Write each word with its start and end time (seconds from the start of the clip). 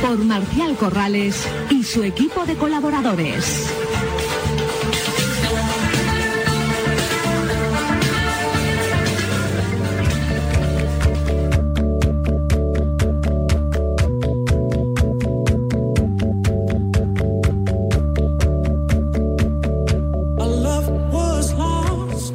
por 0.00 0.18
Marcial 0.18 0.76
Corrales 0.76 1.46
y 1.70 1.82
su 1.82 2.02
equipo 2.02 2.44
de 2.44 2.56
colaboradores. 2.56 3.72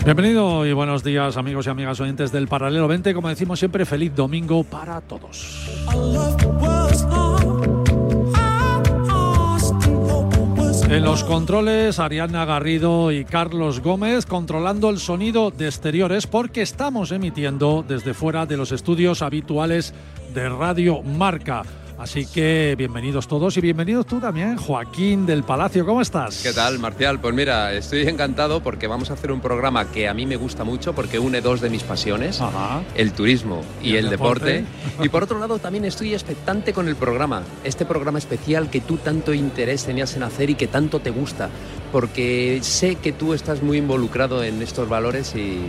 Bienvenido 0.04 0.66
y 0.66 0.74
buenos 0.74 1.02
días 1.02 1.38
amigos 1.38 1.66
y 1.66 1.70
amigas 1.70 2.00
oyentes 2.02 2.32
del 2.34 2.50
Paralelo 2.50 2.90
20. 2.90 3.14
Como 3.14 3.30
decimos 3.30 3.58
siempre, 3.58 3.86
feliz 3.86 4.14
domingo 4.14 4.64
para 4.66 5.00
todos. 5.00 5.70
En 10.94 11.04
los 11.04 11.24
controles, 11.24 11.98
Ariana 11.98 12.46
Garrido 12.46 13.12
y 13.12 13.26
Carlos 13.26 13.80
Gómez 13.80 14.28
controlando 14.28 14.92
el 14.92 15.00
sonido 15.00 15.50
de 15.50 15.66
exteriores 15.66 16.28
porque 16.28 16.62
estamos 16.62 17.12
emitiendo 17.12 17.84
desde 17.88 18.14
fuera 18.14 18.46
de 18.46 18.58
los 18.58 18.72
estudios 18.72 19.24
habituales 19.24 19.96
de 20.36 20.48
Radio 20.50 21.02
Marca. 21.02 21.64
Así 22.04 22.26
que 22.26 22.76
bienvenidos 22.78 23.30
todos 23.30 23.56
y 23.56 23.62
bienvenidos 23.62 24.06
tú 24.06 24.20
también, 24.20 24.58
Joaquín 24.58 25.26
del 25.26 25.44
Palacio. 25.44 25.86
¿Cómo 25.86 26.02
estás? 26.02 26.44
¿Qué 26.44 26.52
tal, 26.52 26.78
Marcial? 26.78 27.22
Pues 27.22 27.34
mira, 27.34 27.72
estoy 27.72 28.02
encantado 28.02 28.62
porque 28.62 28.88
vamos 28.88 29.09
a 29.09 29.14
hacer 29.14 29.32
un 29.32 29.40
programa 29.40 29.90
que 29.90 30.09
a 30.09 30.14
mí 30.14 30.26
me 30.26 30.36
gusta 30.36 30.66
mucho 30.66 30.94
porque 30.94 31.18
une 31.18 31.40
dos 31.40 31.62
de 31.62 31.70
mis 31.70 31.84
pasiones, 31.84 32.42
el 32.96 33.14
turismo 33.14 33.62
y, 33.81 33.96
el, 33.96 34.09
deporte. 34.09 34.66
y 35.02 35.08
por 35.08 35.24
otro 35.24 35.40
lado, 35.40 35.59
también 35.59 35.86
estoy 35.86 36.14
expectante 36.14 36.74
con 36.74 36.90
el 36.90 36.98
programa, 36.98 37.44
este 37.64 37.86
programa 37.86 38.20
especial 38.20 38.70
que 38.70 38.81
tú 38.81 38.98
tanto 38.98 39.34
interés 39.34 39.86
tenías 39.86 40.14
en 40.18 40.24
hacer 40.24 40.50
y 40.50 40.56
que 40.56 40.68
tanto 40.68 41.00
te 41.00 41.09
gusta 41.09 41.50
porque 41.94 42.58
sé 42.64 42.96
que 42.96 43.12
tú 43.12 43.36
estás 43.36 43.62
muy 43.62 43.78
involucrado 43.78 44.44
en 44.44 44.64
estos 44.64 44.90
valores 44.90 45.36
y, 45.36 45.62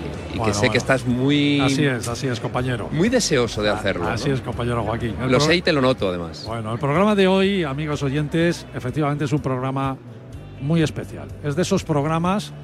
que 0.42 0.54
sé 0.54 0.70
que 0.70 0.78
estás 0.78 1.04
muy... 1.04 1.60
Así 1.60 1.84
es, 1.84 2.08
así 2.08 2.28
es, 2.28 2.40
compañero. 2.40 2.88
Muy 2.90 3.10
deseoso 3.10 3.62
de 3.62 3.68
hacerlo. 3.68 4.08
Así 4.08 4.30
es, 4.30 4.40
compañero 4.40 4.82
Joaquín. 4.84 5.16
lo 5.28 5.38
sé 5.38 5.56
y 5.56 5.60
te 5.60 5.70
lo 5.70 5.82
noto, 5.82 6.08
además. 6.08 6.44
Bueno, 6.46 6.72
el 6.72 6.78
programa 6.78 7.14
de 7.14 7.28
hoy, 7.28 7.62
amigos 7.62 8.02
oyentes, 8.02 8.66
efectivamente 8.74 9.26
es 9.26 9.32
un 9.34 9.40
programa 9.40 9.98
muy 10.62 10.82
especial. 10.82 11.28
Es 11.44 11.56
de 11.56 11.62
esos 11.62 11.84
programas 11.84 12.54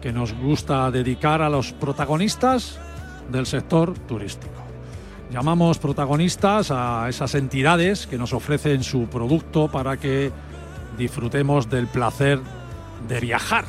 que 0.00 0.12
nos 0.12 0.32
gusta 0.32 0.88
dedicar 0.92 1.42
a 1.42 1.50
los 1.50 1.72
protagonistas 1.72 2.78
del 3.28 3.46
sector 3.46 3.92
turístico. 4.06 4.54
Llamamos 5.32 5.78
protagonistas 5.78 6.70
a 6.70 7.08
esas 7.08 7.34
entidades 7.34 8.06
que 8.06 8.18
nos 8.18 8.32
ofrecen 8.32 8.84
su 8.84 9.08
producto 9.08 9.66
para 9.66 9.96
que 9.96 10.30
disfrutemos 10.96 11.68
del 11.68 11.88
placer 11.88 12.38
de 13.08 13.20
viajar 13.20 13.64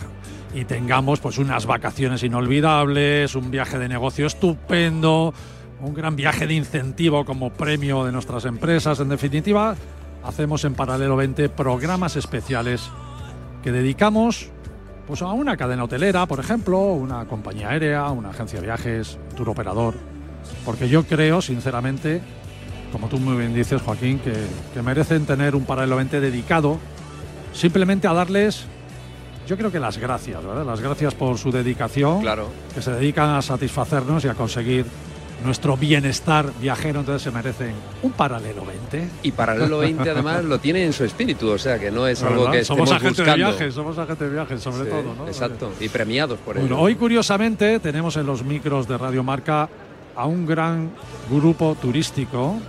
y 0.54 0.66
tengamos 0.66 1.20
pues 1.20 1.38
unas 1.38 1.66
vacaciones 1.66 2.24
inolvidables, 2.24 3.36
un 3.36 3.52
viaje 3.52 3.80
de 3.80 3.88
negocio 3.88 4.28
estupendo, 4.28 5.34
un 5.82 5.94
gran 5.94 6.16
viaje 6.16 6.48
de 6.48 6.54
incentivo 6.54 7.26
como 7.26 7.52
premio 7.52 8.04
de 8.06 8.12
nuestras 8.12 8.46
empresas. 8.46 9.00
En 9.00 9.10
definitiva, 9.10 9.76
hacemos 10.24 10.66
en 10.66 10.74
Paralelo 10.74 11.16
20 11.16 11.50
programas 11.50 12.16
especiales 12.16 12.90
que 13.64 13.72
dedicamos 13.72 14.50
pues, 15.08 15.22
a 15.22 15.28
una 15.28 15.56
cadena 15.56 15.86
hotelera, 15.86 16.26
por 16.26 16.40
ejemplo, 16.40 16.80
una 16.80 17.26
compañía 17.26 17.70
aérea, 17.70 18.10
una 18.10 18.30
agencia 18.30 18.60
de 18.60 18.66
viajes, 18.66 19.18
un 19.30 19.36
tour 19.36 19.50
operador. 19.50 19.96
Porque 20.66 20.90
yo 20.90 21.04
creo, 21.04 21.42
sinceramente, 21.42 22.22
como 22.92 23.08
tú 23.08 23.20
muy 23.20 23.38
bien 23.38 23.54
dices, 23.54 23.82
Joaquín, 23.82 24.20
que, 24.20 24.34
que 24.74 24.82
merecen 24.82 25.26
tener 25.26 25.56
un 25.56 25.66
Paralelo 25.66 25.96
20 25.96 26.20
dedicado 26.20 26.78
simplemente 27.54 28.08
a 28.08 28.14
darles 28.14 28.66
yo 29.48 29.58
creo 29.58 29.72
que 29.72 29.80
las 29.80 29.98
gracias, 29.98 30.44
¿verdad? 30.46 30.66
Las 30.66 30.80
gracias 30.80 31.14
por 31.14 31.38
su 31.38 31.52
dedicación. 31.52 32.22
Claro. 32.22 32.48
Que 32.74 32.82
se 32.82 32.92
dedican 32.92 33.30
a 33.30 33.42
satisfacernos 33.42 34.24
y 34.26 34.28
a 34.28 34.34
conseguir 34.34 34.86
nuestro 35.44 35.76
bienestar 35.76 36.52
viajero, 36.60 37.00
entonces 37.00 37.24
se 37.24 37.32
merecen 37.32 37.74
un 38.04 38.12
paralelo 38.12 38.64
20. 38.66 39.10
Y 39.24 39.32
paralelo 39.32 39.80
20 39.80 40.10
además 40.10 40.44
lo 40.44 40.60
tiene 40.60 40.86
en 40.86 40.94
su 40.94 41.04
espíritu, 41.04 41.50
o 41.50 41.58
sea 41.58 41.80
que 41.80 41.92
no 41.92 42.08
es 42.08 42.22
algo 42.24 42.52
que 42.52 42.64
somos 42.64 42.92
agentes 42.92 43.26
de 43.26 43.36
viajes, 43.36 43.74
somos 43.74 43.98
agentes 43.98 44.28
de 44.28 44.34
viajes 44.34 44.62
sobre 44.62 44.90
todo, 44.90 45.16
¿no? 45.16 45.28
Exacto, 45.28 45.72
y 45.80 45.90
premiados 45.90 46.40
por 46.40 46.58
ello. 46.58 46.68
Bueno, 46.68 46.82
hoy 46.82 46.96
curiosamente 46.96 47.80
tenemos 47.80 48.18
en 48.18 48.26
los 48.26 48.44
micros 48.44 48.88
de 48.88 48.98
Radio 48.98 49.24
Marca 49.24 49.68
a 50.16 50.26
un 50.26 50.46
gran 50.46 50.92
grupo 51.30 51.76
turístico 51.82 52.60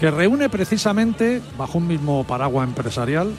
que 0.00 0.10
reúne 0.10 0.48
precisamente 0.48 1.40
bajo 1.56 1.78
un 1.78 1.86
mismo 1.86 2.24
paraguas 2.24 2.68
empresarial 2.68 3.30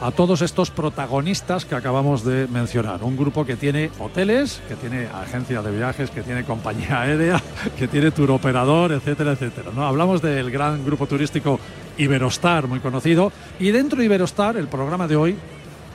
a 0.00 0.10
todos 0.10 0.42
estos 0.42 0.70
protagonistas 0.70 1.64
que 1.64 1.74
acabamos 1.74 2.22
de 2.24 2.46
mencionar. 2.48 3.02
Un 3.02 3.16
grupo 3.16 3.46
que 3.46 3.56
tiene 3.56 3.90
hoteles, 3.98 4.60
que 4.68 4.76
tiene 4.76 5.06
agencia 5.06 5.62
de 5.62 5.74
viajes, 5.74 6.10
que 6.10 6.22
tiene 6.22 6.44
compañía 6.44 7.00
aérea, 7.02 7.42
que 7.78 7.88
tiene 7.88 8.10
tour 8.10 8.30
operador, 8.30 8.92
etcétera, 8.92 9.32
etcétera. 9.32 9.70
¿no? 9.74 9.86
Hablamos 9.86 10.20
del 10.20 10.50
gran 10.50 10.84
grupo 10.84 11.06
turístico 11.06 11.58
Iberostar, 11.96 12.66
muy 12.66 12.80
conocido, 12.80 13.32
y 13.58 13.70
dentro 13.70 13.98
de 13.98 14.04
Iberostar, 14.04 14.56
el 14.56 14.68
programa 14.68 15.08
de 15.08 15.16
hoy 15.16 15.36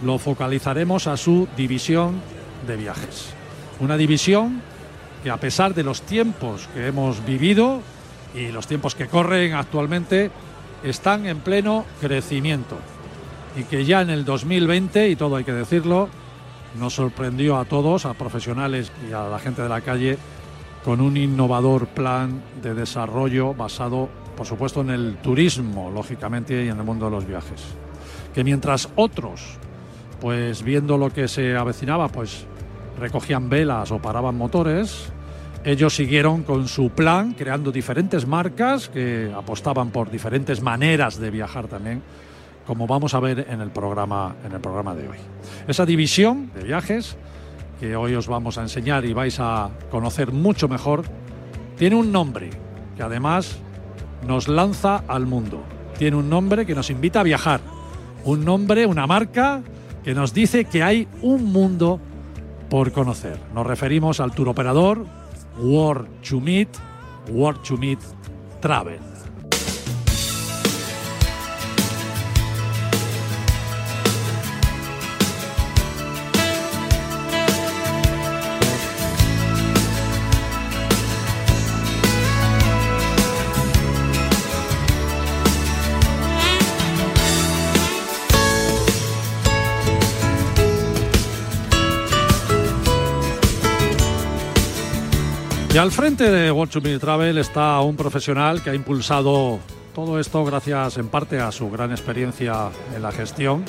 lo 0.04 0.18
focalizaremos 0.18 1.06
a 1.06 1.16
su 1.16 1.48
división 1.56 2.22
de 2.66 2.76
viajes. 2.76 3.28
Una 3.80 3.98
división 3.98 4.62
que 5.24 5.30
a 5.30 5.38
pesar 5.38 5.76
de 5.76 5.84
los 5.84 6.02
tiempos 6.02 6.68
que 6.74 6.88
hemos 6.88 7.24
vivido 7.24 7.82
y 8.34 8.48
los 8.48 8.66
tiempos 8.66 8.96
que 8.96 9.08
corren 9.08 9.54
actualmente, 9.54 10.32
están 10.84 11.28
en 11.28 11.40
pleno 11.42 11.86
crecimiento 12.00 12.78
y 13.56 13.64
que 13.64 13.86
ya 13.86 14.02
en 14.02 14.10
el 14.10 14.26
2020, 14.26 15.10
y 15.10 15.16
todo 15.16 15.36
hay 15.36 15.44
que 15.44 15.54
decirlo, 15.54 16.10
nos 16.80 16.94
sorprendió 16.94 17.58
a 17.58 17.66
todos, 17.66 18.06
a 18.06 18.14
profesionales 18.14 18.92
y 19.10 19.14
a 19.14 19.24
la 19.24 19.40
gente 19.40 19.62
de 19.62 19.70
la 19.70 19.82
calle, 19.82 20.18
con 20.86 21.02
un 21.02 21.18
innovador 21.18 21.88
plan 21.88 22.42
de 22.62 22.74
desarrollo 22.74 23.54
basado, 23.54 24.10
por 24.36 24.46
supuesto, 24.46 24.82
en 24.82 24.90
el 24.90 25.18
turismo, 25.18 25.92
lógicamente, 25.92 26.66
y 26.66 26.70
en 26.70 26.78
el 26.78 26.84
mundo 26.84 27.06
de 27.06 27.12
los 27.12 27.28
viajes. 27.28 27.62
Que 28.34 28.44
mientras 28.44 28.90
otros, 28.96 29.58
pues 30.20 30.64
viendo 30.64 30.98
lo 30.98 31.12
que 31.12 31.28
se 31.28 31.56
avecinaba, 31.56 32.08
pues 32.08 32.46
recogían 33.00 33.50
velas 33.50 33.92
o 33.92 34.00
paraban 34.00 34.38
motores, 34.38 35.12
ellos 35.64 35.96
siguieron 35.96 36.42
con 36.44 36.68
su 36.68 36.90
plan, 36.90 37.34
creando 37.34 37.72
diferentes 37.72 38.26
marcas 38.26 38.90
que 38.90 39.32
apostaban 39.36 39.92
por 39.92 40.10
diferentes 40.10 40.62
maneras 40.62 41.20
de 41.20 41.30
viajar 41.30 41.68
también 41.68 42.02
como 42.72 42.88
vamos 42.88 43.14
a 43.16 43.20
ver 43.20 43.48
en 43.50 43.60
el 43.60 43.70
programa, 43.70 44.34
en 44.46 44.54
el 44.54 44.62
programa 44.62 44.96
de 44.96 45.10
hoy. 45.10 45.18
Esa 45.68 45.86
división 45.86 46.52
de 46.56 46.64
viajes 46.64 47.18
que 47.82 47.98
hoy 47.98 48.16
os 48.16 48.28
vamos 48.28 48.58
a 48.58 48.62
enseñar 48.62 49.04
y 49.04 49.12
vais 49.12 49.42
a 49.42 49.72
conocer 49.90 50.32
mucho 50.32 50.70
mejor, 50.70 51.04
tiene 51.78 51.98
un 51.98 52.14
nombre 52.14 52.50
que 52.96 53.04
además 53.04 53.58
nos 54.26 54.48
lanza 54.48 55.04
al 55.10 55.26
mundo. 55.26 55.62
Tiene 55.98 56.16
un 56.16 56.30
nombre 56.30 56.66
que 56.66 56.74
nos 56.74 56.90
invita 56.90 57.20
a 57.20 57.24
viajar. 57.24 57.60
Un 58.24 58.46
nombre, 58.46 58.86
una 58.86 59.06
marca 59.06 59.62
que 60.02 60.14
nos 60.14 60.34
dice 60.34 60.64
que 60.64 60.82
hay 60.82 61.10
un 61.22 61.52
mundo 61.52 62.00
por 62.70 62.94
conocer. 62.94 63.38
Nos 63.54 63.68
referimos 63.68 64.22
al 64.22 64.32
tour 64.32 64.48
operador 64.48 65.06
World 65.60 66.08
to 66.22 66.40
Meet, 66.40 66.70
World 67.32 67.64
to 67.64 67.76
Meet 67.76 68.00
Travel. 68.62 69.11
Y 95.74 95.78
al 95.78 95.90
frente 95.94 96.30
de 96.30 96.52
World 96.52 96.74
to 96.74 97.00
Travel 97.00 97.38
está 97.38 97.80
un 97.80 97.96
profesional 97.96 98.62
que 98.62 98.72
ha 98.72 98.76
impulsado 98.76 99.58
Todo 99.96 100.20
esto 100.20 100.44
gracias 100.44 100.98
en 100.98 101.08
parte 101.08 101.40
a 101.40 101.50
su 101.54 101.72
gran 101.72 101.92
experiencia 101.92 102.70
en 102.94 103.02
la 103.02 103.14
gestión, 103.14 103.64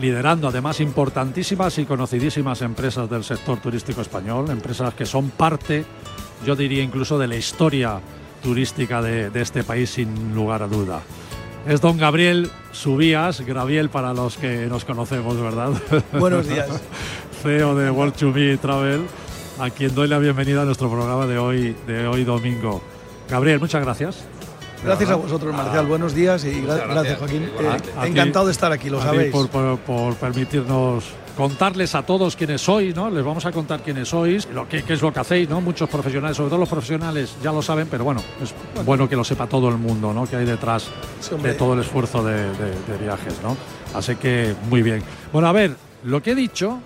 liderando 0.00 0.48
además 0.48 0.80
importantísimas 0.80 1.78
y 1.78 1.84
conocidísimas 1.84 2.60
empresas 2.62 3.08
del 3.08 3.22
sector 3.22 3.60
turístico 3.60 4.00
español, 4.00 4.50
empresas 4.50 4.94
que 4.94 5.06
son 5.06 5.30
parte, 5.30 5.84
yo 6.44 6.56
diría 6.56 6.82
incluso, 6.82 7.18
de 7.18 7.28
la 7.28 7.36
historia 7.36 8.00
turística 8.42 9.00
de, 9.00 9.30
de 9.30 9.40
este 9.40 9.62
país 9.62 9.90
sin 9.90 10.34
lugar 10.34 10.64
a 10.64 10.66
duda. 10.66 11.02
Es 11.68 11.80
don 11.80 11.98
Gabriel 11.98 12.50
Subías, 12.72 13.42
Graviel 13.42 13.90
para 13.90 14.12
los 14.12 14.36
que 14.36 14.66
nos 14.66 14.84
conocemos, 14.84 15.40
¿verdad? 15.40 15.70
Buenos 16.18 16.48
días. 16.48 16.68
CEO 17.42 17.76
de 17.76 17.90
World 17.90 18.14
to 18.14 18.32
Travel, 18.60 19.02
a 19.58 19.70
quien 19.70 19.94
doy 19.94 20.08
la 20.08 20.18
bienvenida 20.18 20.62
a 20.62 20.64
nuestro 20.64 20.90
programa 20.90 21.26
de 21.26 21.38
hoy, 21.38 21.76
de 21.86 22.06
hoy 22.06 22.24
domingo. 22.24 22.80
Gabriel, 23.28 23.58
muchas 23.58 23.82
gracias. 23.82 24.24
Gracias 24.84 25.10
a 25.10 25.16
vosotros, 25.16 25.54
Marcial. 25.54 25.86
Buenos 25.86 26.14
días 26.14 26.44
y 26.44 26.60
gra 26.60 26.76
gracias. 26.76 26.94
gracias, 26.94 27.18
Joaquín. 27.18 27.42
Eh, 27.42 28.06
encantado 28.06 28.46
de 28.46 28.52
estar 28.52 28.70
aquí, 28.70 28.88
lo 28.88 29.02
sabéis. 29.02 29.32
Por, 29.32 29.48
por, 29.48 29.78
por, 29.80 30.14
permitirnos 30.14 31.04
contarles 31.36 31.96
a 31.96 32.02
todos 32.02 32.36
quiénes 32.36 32.60
sois, 32.60 32.94
¿no? 32.94 33.10
Les 33.10 33.24
vamos 33.24 33.44
a 33.46 33.52
contar 33.52 33.82
quiénes 33.82 34.08
sois, 34.08 34.48
lo 34.52 34.68
que, 34.68 34.84
qué 34.84 34.92
es 34.92 35.02
lo 35.02 35.12
que 35.12 35.18
hacéis, 35.18 35.48
¿no? 35.48 35.60
Muchos 35.60 35.88
profesionales, 35.88 36.36
sobre 36.36 36.50
todo 36.50 36.60
los 36.60 36.68
profesionales, 36.68 37.36
ya 37.42 37.50
lo 37.50 37.60
saben, 37.60 37.88
pero 37.90 38.04
bueno, 38.04 38.22
es 38.40 38.54
bueno 38.84 39.08
que 39.08 39.16
lo 39.16 39.24
sepa 39.24 39.48
todo 39.48 39.68
el 39.68 39.78
mundo, 39.78 40.12
¿no? 40.12 40.26
Que 40.26 40.36
hay 40.36 40.46
detrás 40.46 40.88
sí, 41.20 41.34
de 41.42 41.54
todo 41.54 41.74
el 41.74 41.80
esfuerzo 41.80 42.22
de, 42.22 42.34
de, 42.34 42.70
de 42.88 42.98
viajes, 43.00 43.34
¿no? 43.42 43.56
Así 43.94 44.14
que 44.14 44.54
muy 44.68 44.82
bien. 44.82 45.02
Bueno, 45.32 45.48
a 45.48 45.52
ver, 45.52 45.76
lo 46.04 46.22
que 46.22 46.32
he 46.32 46.34
dicho, 46.36 46.78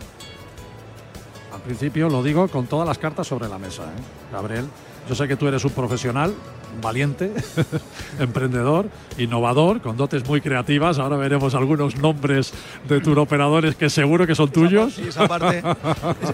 principio 1.64 2.08
lo 2.08 2.22
digo 2.22 2.48
con 2.48 2.66
todas 2.66 2.86
las 2.86 2.98
cartas 2.98 3.26
sobre 3.26 3.48
la 3.48 3.58
mesa, 3.58 3.84
¿eh? 3.84 4.32
Gabriel. 4.32 4.66
Yo 5.08 5.16
sé 5.16 5.26
que 5.26 5.36
tú 5.36 5.48
eres 5.48 5.64
un 5.64 5.72
profesional 5.72 6.32
valiente, 6.80 7.32
emprendedor, 8.20 8.86
innovador, 9.18 9.80
con 9.80 9.96
dotes 9.96 10.26
muy 10.26 10.40
creativas. 10.40 10.98
Ahora 10.98 11.16
veremos 11.16 11.54
algunos 11.54 11.96
nombres 11.96 12.52
de 12.88 13.00
turoperadores 13.00 13.74
que 13.74 13.90
seguro 13.90 14.26
que 14.26 14.34
son 14.34 14.50
tuyos. 14.50 14.98
Esa, 14.98 15.26
parte, 15.26 15.62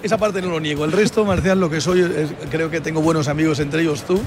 esa 0.03 0.19
parte 0.19 0.43
no 0.43 0.51
lo 0.51 0.61
niego. 0.61 0.85
El 0.85 0.93
resto, 0.93 1.25
Marcial, 1.25 1.59
lo 1.59 1.71
que 1.71 1.81
soy, 1.81 2.03
es, 2.03 2.33
creo 2.51 2.71
que 2.71 2.81
tengo 2.81 3.01
buenos 3.01 3.27
amigos, 3.27 3.59
entre 3.59 3.83
ellos 3.83 4.05
tú, 4.05 4.21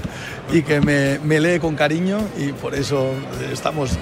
y 0.52 0.62
que 0.62 0.80
me, 0.80 1.18
me 1.20 1.40
lee 1.40 1.60
con 1.60 1.76
cariño 1.76 2.18
y 2.36 2.52
por 2.52 2.74
eso 2.74 3.10
estamos 3.52 3.92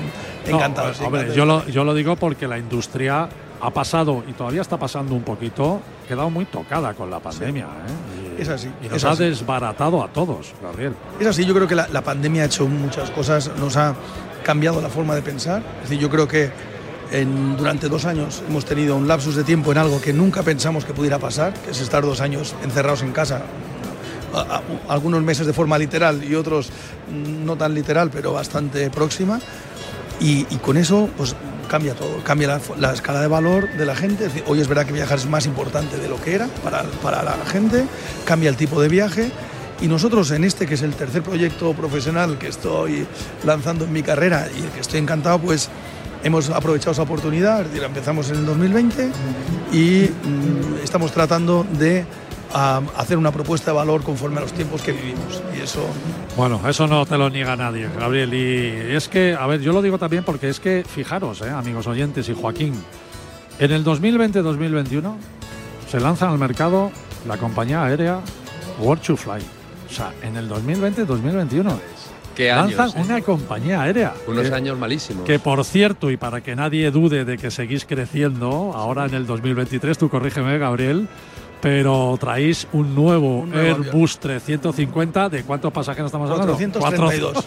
encantados. 0.46 1.00
No, 1.00 1.08
hombre, 1.08 1.34
yo, 1.34 1.44
lo, 1.44 1.66
yo 1.66 1.84
lo 1.84 1.94
digo 1.94 2.16
porque 2.16 2.48
la 2.48 2.58
industria 2.58 3.28
ha 3.60 3.70
pasado 3.70 4.24
y 4.26 4.32
todavía 4.32 4.62
está 4.62 4.78
pasando 4.78 5.14
un 5.14 5.22
poquito, 5.22 5.80
quedado 6.10 6.28
muy 6.28 6.44
tocada 6.44 6.92
con 6.94 7.08
la 7.08 7.20
pandemia. 7.20 7.64
¿eh? 7.64 8.36
Y, 8.38 8.42
es 8.42 8.48
así. 8.48 8.68
Y 8.82 8.88
nos 8.88 8.96
es 8.96 9.04
ha 9.04 9.14
desbaratado 9.14 10.02
a 10.02 10.08
todos, 10.08 10.52
Gabriel. 10.60 10.94
Es 11.20 11.26
así, 11.26 11.44
yo 11.44 11.54
creo 11.54 11.68
que 11.68 11.76
la, 11.76 11.86
la, 11.88 12.02
pandemia 12.02 12.42
ha 12.42 12.46
hecho 12.46 12.66
muchas 12.66 13.10
cosas, 13.10 13.50
nos 13.58 13.76
ha 13.76 13.94
cambiado 14.42 14.80
la 14.80 14.88
forma 14.88 15.14
de 15.14 15.22
pensar. 15.22 15.62
Es 15.76 15.88
decir, 15.88 15.98
yo 15.98 16.10
creo 16.10 16.26
que 16.26 16.50
en, 17.12 17.56
durante 17.56 17.88
dos 17.88 18.04
años 18.06 18.42
hemos 18.48 18.64
tenido 18.64 18.96
un 18.96 19.06
lapsus 19.06 19.36
de 19.36 19.44
tiempo 19.44 19.70
en 19.70 19.78
algo 19.78 20.00
que 20.00 20.12
nunca 20.12 20.42
pensamos 20.42 20.84
que 20.84 20.92
pudiera 20.92 21.18
pasar, 21.18 21.54
que 21.54 21.70
es 21.70 21.80
estar 21.80 22.02
dos 22.02 22.20
años 22.20 22.54
encerrados 22.64 23.02
en 23.02 23.12
casa. 23.12 23.42
Algunos 24.88 25.22
meses 25.22 25.46
de 25.46 25.52
forma 25.52 25.78
literal 25.78 26.22
y 26.24 26.34
otros 26.34 26.70
no 27.44 27.56
tan 27.56 27.74
literal, 27.74 28.10
pero 28.10 28.32
bastante 28.32 28.90
próxima. 28.90 29.40
Y, 30.20 30.46
y 30.50 30.56
con 30.56 30.76
eso, 30.76 31.08
pues 31.16 31.34
cambia 31.70 31.94
todo, 31.94 32.20
cambia 32.24 32.48
la, 32.48 32.60
la, 32.78 32.92
escala 32.92 33.20
de 33.20 33.28
valor 33.28 33.72
de 33.74 33.86
la 33.86 33.94
gente. 33.94 34.26
Es 34.26 34.34
decir, 34.34 34.44
hoy 34.48 34.60
es 34.60 34.66
verdad 34.66 34.84
que 34.86 34.92
viajar 34.92 35.18
es 35.18 35.26
más 35.26 35.46
importante 35.46 35.98
de 35.98 36.08
lo 36.08 36.20
que 36.20 36.34
era 36.34 36.48
para, 36.64 36.82
para, 37.00 37.22
la 37.22 37.46
gente, 37.46 37.86
cambia 38.24 38.50
el 38.50 38.56
tipo 38.56 38.82
de 38.82 38.88
viaje. 38.88 39.30
Y 39.80 39.86
nosotros 39.86 40.32
en 40.32 40.42
este, 40.42 40.66
que 40.66 40.74
es 40.74 40.82
el 40.82 40.94
tercer 40.94 41.22
proyecto 41.22 41.72
profesional 41.72 42.38
que 42.38 42.48
estoy 42.48 43.06
lanzando 43.44 43.84
en 43.84 43.92
mi 43.92 44.02
carrera 44.02 44.48
y 44.54 44.64
el 44.64 44.70
que 44.70 44.80
estoy 44.80 44.98
encantado, 44.98 45.38
pues 45.38 45.68
hemos 46.24 46.50
aprovechado 46.50 46.90
esa 46.90 47.02
oportunidad. 47.02 47.60
Es 47.60 47.68
decir, 47.68 47.84
empezamos 47.84 48.28
en 48.30 48.36
el 48.38 48.46
2020 48.46 49.08
y 49.72 50.10
mmm, 50.10 50.82
estamos 50.82 51.12
tratando 51.12 51.64
de 51.78 52.04
a 52.52 52.82
hacer 52.96 53.16
una 53.16 53.32
propuesta 53.32 53.70
de 53.70 53.76
valor 53.76 54.02
conforme 54.02 54.38
a 54.38 54.40
los 54.42 54.52
tiempos 54.52 54.82
que 54.82 54.92
vivimos. 54.92 55.42
Y 55.56 55.60
eso. 55.60 55.86
Bueno, 56.36 56.60
eso 56.68 56.86
no 56.86 57.06
te 57.06 57.16
lo 57.16 57.30
niega 57.30 57.56
nadie, 57.56 57.88
Gabriel. 57.98 58.34
Y 58.34 58.94
es 58.94 59.08
que, 59.08 59.34
a 59.38 59.46
ver, 59.46 59.60
yo 59.60 59.72
lo 59.72 59.82
digo 59.82 59.98
también 59.98 60.24
porque 60.24 60.48
es 60.48 60.60
que, 60.60 60.84
fijaros, 60.86 61.42
eh, 61.42 61.50
amigos 61.50 61.86
oyentes 61.86 62.28
y 62.28 62.34
Joaquín, 62.34 62.74
en 63.58 63.72
el 63.72 63.84
2020-2021 63.84 65.16
se 65.88 66.00
lanza 66.00 66.30
al 66.30 66.38
mercado 66.38 66.90
la 67.26 67.36
compañía 67.36 67.84
aérea 67.84 68.20
World 68.80 69.02
to 69.02 69.16
Fly. 69.16 69.40
O 69.88 69.92
sea, 69.92 70.12
en 70.22 70.36
el 70.36 70.48
2020-2021. 70.48 71.78
¿Qué 72.34 72.48
lanzan 72.48 72.80
años, 72.80 72.96
eh? 72.96 73.02
una 73.04 73.20
compañía 73.20 73.82
aérea. 73.82 74.14
Unos 74.26 74.48
que, 74.48 74.54
años 74.54 74.78
malísimos. 74.78 75.24
Que 75.24 75.38
por 75.38 75.64
cierto, 75.64 76.10
y 76.10 76.16
para 76.16 76.40
que 76.40 76.54
nadie 76.54 76.90
dude 76.90 77.24
de 77.24 77.36
que 77.36 77.50
seguís 77.50 77.84
creciendo, 77.84 78.72
ahora 78.74 79.06
en 79.06 79.14
el 79.14 79.26
2023, 79.26 79.98
tú 79.98 80.08
corrígeme, 80.08 80.56
Gabriel, 80.58 81.08
pero 81.60 82.16
traéis 82.18 82.66
un 82.72 82.94
nuevo, 82.94 83.40
un 83.40 83.50
nuevo 83.50 83.66
Airbus 83.66 84.16
avión. 84.16 84.40
350. 84.40 85.28
¿De 85.28 85.42
cuántos 85.42 85.72
pasajeros 85.72 86.08
estamos 86.08 86.30
hablando? 86.30 86.56
432. 86.56 87.44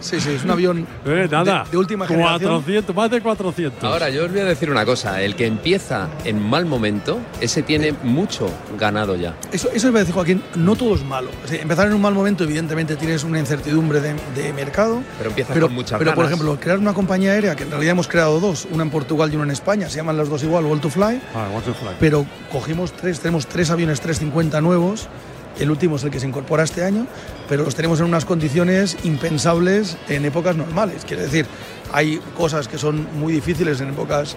sí, 0.00 0.20
sí, 0.20 0.30
es 0.30 0.44
un 0.44 0.50
avión 0.50 0.86
eh, 1.06 1.28
nada, 1.30 1.64
de, 1.64 1.70
de, 1.70 1.76
última 1.76 2.06
400, 2.06 2.64
generación. 2.64 2.96
Más 2.96 3.10
de 3.10 3.20
400. 3.20 3.84
Ahora, 3.84 4.10
yo 4.10 4.24
os 4.24 4.30
voy 4.30 4.40
a 4.40 4.44
decir 4.44 4.70
una 4.70 4.84
cosa. 4.84 5.22
El 5.22 5.34
que 5.34 5.46
empieza 5.46 6.08
en 6.24 6.42
mal 6.42 6.66
momento, 6.66 7.20
ese 7.40 7.62
tiene 7.62 7.94
mucho 8.02 8.48
ganado 8.78 9.16
ya. 9.16 9.34
Eso, 9.52 9.70
eso 9.72 9.88
iba 9.88 9.98
a 9.98 10.00
decir, 10.00 10.14
Joaquín, 10.14 10.42
no 10.56 10.76
todo 10.76 10.94
es 10.94 11.04
malo. 11.04 11.30
O 11.44 11.48
sea, 11.48 11.60
empezar 11.60 11.86
en 11.86 11.94
un 11.94 12.00
mal 12.00 12.14
momento, 12.14 12.44
evidentemente, 12.44 12.96
tienes 12.96 13.24
una 13.24 13.38
incertidumbre 13.38 14.00
de, 14.00 14.14
de 14.34 14.52
mercado. 14.52 15.02
Pero 15.18 15.30
empiezas 15.30 15.54
pero, 15.54 15.66
con 15.66 15.74
muchas 15.74 15.98
Pero, 15.98 16.10
ganas. 16.10 16.16
por 16.16 16.26
ejemplo, 16.26 16.60
crear 16.60 16.78
una 16.78 16.94
compañía 16.94 17.32
aérea, 17.32 17.56
que 17.56 17.64
en 17.64 17.70
realidad 17.70 17.92
hemos 17.92 18.08
creado 18.08 18.40
dos, 18.40 18.66
una 18.70 18.82
en 18.82 18.90
Portugal 18.90 19.32
y 19.32 19.36
una 19.36 19.44
en 19.44 19.50
España, 19.50 19.88
se 19.88 19.96
llaman 19.96 20.16
las 20.16 20.28
dos 20.28 20.42
igual, 20.42 20.64
World 20.64 20.82
to 20.82 20.90
Fly. 20.90 21.20
Ah, 21.34 21.48
World 21.52 21.64
to 21.64 21.74
Fly. 21.74 21.90
Pero 21.98 22.26
cogimos 22.50 22.92
tres, 22.92 23.20
tenemos 23.22 23.46
tres 23.46 23.70
aviones 23.70 24.00
350 24.00 24.60
nuevos. 24.60 25.08
El 25.58 25.70
último 25.70 25.96
es 25.96 26.04
el 26.04 26.10
que 26.10 26.18
se 26.18 26.26
incorpora 26.26 26.64
este 26.64 26.84
año, 26.84 27.06
pero 27.48 27.64
los 27.64 27.74
tenemos 27.74 28.00
en 28.00 28.06
unas 28.06 28.24
condiciones 28.24 28.96
impensables 29.04 29.96
en 30.08 30.24
épocas 30.24 30.56
normales. 30.56 31.04
Quiere 31.04 31.22
decir, 31.22 31.46
hay 31.92 32.20
cosas 32.36 32.68
que 32.68 32.78
son 32.78 33.06
muy 33.18 33.32
difíciles 33.32 33.80
en 33.80 33.90
épocas 33.90 34.36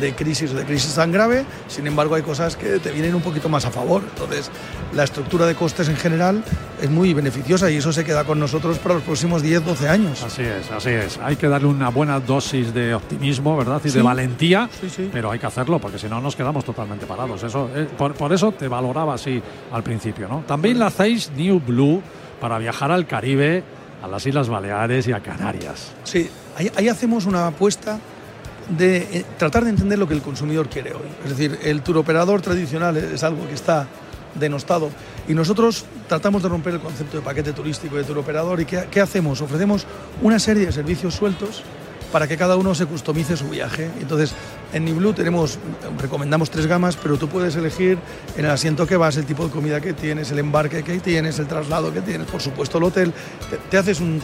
de 0.00 0.14
crisis 0.14 0.52
o 0.52 0.54
de 0.54 0.64
crisis 0.64 0.94
tan 0.94 1.12
grave, 1.12 1.44
sin 1.68 1.86
embargo 1.86 2.14
hay 2.14 2.22
cosas 2.22 2.56
que 2.56 2.78
te 2.78 2.90
vienen 2.90 3.14
un 3.14 3.22
poquito 3.22 3.48
más 3.48 3.64
a 3.64 3.70
favor. 3.70 4.02
Entonces, 4.08 4.50
la 4.94 5.04
estructura 5.04 5.46
de 5.46 5.54
costes 5.54 5.88
en 5.88 5.96
general 5.96 6.42
es 6.80 6.90
muy 6.90 7.14
beneficiosa 7.14 7.70
y 7.70 7.76
eso 7.76 7.92
se 7.92 8.04
queda 8.04 8.24
con 8.24 8.38
nosotros 8.38 8.78
para 8.78 8.96
los 8.96 9.04
próximos 9.04 9.42
10, 9.42 9.64
12 9.64 9.88
años. 9.88 10.22
Así 10.22 10.42
es, 10.42 10.70
así 10.70 10.90
es. 10.90 11.18
Hay 11.22 11.36
que 11.36 11.48
darle 11.48 11.68
una 11.68 11.88
buena 11.88 12.20
dosis 12.20 12.72
de 12.72 12.94
optimismo, 12.94 13.56
¿verdad? 13.56 13.80
Y 13.84 13.90
sí. 13.90 13.98
de 13.98 14.02
valentía, 14.02 14.68
sí, 14.80 14.88
sí. 14.88 15.10
pero 15.12 15.30
hay 15.30 15.38
que 15.38 15.46
hacerlo 15.46 15.78
porque 15.78 15.98
si 15.98 16.08
no 16.08 16.20
nos 16.20 16.36
quedamos 16.36 16.64
totalmente 16.64 17.06
parados. 17.06 17.42
Eso, 17.42 17.70
eh, 17.74 17.86
por, 17.96 18.14
por, 18.14 18.32
eso 18.32 18.52
te 18.52 18.68
valoraba 18.68 19.14
así 19.14 19.42
al 19.72 19.82
principio, 19.82 20.28
¿no? 20.28 20.44
También 20.46 20.78
la 20.78 20.86
hacéis 20.86 21.30
New 21.36 21.60
Blue 21.60 22.02
para 22.40 22.58
viajar 22.58 22.92
al 22.92 23.06
Caribe, 23.06 23.62
a 24.02 24.08
las 24.08 24.26
Islas 24.26 24.48
Baleares 24.48 25.08
y 25.08 25.12
a 25.12 25.20
Canarias. 25.20 25.92
Sí, 26.04 26.28
ahí, 26.56 26.70
ahí 26.76 26.88
hacemos 26.88 27.26
una 27.26 27.46
apuesta 27.46 27.98
de 28.68 28.96
eh, 28.96 29.24
tratar 29.38 29.64
de 29.64 29.70
entender 29.70 29.98
lo 29.98 30.08
que 30.08 30.14
el 30.14 30.22
consumidor 30.22 30.68
quiere 30.68 30.92
hoy. 30.92 31.08
Es 31.24 31.30
decir, 31.30 31.58
el 31.62 31.82
turoperador 31.82 32.42
tradicional 32.42 32.96
es 32.96 33.22
algo 33.22 33.46
que 33.46 33.54
está 33.54 33.86
denostado 34.34 34.90
y 35.28 35.34
nosotros 35.34 35.84
tratamos 36.08 36.42
de 36.42 36.48
romper 36.48 36.74
el 36.74 36.80
concepto 36.80 37.16
de 37.16 37.22
paquete 37.22 37.52
turístico 37.52 37.96
de 37.96 38.04
turoperador 38.04 38.60
y 38.60 38.66
¿qué, 38.66 38.86
qué 38.90 39.00
hacemos? 39.00 39.40
Ofrecemos 39.40 39.86
una 40.22 40.38
serie 40.38 40.66
de 40.66 40.72
servicios 40.72 41.14
sueltos 41.14 41.62
para 42.12 42.26
que 42.26 42.36
cada 42.36 42.56
uno 42.56 42.74
se 42.74 42.86
customice 42.86 43.36
su 43.36 43.48
viaje. 43.48 43.90
Entonces, 44.00 44.32
en 44.72 44.84
Niblu 44.84 45.12
tenemos, 45.12 45.58
recomendamos 45.98 46.50
tres 46.50 46.66
gamas, 46.66 46.96
pero 46.96 47.16
tú 47.16 47.28
puedes 47.28 47.56
elegir 47.56 47.98
en 48.36 48.44
el 48.44 48.50
asiento 48.50 48.86
que 48.86 48.96
vas, 48.96 49.16
el 49.16 49.26
tipo 49.26 49.44
de 49.44 49.50
comida 49.50 49.80
que 49.80 49.92
tienes, 49.92 50.30
el 50.30 50.38
embarque 50.38 50.82
que 50.82 50.98
tienes, 50.98 51.38
el 51.38 51.46
traslado 51.46 51.92
que 51.92 52.00
tienes, 52.00 52.26
por 52.26 52.40
supuesto 52.40 52.78
el 52.78 52.84
hotel. 52.84 53.12
Te, 53.50 53.56
te 53.56 53.78
haces 53.78 54.00
un, 54.00 54.20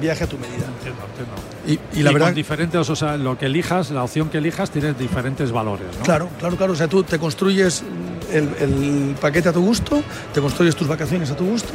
viaje 0.00 0.24
a 0.24 0.26
tu 0.26 0.38
medida. 0.38 0.66
Entiendo, 0.78 1.02
entiendo. 1.10 1.82
Y, 1.94 1.98
y 1.98 2.02
la 2.02 2.10
y 2.10 2.14
verdad. 2.14 2.28
Con 2.28 2.34
diferentes, 2.34 2.88
o 2.88 2.96
sea, 2.96 3.16
lo 3.16 3.36
que 3.36 3.46
elijas, 3.46 3.90
la 3.90 4.04
opción 4.04 4.30
que 4.30 4.38
elijas, 4.38 4.70
tiene 4.70 4.94
diferentes 4.94 5.50
valores, 5.52 5.88
¿no? 5.98 6.04
Claro, 6.04 6.28
claro, 6.38 6.56
claro. 6.56 6.72
O 6.72 6.76
sea, 6.76 6.88
tú 6.88 7.02
te 7.02 7.18
construyes 7.18 7.82
el, 8.32 8.54
el 8.60 9.16
paquete 9.20 9.48
a 9.48 9.52
tu 9.52 9.62
gusto, 9.62 10.02
te 10.32 10.40
construyes 10.40 10.76
tus 10.76 10.88
vacaciones 10.88 11.30
a 11.30 11.36
tu 11.36 11.46
gusto. 11.46 11.74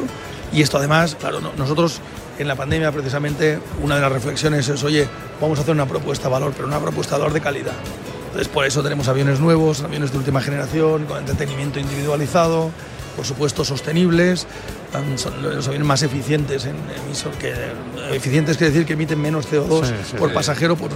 Y 0.52 0.62
esto 0.62 0.78
además, 0.78 1.16
claro, 1.20 1.42
no, 1.42 1.52
nosotros 1.58 2.00
en 2.38 2.48
la 2.48 2.56
pandemia 2.56 2.92
precisamente 2.92 3.60
una 3.82 3.96
de 3.96 4.02
las 4.02 4.12
reflexiones 4.12 4.68
es, 4.70 4.84
oye, 4.84 5.08
vamos 5.42 5.60
a 5.60 5.62
hacer 5.62 5.74
una 5.74 5.86
propuesta 5.86 6.28
de 6.28 6.34
valor, 6.34 6.54
pero 6.56 6.68
una 6.68 6.80
propuesta 6.80 7.16
de 7.16 7.22
valor 7.22 7.34
de 7.34 7.42
calidad. 7.42 7.74
Entonces 8.28 8.48
por 8.48 8.66
eso 8.66 8.82
tenemos 8.82 9.08
aviones 9.08 9.40
nuevos, 9.40 9.82
aviones 9.82 10.12
de 10.12 10.18
última 10.18 10.42
generación, 10.42 11.06
con 11.06 11.20
entretenimiento 11.20 11.80
individualizado, 11.80 12.72
por 13.16 13.26
supuesto 13.26 13.64
sostenibles, 13.64 14.48
son 15.18 15.42
los 15.42 15.68
aviones 15.68 15.88
más 15.88 16.04
eficientes 16.04 16.66
en 16.66 16.76
emisor, 17.06 17.32
que 17.34 17.54
eficientes 18.12 18.58
quiere 18.58 18.72
decir 18.72 18.88
que 18.88 18.94
emiten 18.94 19.22
menos 19.22 19.52
CO2 19.52 19.86
sí, 19.86 19.94
sí, 20.12 20.18
por 20.18 20.30
sí. 20.30 20.36
pasajero, 20.36 20.76
por, 20.76 20.92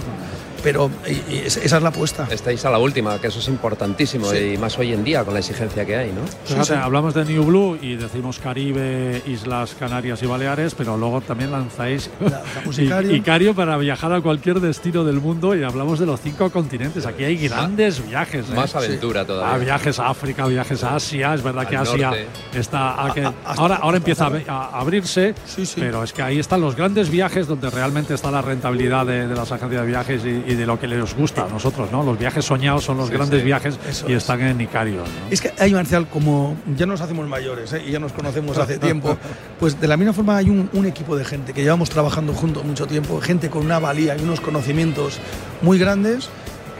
pero 0.68 0.90
esa 1.30 1.76
es 1.78 1.82
la 1.82 1.88
apuesta. 1.88 2.28
Estáis 2.30 2.62
a 2.66 2.70
la 2.70 2.78
última, 2.78 3.18
que 3.18 3.28
eso 3.28 3.38
es 3.38 3.48
importantísimo 3.48 4.34
y 4.34 4.58
más 4.58 4.78
hoy 4.78 4.92
en 4.92 5.02
día 5.02 5.24
con 5.24 5.32
la 5.32 5.40
exigencia 5.40 5.86
que 5.86 5.96
hay, 5.96 6.12
¿no? 6.12 6.20
Fíjate, 6.44 6.74
hablamos 6.74 7.14
de 7.14 7.24
New 7.24 7.42
Blue 7.42 7.78
y 7.80 7.96
decimos 7.96 8.38
Caribe, 8.38 9.22
Islas 9.26 9.74
Canarias 9.78 10.22
y 10.22 10.26
Baleares, 10.26 10.74
pero 10.74 10.98
luego 10.98 11.22
también 11.22 11.52
lanzáis 11.52 12.10
Icario. 13.10 13.54
para 13.54 13.78
viajar 13.78 14.12
a 14.12 14.20
cualquier 14.20 14.60
destino 14.60 15.04
del 15.04 15.22
mundo 15.22 15.56
y 15.56 15.62
hablamos 15.62 16.00
de 16.00 16.04
los 16.04 16.20
cinco 16.20 16.50
continentes. 16.50 17.06
Aquí 17.06 17.24
hay 17.24 17.38
grandes 17.48 18.06
viajes. 18.06 18.50
¿eh? 18.50 18.54
Más 18.54 18.74
aventura 18.74 19.24
todavía. 19.24 19.54
A 19.54 19.56
viajes 19.56 19.98
a 19.98 20.10
África, 20.10 20.44
viajes 20.48 20.84
a 20.84 20.96
Asia. 20.96 21.32
Es 21.32 21.42
verdad 21.42 21.66
que 21.66 21.78
Asia 21.78 22.12
está. 22.54 23.06
A 23.06 23.14
que, 23.14 23.26
ahora, 23.56 23.76
ahora 23.76 23.96
empieza 23.96 24.30
a, 24.48 24.78
abrirse, 24.78 25.34
pero 25.76 26.04
es 26.04 26.12
que 26.12 26.20
ahí 26.20 26.38
están 26.38 26.60
los 26.60 26.76
grandes 26.76 27.08
viajes 27.08 27.46
donde 27.46 27.70
realmente 27.70 28.12
está 28.12 28.30
la 28.30 28.42
rentabilidad 28.42 29.06
de, 29.06 29.28
las 29.28 29.50
agencias 29.50 29.80
de 29.80 29.86
viajes 29.86 30.22
y, 30.26 30.57
de 30.58 30.66
lo 30.66 30.78
que 30.78 30.86
les 30.86 31.14
gusta 31.14 31.44
a 31.44 31.48
nosotros, 31.48 31.90
¿no? 31.90 32.02
Los 32.02 32.18
viajes 32.18 32.44
soñados 32.44 32.84
son 32.84 32.98
los 32.98 33.10
grandes 33.10 33.42
viajes 33.42 33.78
y 34.06 34.12
están 34.12 34.42
en 34.42 34.60
Icario. 34.60 35.04
Es 35.30 35.40
que 35.40 35.52
hay, 35.58 35.72
Marcial, 35.72 36.06
como 36.08 36.56
ya 36.76 36.84
nos 36.84 37.00
hacemos 37.00 37.26
mayores 37.26 37.72
¿eh? 37.72 37.82
y 37.86 37.92
ya 37.92 37.98
nos 37.98 38.12
conocemos 38.12 38.58
hace 38.58 38.78
tiempo, 38.78 39.16
pues 39.58 39.80
de 39.80 39.88
la 39.88 39.96
misma 39.96 40.12
forma 40.12 40.36
hay 40.36 40.50
un, 40.50 40.68
equipo 40.88 41.16
de 41.16 41.24
gente 41.24 41.52
que 41.52 41.62
llevamos 41.62 41.90
trabajando 41.90 42.32
juntos 42.32 42.64
mucho 42.64 42.86
tiempo, 42.86 43.20
gente 43.20 43.50
con 43.50 43.64
una 43.64 43.78
valía 43.78 44.16
y 44.16 44.22
unos 44.22 44.40
conocimientos 44.40 45.18
muy 45.60 45.78
grandes 45.78 46.30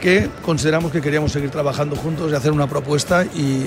que 0.01 0.29
consideramos 0.43 0.91
que 0.91 1.01
queríamos 1.01 1.31
seguir 1.31 1.51
trabajando 1.51 1.95
juntos 1.95 2.31
y 2.31 2.35
hacer 2.35 2.51
una 2.51 2.67
propuesta 2.67 3.25
y, 3.25 3.65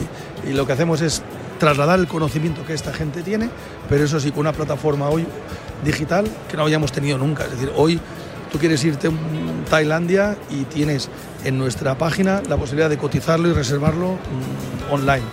y 0.49 0.53
lo 0.53 0.67
que 0.67 0.73
hacemos 0.73 1.01
es 1.01 1.23
trasladar 1.59 2.01
el 2.01 2.09
conocimiento 2.09 2.65
que 2.67 2.73
esta 2.73 2.93
gente 2.93 3.23
tiene, 3.23 3.49
pero 3.89 4.05
eso 4.05 4.19
sí, 4.19 4.31
con 4.33 4.41
una 4.41 4.53
plataforma 4.53 5.09
hoy 5.09 5.27
digital 5.85 6.27
que 6.51 6.57
no 6.57 6.65
habíamos 6.65 6.91
tenido 6.91 7.19
nunca. 7.19 7.45
Es 7.45 7.53
decir, 7.53 7.71
hoy 7.77 8.01
tú 8.53 8.59
quieres 8.59 8.85
irte 8.85 9.09
a 9.09 9.11
Tailandia 9.71 10.37
y 10.51 10.65
tienes 10.65 11.09
en 11.45 11.59
nuestra 11.59 11.97
página 11.97 12.43
la 12.49 12.57
posibilidad 12.57 12.91
de 12.91 12.99
cotizarlo 12.99 13.49
y 13.49 13.53
reservarlo 13.53 14.13
mm, 14.13 14.93
online. 14.93 15.25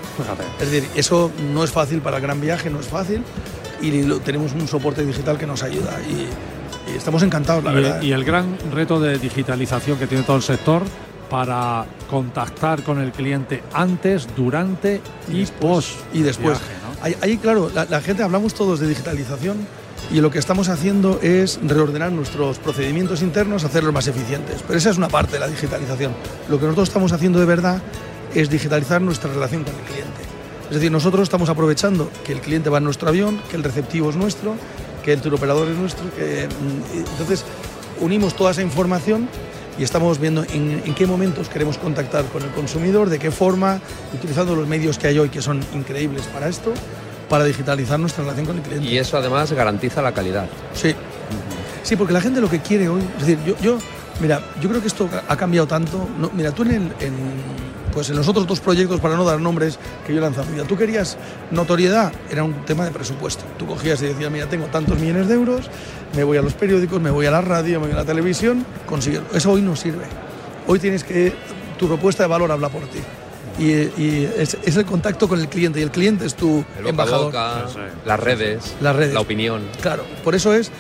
Es 0.59 0.71
decir, 0.71 0.89
eso 0.95 1.31
no 1.53 1.63
es 1.63 1.71
fácil 1.71 2.01
para 2.01 2.17
el 2.17 2.23
gran 2.23 2.39
viaje, 2.41 2.69
no 2.69 2.79
es 2.79 2.87
fácil 2.87 3.23
y 3.81 3.91
tenemos 4.19 4.53
un 4.53 4.67
soporte 4.67 5.05
digital 5.05 5.37
que 5.37 5.45
nos 5.45 5.63
ayuda 5.63 5.99
y, 6.09 6.27
estamos 6.95 7.21
encantados, 7.21 7.63
la 7.63 7.71
verdad. 7.71 8.01
Y 8.01 8.13
el 8.13 8.23
gran 8.23 8.57
reto 8.71 8.99
de 8.99 9.19
digitalización 9.19 9.99
que 9.99 10.07
tiene 10.07 10.23
todo 10.23 10.37
el 10.37 10.43
sector 10.43 10.81
para 11.29 11.85
contactar 12.09 12.81
con 12.81 12.99
el 12.99 13.11
cliente 13.11 13.61
antes, 13.73 14.27
durante 14.35 14.99
y, 15.31 15.45
post. 15.45 15.99
Y 16.13 16.23
después. 16.23 16.57
ahí, 17.01 17.37
claro, 17.37 17.69
la 17.73 18.01
gente 18.01 18.23
hablamos 18.23 18.55
todos 18.55 18.79
de 18.79 18.87
digitalización 18.87 19.67
y 20.11 20.21
lo 20.21 20.31
que 20.31 20.39
estamos 20.39 20.69
haciendo 20.69 21.19
es 21.21 21.59
reordenar 21.63 22.11
nuestros 22.11 22.57
procedimientos 22.57 23.21
internos, 23.21 23.63
hacerlos 23.63 23.93
más 23.93 24.07
eficientes. 24.07 24.63
Pero 24.65 24.77
esa 24.77 24.89
es 24.89 24.97
una 24.97 25.07
parte 25.07 25.33
de 25.33 25.39
la 25.39 25.47
digitalización. 25.47 26.13
Lo 26.49 26.59
que 26.59 26.65
nosotros 26.65 26.89
estamos 26.89 27.11
haciendo 27.11 27.39
de 27.39 27.45
verdad 27.45 27.81
es 28.33 28.49
digitalizar 28.49 29.01
nuestra 29.01 29.31
relación 29.31 29.63
con 29.63 29.73
el 29.75 29.81
cliente. 29.81 30.21
Es 30.69 30.75
decir, 30.75 30.91
nosotros 30.91 31.23
estamos 31.23 31.49
aprovechando 31.49 32.11
que 32.23 32.31
el 32.31 32.41
cliente 32.41 32.69
va 32.69 32.79
en 32.79 32.83
nuestro 32.83 33.09
avión, 33.09 33.39
que 33.49 33.57
el 33.57 33.63
receptivo 33.63 34.09
es 34.09 34.15
nuestro, 34.15 34.55
que 35.03 35.13
el 35.13 35.33
operador 35.33 35.67
es 35.67 35.77
nuestro, 35.77 36.05
mm, 36.05 36.97
entonces 36.97 37.43
unimos 37.99 38.35
toda 38.35 38.51
esa 38.51 38.61
información 38.61 39.27
y 39.79 39.83
estamos 39.83 40.19
viendo 40.19 40.43
en, 40.43 40.83
en, 40.85 40.93
qué 40.93 41.07
momentos 41.07 41.49
queremos 41.49 41.77
contactar 41.77 42.25
con 42.25 42.43
el 42.43 42.49
consumidor, 42.49 43.09
de 43.09 43.17
qué 43.17 43.31
forma, 43.31 43.79
utilizando 44.13 44.55
los 44.55 44.67
medios 44.67 44.99
que 44.99 45.07
hay 45.07 45.17
hoy 45.17 45.29
que 45.29 45.41
son 45.41 45.61
increíbles 45.73 46.23
para 46.27 46.49
esto 46.49 46.73
para 47.29 47.45
digitalizar 47.45 47.99
nuestra 47.99 48.23
relación 48.23 48.45
con 48.45 48.57
el 48.57 48.63
cliente. 48.63 48.87
Y 48.87 48.97
eso 48.97 49.17
además 49.17 49.51
garantiza 49.51 50.01
la 50.01 50.11
calidad. 50.11 50.47
Sí. 50.73 50.95
Sí, 51.83 51.95
porque 51.95 52.13
la 52.13 52.21
gente 52.21 52.41
lo 52.41 52.49
que 52.49 52.59
quiere 52.59 52.89
hoy, 52.89 53.01
es 53.19 53.25
decir, 53.25 53.39
yo, 53.45 53.55
yo 53.61 53.77
mira, 54.19 54.41
yo 54.61 54.69
creo 54.69 54.81
que 54.81 54.87
esto 54.87 55.09
ha 55.27 55.35
cambiado 55.37 55.67
tanto. 55.67 56.07
mira, 56.33 56.51
tú 56.51 56.63
en, 56.63 56.71
el, 56.71 56.81
en, 56.99 57.15
pues 57.93 58.09
en 58.09 58.17
los 58.17 58.27
otros 58.27 58.45
dos 58.45 58.59
proyectos, 58.59 58.99
para 58.99 59.15
no 59.15 59.23
dar 59.23 59.39
nombres, 59.39 59.79
que 60.05 60.13
yo 60.13 60.19
he 60.19 60.21
lanzado, 60.21 60.47
mira, 60.51 60.65
tú 60.65 60.75
querías 60.75 61.17
notoriedad, 61.51 62.11
era 62.29 62.43
un 62.43 62.65
tema 62.65 62.85
de 62.85 62.91
presupuesto. 62.91 63.45
Tú 63.57 63.65
cogías 63.65 64.01
y 64.01 64.07
decías, 64.07 64.31
mira, 64.31 64.47
tengo 64.47 64.65
tantos 64.67 64.99
millones 64.99 65.27
de 65.27 65.35
euros, 65.35 65.69
me 66.15 66.23
voy 66.23 66.37
a 66.37 66.41
los 66.41 66.53
periódicos, 66.53 66.99
me 67.01 67.11
voy 67.11 67.25
a 67.25 67.31
la 67.31 67.41
radio, 67.41 67.79
me 67.79 67.87
voy 67.87 67.95
a 67.95 67.99
la 67.99 68.05
televisión, 68.05 68.65
consigo. 68.85 69.21
Eso 69.33 69.51
hoy 69.51 69.61
no 69.61 69.75
sirve. 69.75 70.05
Hoy 70.67 70.79
tienes 70.79 71.03
que, 71.03 71.33
tu 71.77 71.87
propuesta 71.87 72.23
de 72.23 72.29
valor 72.29 72.51
habla 72.51 72.69
por 72.69 72.83
ti 72.87 72.99
y, 73.59 74.29
es, 74.37 74.57
el 74.77 74.85
contacto 74.85 75.27
con 75.27 75.39
el 75.39 75.49
cliente 75.49 75.79
y 75.79 75.83
el 75.83 75.91
cliente 75.91 76.25
es 76.25 76.35
tu 76.35 76.63
embajador. 76.83 77.33
las 78.05 78.19
redes, 78.19 78.75
las 78.81 78.95
redes, 78.95 79.13
la 79.13 79.21
opinión. 79.21 79.63
Claro, 79.81 80.03
por 80.23 80.35
eso 80.35 80.53
es, 80.53 80.71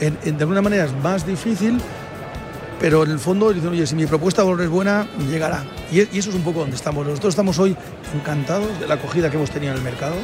en, 0.00 0.18
de 0.22 0.42
alguna 0.42 0.62
manera 0.62 0.86
es 0.86 0.92
más 1.02 1.26
difícil, 1.26 1.78
pero 2.80 3.04
en 3.04 3.10
el 3.10 3.18
fondo 3.18 3.52
dicen, 3.52 3.70
oye, 3.70 3.86
si 3.86 3.94
mi 3.94 4.06
propuesta 4.06 4.42
de 4.42 4.48
valor 4.48 4.62
es 4.64 4.70
buena, 4.70 5.06
llegará. 5.30 5.64
Y, 5.92 6.00
eso 6.00 6.30
es 6.30 6.34
un 6.34 6.42
poco 6.42 6.60
donde 6.60 6.76
estamos. 6.76 7.06
Nosotros 7.06 7.32
estamos 7.32 7.58
hoy 7.58 7.76
encantados 8.14 8.80
de 8.80 8.86
la 8.86 8.94
acogida 8.94 9.30
que 9.30 9.36
hemos 9.36 9.50
tenido 9.50 9.72
en 9.72 9.78
el 9.78 9.84
mercado. 9.84 10.16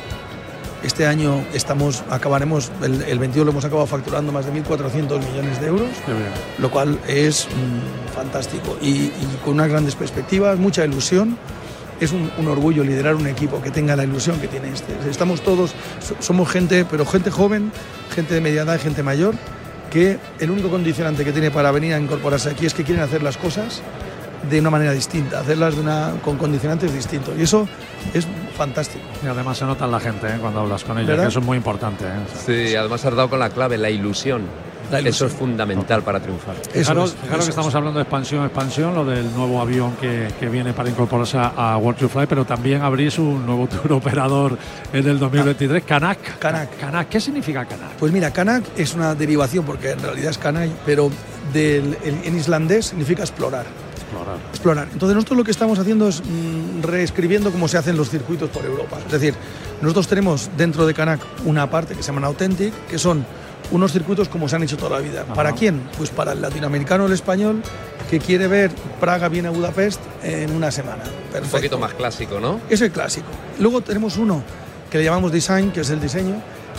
Este 0.82 1.06
año 1.06 1.44
estamos, 1.54 2.02
acabaremos, 2.11 2.72
el, 2.82 3.02
el 3.02 3.18
22 3.20 3.46
lo 3.46 3.52
hemos 3.52 3.64
acabado 3.64 3.87
facturando 3.87 4.32
más 4.32 4.46
de 4.46 4.52
1.400 4.52 5.18
millones 5.20 5.61
de 5.61 5.66
euros, 5.68 5.88
lo 6.58 6.70
cual 6.72 6.99
es 7.06 7.46
mm, 7.46 8.14
fantástico 8.16 8.76
y, 8.82 8.88
y 8.88 9.38
con 9.44 9.54
unas 9.54 9.68
grandes 9.68 9.94
perspectivas, 9.94 10.58
mucha 10.58 10.84
ilusión 10.84 11.38
es 12.04 12.12
un, 12.12 12.30
orgullo 12.49 12.82
liderar 12.82 13.14
un 13.14 13.26
equipo 13.26 13.62
que 13.62 13.71
tenga 13.71 13.94
la 13.94 14.04
ilusión 14.04 14.40
que 14.40 14.49
tiene 14.49 14.71
este. 14.71 14.92
Estamos 15.09 15.42
todos, 15.42 15.75
somos 16.21 16.50
gente, 16.50 16.85
pero 16.85 17.06
gente 17.06 17.30
joven, 17.30 17.71
gente 18.14 18.35
de 18.35 18.40
media 18.40 18.62
edad, 18.62 18.80
gente 18.80 19.02
mayor, 19.02 19.35
que 19.90 20.18
el 20.40 20.50
único 20.50 20.68
condicionante 20.68 21.25
que 21.25 21.32
tiene 21.32 21.50
para 21.50 21.71
venir 21.71 21.94
a 21.94 22.00
incorporarse 22.00 22.50
aquí 22.50 22.66
es 22.66 22.75
que 22.75 22.82
quieren 22.82 23.04
hacer 23.04 23.23
las 23.23 23.37
cosas 23.37 23.82
de 24.50 24.59
una 24.59 24.71
manera 24.71 24.92
distinta, 24.92 25.40
hacerlas 25.40 25.76
de 25.76 25.82
una, 25.82 26.14
con 26.25 26.37
condicionantes 26.38 26.92
distintos. 26.92 27.35
Y 27.38 27.42
eso 27.42 27.68
es 28.12 28.26
fantástico. 28.56 29.04
Y 29.23 29.28
además 29.28 29.59
se 29.59 29.64
nota 29.64 29.85
en 29.85 29.92
la 29.92 30.00
gente 30.00 30.26
¿eh? 30.26 30.38
cuando 30.40 30.61
hablas 30.61 30.82
con 30.82 30.99
ellos, 30.99 31.21
que 31.21 31.26
eso 31.28 31.38
es 31.38 31.44
muy 31.44 31.56
importante. 31.56 32.04
¿eh? 32.04 32.68
Sí, 32.68 32.75
además 32.75 33.04
has 33.04 33.14
dado 33.14 33.30
con 33.30 33.38
la 33.38 33.50
clave, 33.50 33.78
la 33.78 33.90
ilusión. 33.90 34.42
Eso 35.00 35.26
es 35.26 35.32
fundamental 35.32 36.02
para 36.02 36.20
triunfar. 36.20 36.56
Fijaros, 36.72 37.14
que 37.14 37.49
estamos 37.49 37.75
hablando 37.75 37.99
de 37.99 38.02
expansión, 38.02 38.44
expansión, 38.44 38.94
lo 38.94 39.04
del 39.04 39.32
nuevo 39.34 39.61
avión 39.61 39.96
que, 39.96 40.28
que 40.38 40.49
viene 40.49 40.72
para 40.72 40.90
incorporarse 40.90 41.38
a, 41.38 41.76
World 41.78 41.99
to 41.99 42.08
Fly, 42.08 42.26
pero 42.26 42.44
también 42.44 42.82
abrís 42.82 43.18
un 43.18 43.46
nuevo 43.46 43.66
tour 43.82 43.94
operador 43.94 44.58
en 44.92 45.08
el 45.08 45.18
2023, 45.18 45.84
Kanak. 45.84 46.38
Kanak. 46.38 46.78
Kanak. 46.78 47.08
¿Qué 47.08 47.20
significa 47.20 47.64
Kanak? 47.64 47.92
Pues 47.99 48.12
mira, 48.12 48.30
Kanak 48.32 48.64
es 48.76 48.94
una 48.94 49.14
derivación, 49.14 49.64
porque 49.64 49.92
en 49.92 50.00
realidad 50.00 50.30
es 50.30 50.38
Kanai, 50.38 50.70
pero 50.84 51.11
del, 51.52 51.96
en 52.04 52.37
islandés 52.37 52.87
significa 52.87 53.22
explorar. 53.22 53.66
Explorar. 53.94 54.37
Explorar. 54.50 54.88
Entonces 54.92 55.14
nosotros 55.14 55.38
lo 55.38 55.44
que 55.44 55.50
estamos 55.50 55.78
haciendo 55.78 56.08
es 56.08 56.20
mm, 56.20 56.82
reescribiendo 56.82 57.50
cómo 57.50 57.66
se 57.66 57.78
hacen 57.78 57.96
los 57.96 58.11
circuitos 58.11 58.50
por 58.50 58.64
Europa. 58.64 58.99
Es 59.06 59.12
decir, 59.12 59.34
nosotros 59.80 60.06
tenemos 60.06 60.50
dentro 60.56 60.87
de 60.87 60.92
Kanak 60.92 61.20
una 61.46 61.70
parte 61.70 61.94
que 61.94 62.02
se 62.02 62.12
llama 62.12 62.26
Authentic, 62.26 62.75
que 62.88 62.99
son 62.99 63.25
unos 63.73 63.93
circuitos 63.93 64.29
como 64.29 64.49
se 64.49 64.57
han 64.57 64.62
hecho 64.62 64.76
toda 64.76 64.99
la 64.99 64.99
vida. 65.00 65.25
¿Para 65.25 65.52
quién? 65.52 65.83
Pues 65.97 66.11
para 66.11 66.33
el 66.33 66.41
latinoamericano 66.41 67.05
o 67.05 67.07
el 67.07 67.12
español 67.12 67.62
que 68.11 68.21
quiere 68.21 68.47
ver 68.47 68.71
Praga 69.00 69.29
viene 69.29 69.49
a 69.49 69.50
Budapest 69.50 70.00
en 70.23 70.52
una 70.52 70.71
semana. 70.71 71.02
Un 71.43 71.49
poquito 71.49 71.79
más 71.79 71.95
clásico, 71.95 72.38
¿no? 72.38 72.61
Es 72.69 72.81
el 72.83 72.91
clásico. 72.93 73.26
Luego 73.59 73.81
tenemos 73.81 74.17
uno 74.19 74.43
que 74.91 74.99
le 74.99 75.05
llamamos 75.05 75.33
design, 75.33 75.73
que 75.73 75.81
es 75.81 75.91
el 75.91 76.00
diseño, 76.00 76.35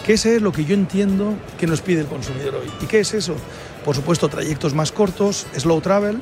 que 0.06 0.14
ese 0.14 0.36
es 0.36 0.42
lo 0.42 0.52
que 0.52 0.66
yo 0.66 0.76
entiendo 0.76 1.34
que 1.60 1.66
nos 1.66 1.82
pide 1.82 2.02
el 2.02 2.08
consumidor 2.08 2.56
hoy. 2.56 2.72
¿Y 2.82 2.86
qué 2.86 3.00
es 3.00 3.14
eso? 3.14 3.36
Por 3.84 3.96
supuesto, 3.96 4.30
trayectos 4.30 4.76
más 4.76 4.92
cortos, 4.92 5.48
slow 5.58 5.82
travel, 5.82 6.20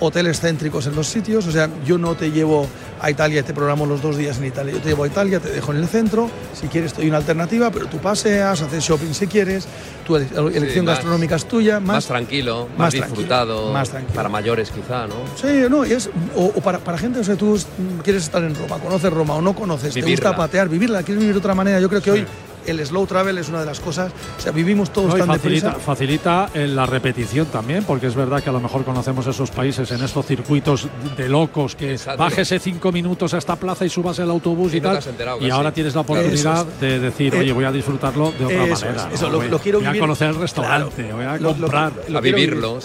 hoteles 0.00 0.40
céntricos 0.40 0.86
en 0.86 0.96
los 0.96 1.08
sitios, 1.08 1.46
o 1.46 1.52
sea, 1.52 1.68
yo 1.84 1.98
no 1.98 2.14
te 2.14 2.30
llevo 2.30 2.66
a 3.02 3.10
Italia 3.10 3.40
y 3.40 3.42
te 3.42 3.52
programo 3.52 3.84
los 3.84 4.00
dos 4.00 4.16
días 4.16 4.38
en 4.38 4.44
Italia, 4.44 4.72
yo 4.74 4.78
te 4.78 4.90
llevo 4.90 5.02
a 5.02 5.08
Italia, 5.08 5.40
te 5.40 5.50
dejo 5.50 5.72
en 5.72 5.78
el 5.78 5.88
centro, 5.88 6.30
si 6.54 6.68
quieres 6.68 6.92
te 6.92 7.00
doy 7.00 7.08
una 7.08 7.18
alternativa, 7.18 7.70
pero 7.72 7.86
tú 7.86 7.98
paseas, 7.98 8.62
haces 8.62 8.84
shopping 8.84 9.12
si 9.12 9.26
quieres, 9.26 9.66
tu 10.06 10.14
elección 10.16 10.86
gastronómica 10.86 11.34
es 11.34 11.46
tuya. 11.46 11.80
Más, 11.80 12.06
tranquilo, 12.06 12.68
más, 12.78 12.92
disfrutado, 12.92 13.72
más 13.72 13.90
tranquilo. 13.90 14.14
para 14.14 14.28
mayores 14.28 14.70
quizá, 14.70 15.08
¿no? 15.08 15.16
Sí, 15.34 15.66
no, 15.68 15.82
es, 15.82 16.10
o, 16.36 16.52
para, 16.60 16.78
para, 16.78 16.96
gente, 16.96 17.18
o 17.18 17.24
sea, 17.24 17.34
tú 17.34 17.60
quieres 18.04 18.22
estar 18.22 18.42
en 18.44 18.54
Roma, 18.54 18.78
conoces 18.78 19.12
Roma 19.12 19.34
o 19.34 19.42
no 19.42 19.52
conoces, 19.52 19.92
te 19.92 20.02
gusta 20.02 20.36
patear, 20.36 20.68
vivirla, 20.68 21.02
quieres 21.02 21.20
vivir 21.20 21.34
de 21.34 21.38
otra 21.40 21.54
manera, 21.56 21.80
yo 21.80 21.88
creo 21.88 22.00
que 22.00 22.10
hoy 22.12 22.26
el 22.66 22.84
slow 22.84 23.06
travel 23.06 23.38
es 23.38 23.48
una 23.48 23.60
de 23.60 23.66
las 23.66 23.80
cosas, 23.80 24.12
o 24.38 24.40
sea, 24.40 24.52
vivimos 24.52 24.92
todos 24.92 25.16
tan 25.16 25.26
facilita, 25.26 25.72
facilita 25.74 26.50
la 26.54 26.86
repetición 26.86 27.46
también, 27.46 27.84
porque 27.84 28.06
es 28.06 28.14
verdad 28.14 28.42
que 28.42 28.50
a 28.50 28.52
lo 28.52 28.60
mejor 28.60 28.84
conocemos 28.84 29.26
esos 29.26 29.50
países 29.50 29.90
en 29.90 30.02
estos 30.02 30.26
circuitos 30.26 30.88
de 31.16 31.28
locos 31.28 31.74
que 31.74 31.98
bájese 32.16 32.58
cinco 32.58 32.92
minutos 32.92 33.34
a 33.34 33.38
esta 33.38 33.56
plaza 33.56 33.84
y 33.84 33.88
subas 33.88 34.18
el 34.18 34.30
autobús 34.30 34.74
y, 34.74 34.80
tal, 34.80 34.98
y 35.40 35.50
ahora 35.50 35.72
tienes 35.72 35.94
la 35.94 36.02
oportunidad 36.02 36.66
de 36.80 36.98
decir, 36.98 37.34
oye, 37.34 37.52
voy 37.52 37.64
a 37.64 37.72
disfrutarlo 37.72 38.32
de 38.32 38.44
otra 38.44 38.66
manera. 38.66 39.10
lo, 39.50 39.58
quiero 39.58 39.80
voy 39.80 39.88
a 39.88 39.98
conocer 39.98 40.28
el 40.30 40.36
restaurante, 40.36 41.12
voy 41.12 41.24
a 41.24 41.38
comprar. 41.38 41.92
a 42.14 42.20
vivirlo. 42.20 42.78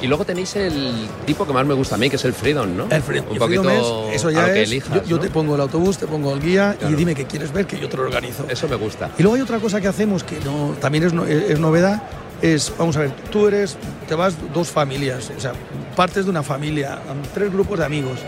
Y 0.00 0.06
luego 0.06 0.24
tenéis 0.24 0.56
el 0.56 1.06
tipo 1.26 1.46
que 1.46 1.52
más 1.52 1.66
me 1.66 1.74
gusta 1.74 1.94
a 1.94 1.98
mí, 1.98 2.10
que 2.10 2.16
es 2.16 2.24
el 2.24 2.32
Freedom, 2.32 2.76
¿no? 2.76 2.86
El 2.90 3.02
Freedom. 3.02 3.26
Un 3.30 3.38
poquito 3.38 3.70
eso 4.12 4.30
ya 4.30 4.54
es, 4.54 4.70
yo, 5.06 5.18
te 5.18 5.30
pongo 5.30 5.54
el 5.54 5.60
autobús, 5.60 5.98
te 5.98 6.06
pongo 6.06 6.32
el 6.34 6.40
guía 6.40 6.76
y 6.88 6.94
dime 6.94 7.14
qué 7.14 7.24
quieres 7.24 7.52
ver, 7.52 7.66
que 7.66 7.78
yo 7.78 7.88
te 7.88 7.96
lo 7.96 8.04
organizo. 8.04 8.46
Eso 8.48 8.68
me 8.68 8.76
gusta. 8.76 8.91
Y 9.18 9.22
luego 9.22 9.36
hay 9.36 9.42
otra 9.42 9.58
cosa 9.58 9.80
que 9.80 9.88
hacemos 9.88 10.24
que 10.24 10.40
no, 10.40 10.74
también 10.80 11.04
es, 11.04 11.12
es 11.28 11.58
novedad 11.58 12.02
es, 12.42 12.72
vamos 12.76 12.96
a 12.96 13.00
ver, 13.00 13.12
tú 13.30 13.46
eres, 13.46 13.76
te 14.08 14.14
vas 14.14 14.34
dos 14.52 14.68
familias, 14.68 15.30
o 15.34 15.40
sea, 15.40 15.52
partes 15.96 16.24
de 16.24 16.30
una 16.30 16.42
familia, 16.42 16.98
tres 17.32 17.52
grupos 17.52 17.78
de 17.78 17.84
amigos, 17.84 18.18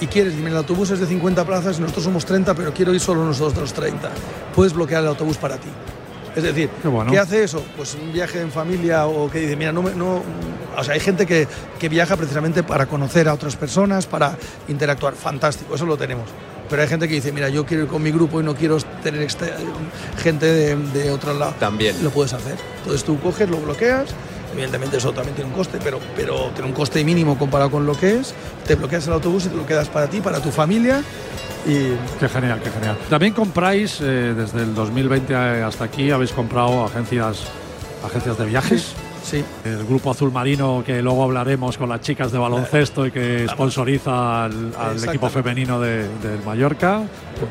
y 0.00 0.06
quieres, 0.06 0.36
dime, 0.36 0.50
el 0.50 0.56
autobús 0.56 0.90
es 0.90 1.00
de 1.00 1.06
50 1.06 1.44
plazas, 1.44 1.80
nosotros 1.80 2.04
somos 2.04 2.26
30, 2.26 2.54
pero 2.54 2.74
quiero 2.74 2.92
ir 2.92 3.00
solo 3.00 3.24
nosotros 3.24 3.54
de 3.54 3.60
los 3.62 3.72
30. 3.72 4.10
Puedes 4.54 4.74
bloquear 4.74 5.02
el 5.02 5.08
autobús 5.08 5.38
para 5.38 5.56
ti. 5.56 5.68
Es 6.36 6.42
decir, 6.42 6.68
Qué, 7.10 7.18
hace 7.18 7.44
eso? 7.44 7.64
Pues 7.76 7.94
un 7.94 8.12
viaje 8.12 8.40
en 8.40 8.50
familia 8.50 9.06
o 9.06 9.30
que 9.30 9.38
dice, 9.38 9.56
mira, 9.56 9.72
no, 9.72 9.82
no 9.82 10.20
o 10.76 10.84
sea, 10.84 10.94
hay 10.94 11.00
gente 11.00 11.26
que, 11.26 11.46
que, 11.78 11.88
viaja 11.88 12.16
precisamente 12.16 12.64
para 12.64 12.86
conocer 12.86 13.28
a 13.28 13.34
otras 13.34 13.54
personas, 13.54 14.06
para 14.06 14.36
interactuar. 14.66 15.14
Fantástico, 15.14 15.76
eso 15.76 15.86
lo 15.86 15.96
tenemos. 15.96 16.28
Pero 16.68 16.82
hay 16.82 16.88
gente 16.88 17.08
que 17.08 17.14
dice, 17.14 17.32
mira, 17.32 17.48
yo 17.48 17.66
quiero 17.66 17.84
ir 17.84 17.88
con 17.88 18.02
mi 18.02 18.10
grupo 18.10 18.40
y 18.40 18.44
no 18.44 18.54
quiero 18.54 18.78
tener 19.02 19.26
gente 20.18 20.46
de, 20.46 20.76
de 20.76 21.10
otro 21.10 21.34
lado. 21.34 21.54
También. 21.58 22.02
Lo 22.02 22.10
puedes 22.10 22.32
hacer. 22.32 22.56
Entonces 22.78 23.04
tú 23.04 23.20
coges, 23.20 23.48
lo 23.48 23.58
bloqueas 23.58 24.14
Evidentemente 24.54 24.98
eso 24.98 25.12
también 25.12 25.34
tiene 25.34 25.50
un 25.50 25.56
coste, 25.56 25.78
pero, 25.82 25.98
pero 26.14 26.50
tiene 26.54 26.68
un 26.68 26.74
coste 26.74 27.02
mínimo 27.02 27.36
comparado 27.36 27.72
con 27.72 27.86
lo 27.86 27.98
que 27.98 28.18
es. 28.20 28.34
Te 28.64 28.76
bloqueas 28.76 29.04
el 29.08 29.14
autobús 29.14 29.46
y 29.46 29.48
te 29.48 29.56
lo 29.56 29.66
quedas 29.66 29.88
para 29.88 30.06
ti, 30.06 30.20
para 30.20 30.40
tu 30.40 30.52
familia. 30.52 31.02
Y... 31.66 31.96
Qué 32.20 32.28
genial, 32.28 32.60
qué 32.62 32.70
genial. 32.70 32.96
También 33.10 33.32
compráis, 33.32 33.98
eh, 34.00 34.32
desde 34.36 34.62
el 34.62 34.72
2020 34.72 35.34
hasta 35.34 35.84
aquí, 35.84 36.12
habéis 36.12 36.30
comprado 36.30 36.84
agencias, 36.84 37.42
agencias 38.04 38.38
de 38.38 38.46
viajes. 38.46 38.94
Sí. 39.24 39.42
El 39.64 39.84
grupo 39.84 40.10
azul 40.10 40.30
marino 40.30 40.82
que 40.84 41.00
luego 41.00 41.24
hablaremos 41.24 41.78
con 41.78 41.88
las 41.88 42.00
chicas 42.00 42.30
de 42.30 42.38
baloncesto 42.38 43.06
y 43.06 43.10
que 43.10 43.46
sponsoriza 43.50 44.44
al, 44.44 44.72
equipo 45.02 45.28
femenino 45.30 45.80
del 45.80 46.42
Mallorca, 46.44 47.02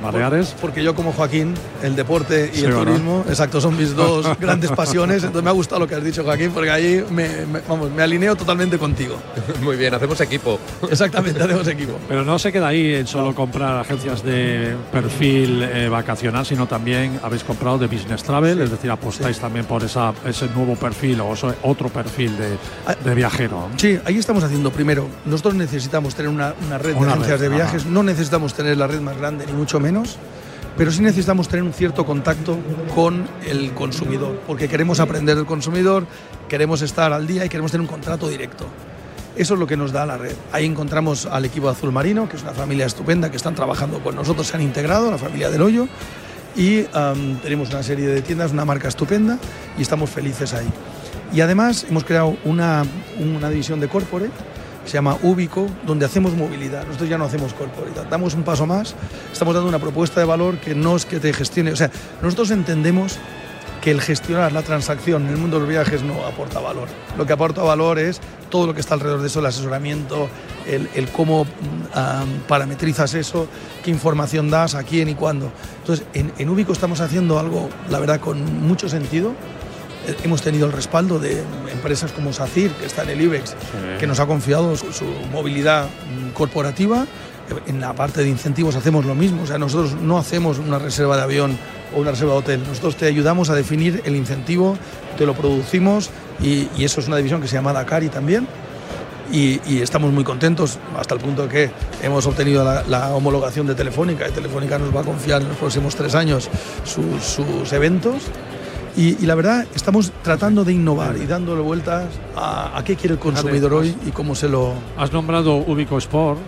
Baleares. 0.02 0.56
Porque 0.62 0.84
yo 0.84 0.96
como 0.96 1.12
Joaquín, 1.12 1.54
el 1.82 1.96
deporte 1.96 2.52
y 2.54 2.64
el 2.64 2.74
turismo, 2.74 3.26
exacto, 3.28 3.60
son 3.60 3.78
mis 3.78 3.96
dos 3.96 4.28
grandes 4.40 4.72
pasiones. 4.72 5.24
Entonces 5.24 5.44
me 5.44 5.50
ha 5.50 5.54
gustado 5.54 5.82
lo 5.82 5.88
que 5.88 5.96
has 5.96 6.04
dicho 6.04 6.24
Joaquín, 6.24 6.52
porque 6.52 6.70
ahí 6.70 7.04
me, 7.10 7.28
vamos, 7.68 7.92
me 7.92 8.04
alineo 8.04 8.36
totalmente 8.36 8.78
contigo. 8.78 9.16
Muy 9.62 9.76
bien, 9.76 9.94
hacemos 9.94 10.20
equipo. 10.22 10.60
Exactamente, 10.90 11.42
hacemos 11.42 11.68
equipo. 11.68 11.94
Pero 12.08 12.24
no 12.24 12.38
se 12.40 12.52
queda 12.52 12.68
ahí 12.68 12.96
en 12.96 13.08
solo 13.08 13.34
comprar 13.34 13.80
agencias 13.80 14.24
de 14.24 14.76
perfil 14.92 15.64
eh, 15.64 15.90
vacacional, 15.90 16.46
sino 16.46 16.68
también 16.68 17.20
habéis 17.24 17.44
comprado 17.44 17.78
de 17.78 17.88
business 17.88 18.24
travel, 18.24 18.62
es 18.62 18.72
decir, 18.72 18.92
apostáis 18.92 19.40
también 19.40 19.66
por 19.66 19.84
esa, 19.84 20.14
ese 20.26 20.48
nuevo 20.50 20.76
perfil 20.76 21.22
o 21.22 21.36
otro 21.64 21.90
perfil 21.90 22.38
de, 22.38 22.58
de, 23.04 23.16
viajero. 23.16 23.70
Sí, 23.78 24.00
ahí 24.06 24.18
estamos 24.18 24.44
haciendo. 24.44 24.72
Primero, 24.72 25.08
nosotros 25.26 25.56
necesitamos 25.56 26.16
tener 26.16 26.30
una, 26.30 26.54
red 26.78 26.96
de 26.96 27.10
agencias 27.10 27.40
de 27.40 27.50
viajes, 27.50 27.86
no 27.86 28.04
necesitamos 28.04 28.54
tener 28.54 28.78
la 28.78 28.88
red 28.88 29.02
más 29.02 29.18
grande, 29.18 29.46
ni 29.46 29.54
mucho 29.54 29.80
menos, 29.80 30.18
pero 30.78 30.92
sí 30.92 31.02
necesitamos 31.02 31.48
tener 31.48 31.64
un 31.64 31.74
cierto 31.74 32.06
contacto 32.06 32.58
con 32.94 33.28
el 33.46 33.74
consumidor, 33.74 34.42
porque 34.48 34.68
queremos 34.68 35.00
aprender 35.00 35.36
del 35.36 35.46
consumidor, 35.46 36.06
queremos 36.50 36.82
estar 36.82 37.14
al 37.14 37.28
día 37.28 37.46
y 37.46 37.50
queremos 37.50 37.72
tener 37.72 37.82
un 37.82 37.88
contrato 37.88 38.28
directo. 38.28 38.66
Eso 39.36 39.56
es 39.56 39.60
lo 39.60 39.66
que 39.66 39.76
nos 39.76 39.92
da 39.92 40.06
la 40.06 40.18
red. 40.18 40.36
Ahí 40.52 40.66
encontramos 40.66 41.26
al 41.26 41.46
equipo 41.46 41.68
Azul 41.68 41.92
Marino, 41.92 42.30
que 42.30 42.38
es 42.38 42.44
una 42.44 42.52
familia 42.52 42.86
estupenda, 42.86 43.32
que 43.32 43.38
están 43.38 43.56
trabajando 43.56 44.00
con 44.00 44.16
nosotros, 44.16 44.48
se 44.48 44.56
han 44.56 44.62
integrado, 44.62 45.10
la 45.10 45.18
familia 45.18 45.50
del 45.50 45.62
Hoyo, 45.64 45.88
y 46.56 46.84
tenemos 47.42 47.70
una 47.72 47.82
serie 47.82 48.08
de 48.08 48.22
tiendas, 48.22 48.52
una 48.52 48.66
marca 48.66 48.88
estupenda, 48.88 49.40
y 49.78 49.82
estamos 49.82 50.10
felices 50.10 50.54
ahí. 50.54 50.68
Y 51.34 51.42
además 51.42 51.86
hemos 51.90 52.04
creado 52.04 52.38
una, 52.46 52.84
una 53.20 53.50
división 53.50 53.80
de 53.80 53.88
corporate, 53.88 54.32
se 54.86 54.94
llama 54.94 55.18
Ubico, 55.24 55.68
donde 55.86 56.06
hacemos 56.06 56.34
movilidad. 56.36 56.86
Nosotros 56.86 57.10
ya 57.10 57.18
no 57.18 57.26
hacemos 57.26 57.54
corporate, 57.54 58.08
damos 58.10 58.36
un 58.36 58.44
paso 58.44 58.68
más, 58.68 58.96
estamos 59.32 59.56
dando 59.56 59.70
una 59.70 59.80
propuesta 59.80 60.20
de 60.20 60.26
valor 60.26 60.58
que 60.58 60.76
no 60.76 60.96
es 60.96 61.06
que 61.06 61.20
te 61.20 61.34
gestione, 61.34 61.72
o 61.72 61.76
sea, 61.76 61.90
nosotros 62.22 62.52
entendemos 62.52 63.18
que 63.82 63.92
el 63.92 64.00
gestionar 64.00 64.54
la 64.54 64.62
transacción 64.62 65.24
en 65.24 65.30
el 65.30 65.38
mundo 65.38 65.58
de 65.58 65.62
los 65.62 65.70
viajes 65.70 66.04
no 66.04 66.26
aporta 66.26 66.62
valor. 66.62 66.88
Lo 67.18 67.26
que 67.26 67.34
aporta 67.34 67.64
valor 67.64 68.00
es 68.00 68.22
todo 68.50 68.66
lo 68.66 68.74
que 68.74 68.80
está 68.80 68.94
alrededor 68.94 69.20
de 69.20 69.28
eso, 69.28 69.42
el 69.42 69.46
asesoramiento, 69.48 70.30
el, 70.66 71.10
cómo 71.10 71.46
parametrizas 72.48 73.14
eso, 73.14 73.48
qué 73.84 73.92
información 73.92 74.50
das, 74.50 74.76
a 74.76 74.84
quién 74.84 75.10
y 75.10 75.16
cuándo. 75.16 75.52
Entonces, 75.80 76.06
en, 76.14 76.32
en 76.38 76.48
Ubico 76.48 76.72
estamos 76.72 77.02
haciendo 77.02 77.38
algo, 77.40 77.70
la 77.90 78.00
verdad, 78.00 78.22
con 78.22 78.66
mucho 78.66 78.88
sentido 78.88 79.34
hemos 80.24 80.42
tenido 80.42 80.66
el 80.66 80.72
respaldo 80.72 81.20
de 81.20 81.44
empresas 81.72 82.12
como 82.12 82.34
SACIR, 82.34 82.72
que 82.72 82.86
está 82.86 83.04
en 83.04 83.10
el 83.10 83.22
IBEX, 83.22 83.56
que 84.00 84.08
nos 84.08 84.20
ha 84.20 84.26
confiado 84.26 84.76
su, 84.76 85.06
movilidad 85.32 85.88
corporativa. 86.34 87.06
En 87.68 87.82
la 87.82 87.94
parte 87.94 88.24
de 88.24 88.30
incentivos 88.30 88.76
hacemos 88.76 89.06
lo 89.06 89.16
mismo, 89.16 89.44
o 89.44 89.46
sea, 89.46 89.58
nosotros 89.58 89.96
no 90.02 90.18
hacemos 90.18 90.60
una 90.60 90.80
reserva 90.80 91.18
de 91.18 91.24
avión 91.24 91.58
o 91.94 92.00
una 92.00 92.12
reserva 92.12 92.34
de 92.34 92.40
hotel, 92.40 92.64
nosotros 92.66 92.96
te 92.96 93.06
ayudamos 93.06 93.50
a 93.50 93.56
definir 93.56 94.02
el 94.06 94.16
incentivo, 94.16 94.78
te 95.18 95.26
lo 95.26 95.34
producimos 95.34 96.10
y, 96.42 96.70
eso 96.84 97.02
es 97.02 97.08
una 97.08 97.18
división 97.18 97.42
que 97.42 97.48
se 97.48 97.56
llama 97.56 97.74
Dakari 97.74 98.10
también. 98.10 98.48
Y, 99.32 99.60
estamos 99.82 100.12
muy 100.14 100.24
contentos 100.24 100.80
hasta 100.98 101.16
el 101.16 101.22
punto 101.22 101.48
que 101.50 101.70
hemos 102.02 102.26
obtenido 102.26 102.64
la, 102.88 103.14
homologación 103.14 103.68
de 103.68 103.76
Telefónica 103.76 104.28
y 104.28 104.32
Telefónica 104.32 104.80
nos 104.80 104.96
va 104.96 105.02
a 105.02 105.04
confiar 105.04 105.42
en 105.42 105.50
los 105.50 105.58
próximos 105.58 105.96
tres 105.96 106.16
años 106.16 106.50
sus 106.86 107.74
eventos 107.74 108.24
y, 108.96 109.26
la 109.26 109.36
verdad, 109.36 109.66
estamos 109.76 110.12
tratando 110.22 110.64
de 110.64 110.74
innovar 110.74 111.18
y 111.18 111.26
dándole 111.26 111.62
vueltas 111.62 112.06
a, 112.36 112.82
qué 112.86 112.96
quiere 112.96 113.16
el 113.16 113.20
consumidor 113.20 113.74
hoy 113.74 113.96
y 114.06 114.12
cómo 114.12 114.36
se 114.36 114.48
lo... 114.48 114.74
Has 114.98 115.12
nombrado 115.12 115.56
Ubico 115.56 115.98
Sport, 115.98 116.40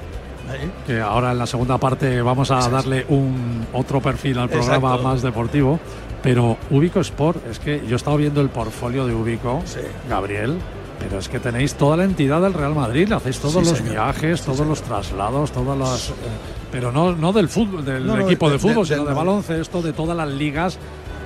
que 0.86 1.01
ahora 1.01 1.31
en 1.31 1.39
la 1.39 1.47
segunda 1.47 1.77
parte 1.77 2.21
vamos 2.21 2.51
a 2.51 2.69
darle 2.69 3.05
un 3.10 3.65
otro 3.73 4.01
perfil 4.01 4.38
al 4.38 4.49
programa 4.49 4.97
más 4.97 5.21
deportivo. 5.21 5.79
Pero 6.21 6.58
Ubico 6.71 6.99
Sport, 7.01 7.45
es 7.47 7.60
que 7.60 7.84
yo 7.88 7.93
he 7.93 7.95
estado 7.95 8.17
viendo 8.17 8.41
el 8.41 8.49
portfolio 8.49 9.05
de 9.05 9.13
Ubico, 9.13 9.62
Gabriel, 10.10 10.58
pero 10.99 11.19
es 11.19 11.29
que 11.29 11.39
tenéis 11.39 11.75
toda 11.75 11.97
la 11.97 12.03
entidad 12.03 12.41
del 12.41 12.53
Real 12.53 12.73
Madrid, 12.73 13.12
hacéis 13.12 13.39
todos 13.39 13.65
los 13.65 13.84
viajes, 13.84 14.41
todos 14.41 14.65
los 14.65 14.81
traslados, 14.81 15.51
todas 15.51 15.77
las... 15.77 16.10
Eh, 16.10 16.13
pero 16.71 16.91
no, 16.91 17.15
no 17.15 17.31
del 17.31 17.47
fútbol, 17.47 17.86
del 17.86 18.10
equipo 18.21 18.49
de, 18.49 18.58
fútbol, 18.58 18.88
sino 18.88 19.05
de 19.05 19.13
baloncesto, 19.13 19.81
de 19.81 19.93
todas 19.93 20.17
las 20.17 20.29
ligas 20.29 20.79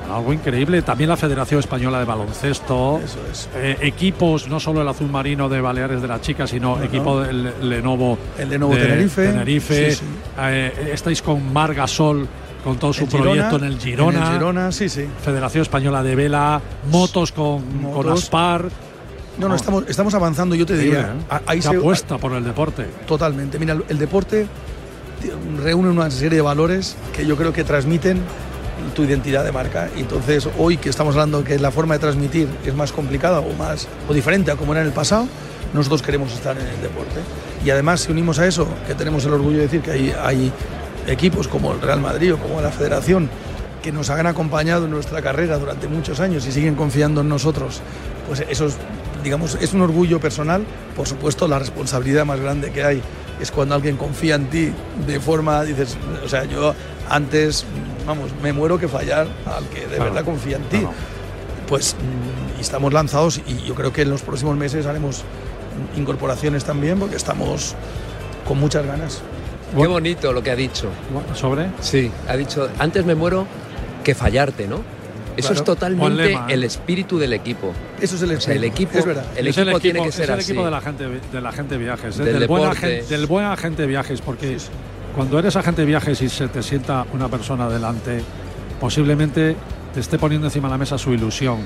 algo 0.09 0.33
increíble. 0.33 0.81
También 0.81 1.09
la 1.09 1.17
Federación 1.17 1.59
Española 1.59 1.99
de 1.99 2.05
Baloncesto. 2.05 2.99
Eh, 3.55 3.77
equipos, 3.81 4.47
no 4.47 4.59
solo 4.59 4.81
el 4.81 4.87
azul 4.87 5.09
marino 5.09 5.49
de 5.49 5.61
Baleares 5.61 6.01
de 6.01 6.07
la 6.07 6.21
Chica, 6.21 6.47
sino 6.47 6.81
equipo 6.81 7.21
del 7.21 7.69
Lenovo. 7.69 8.17
El 8.37 8.49
Lenovo 8.49 8.75
Tenerife. 8.75 9.27
Tenerife. 9.27 9.97
Eh, 10.39 10.91
estáis 10.93 11.21
con 11.21 11.51
Margasol 11.51 12.27
con 12.63 12.77
todo 12.77 12.91
su 12.93 13.07
proyecto 13.07 13.55
en 13.57 13.63
el 13.63 13.79
Girona. 13.79 14.17
En 14.17 14.23
el 14.23 14.33
Girona, 14.33 14.71
sí, 14.71 14.89
sí. 14.89 15.05
Federación 15.23 15.61
Española 15.61 16.03
de 16.03 16.15
Vela, 16.15 16.61
motos 16.91 17.31
con, 17.31 17.61
con 17.93 18.09
Aspar. 18.09 18.65
No, 19.37 19.47
no, 19.47 19.55
estamos, 19.55 19.85
estamos 19.87 20.13
avanzando, 20.13 20.55
yo 20.55 20.65
te 20.65 20.77
diría. 20.77 21.15
¿eh? 21.17 21.39
Ahí 21.45 21.61
se 21.61 21.69
apuesta 21.69 22.17
por 22.17 22.33
el 22.33 22.43
deporte. 22.43 22.85
Totalmente. 23.07 23.57
Mira, 23.57 23.77
el 23.87 23.97
deporte 23.97 24.47
reúne 25.63 25.89
una 25.89 26.09
serie 26.11 26.37
de 26.37 26.41
valores 26.41 26.97
que 27.15 27.25
yo 27.25 27.35
creo 27.37 27.53
que 27.53 27.63
transmiten 27.63 28.21
tu 28.95 29.03
identidad 29.03 29.43
de 29.43 29.51
marca. 29.51 29.89
Y 29.95 30.01
entonces, 30.01 30.47
hoy 30.57 30.77
que 30.77 30.89
estamos 30.89 31.15
hablando 31.15 31.43
que 31.43 31.57
la 31.59 31.71
forma 31.71 31.95
de 31.95 31.99
transmitir 31.99 32.47
es 32.65 32.73
más 32.73 32.91
complicada 32.91 33.39
o 33.39 33.53
más 33.53 33.87
o 34.07 34.13
diferente 34.13 34.51
a 34.51 34.55
como 34.55 34.73
era 34.73 34.81
en 34.81 34.87
el 34.87 34.93
pasado, 34.93 35.27
nosotros 35.73 36.01
queremos 36.01 36.33
estar 36.33 36.57
en 36.57 36.65
el 36.65 36.81
deporte. 36.81 37.19
Y 37.63 37.69
además, 37.69 38.01
si 38.01 38.11
unimos 38.11 38.39
a 38.39 38.47
eso, 38.47 38.67
que 38.87 38.95
tenemos 38.95 39.25
el 39.25 39.33
orgullo 39.33 39.57
de 39.57 39.63
decir 39.63 39.81
que 39.81 39.91
hay, 39.91 40.13
hay 40.21 40.51
equipos 41.07 41.47
como 41.47 41.71
el 41.73 41.81
Real 41.81 41.99
Madrid 41.99 42.33
o 42.33 42.37
como 42.37 42.61
la 42.61 42.71
Federación 42.71 43.29
que 43.81 43.91
nos 43.91 44.09
han 44.09 44.27
acompañado 44.27 44.85
en 44.85 44.91
nuestra 44.91 45.21
carrera 45.21 45.57
durante 45.57 45.87
muchos 45.87 46.19
años 46.19 46.45
y 46.45 46.51
siguen 46.51 46.75
confiando 46.75 47.21
en 47.21 47.29
nosotros, 47.29 47.81
pues 48.27 48.43
eso 48.49 48.65
es, 48.65 48.77
digamos, 49.23 49.57
es 49.61 49.73
un 49.73 49.81
orgullo 49.81 50.19
personal. 50.19 50.63
Por 50.95 51.07
supuesto, 51.07 51.47
la 51.47 51.59
responsabilidad 51.59 52.25
más 52.25 52.39
grande 52.39 52.71
que 52.71 52.83
hay 52.83 53.01
es 53.39 53.51
cuando 53.51 53.75
alguien 53.75 53.95
confía 53.95 54.35
en 54.35 54.47
ti 54.49 54.71
de 55.07 55.19
forma, 55.19 55.63
dices, 55.63 55.97
o 56.23 56.27
sea, 56.27 56.43
yo 56.45 56.73
antes, 57.09 57.65
vamos, 58.09 58.31
me 58.41 58.53
muero 58.53 58.79
que 58.79 58.87
fallar 58.87 59.27
al 59.45 59.65
que 59.69 59.85
de 59.85 59.99
verdad 59.99 60.25
confía 60.25 60.57
en 60.57 60.63
ti. 60.63 60.81
Pues 61.67 61.95
mm, 61.95 62.59
estamos 62.59 62.91
lanzados 62.91 63.39
y 63.45 63.63
yo 63.67 63.75
creo 63.75 63.93
que 63.93 64.01
en 64.01 64.09
los 64.09 64.23
próximos 64.23 64.57
meses 64.57 64.87
haremos 64.87 65.23
incorporaciones 65.95 66.65
también 66.65 66.97
porque 66.99 67.15
estamos 67.15 67.75
con 68.47 68.59
muchas 68.59 68.85
ganas. 68.85 69.21
Qué 69.77 69.85
bonito 69.85 70.33
lo 70.33 70.41
que 70.41 70.49
ha 70.49 70.55
dicho. 70.55 70.89
¿Sobre? 71.35 71.67
Sí, 71.81 72.11
ha 72.27 72.35
dicho, 72.35 72.67
antes 72.79 73.05
me 73.05 73.13
muero 73.13 73.45
que 74.03 74.15
fallarte, 74.15 74.67
¿no? 74.67 74.81
Eso 75.37 75.53
es 75.53 75.63
totalmente 75.63 76.37
el 76.49 76.63
espíritu 76.63 77.19
del 77.19 77.33
equipo. 77.33 77.73
Eso 78.01 78.15
es 78.15 78.23
el 78.23 78.31
espíritu. 78.31 78.57
el 78.57 78.63
equipo, 78.63 78.97
es 78.97 79.05
verdad. 79.05 79.25
El, 79.35 79.47
equipo, 79.47 79.79
tiene 79.79 80.01
que 80.01 80.11
ser 80.11 80.23
es 80.23 80.29
el 80.31 80.39
equipo 80.39 80.65
de 80.65 80.71
la 80.71 80.81
gente 80.81 81.07
de 81.31 81.41
la 81.41 81.51
gente 81.51 81.77
viajes, 81.77 82.17
del, 82.17 82.47
buen 82.47 82.63
agente, 82.63 83.03
del, 83.03 83.27
buen 83.27 83.45
agente, 83.45 83.83
de 83.83 83.87
viajes, 83.87 84.19
porque 84.19 84.57
cuando 85.19 85.37
eres 85.37 85.57
agente 85.57 85.81
de 85.81 85.85
viajes 85.85 86.21
y 86.21 86.29
se 86.29 86.47
te 86.47 86.63
sienta 86.63 87.05
una 87.11 87.27
persona 87.27 87.67
delante, 87.67 88.23
posiblemente 88.79 89.53
te 89.93 89.99
esté 89.99 90.17
poniendo 90.17 90.47
encima 90.47 90.69
de 90.69 90.75
la 90.75 90.77
mesa 90.77 90.97
su 90.97 91.13
ilusión, 91.13 91.57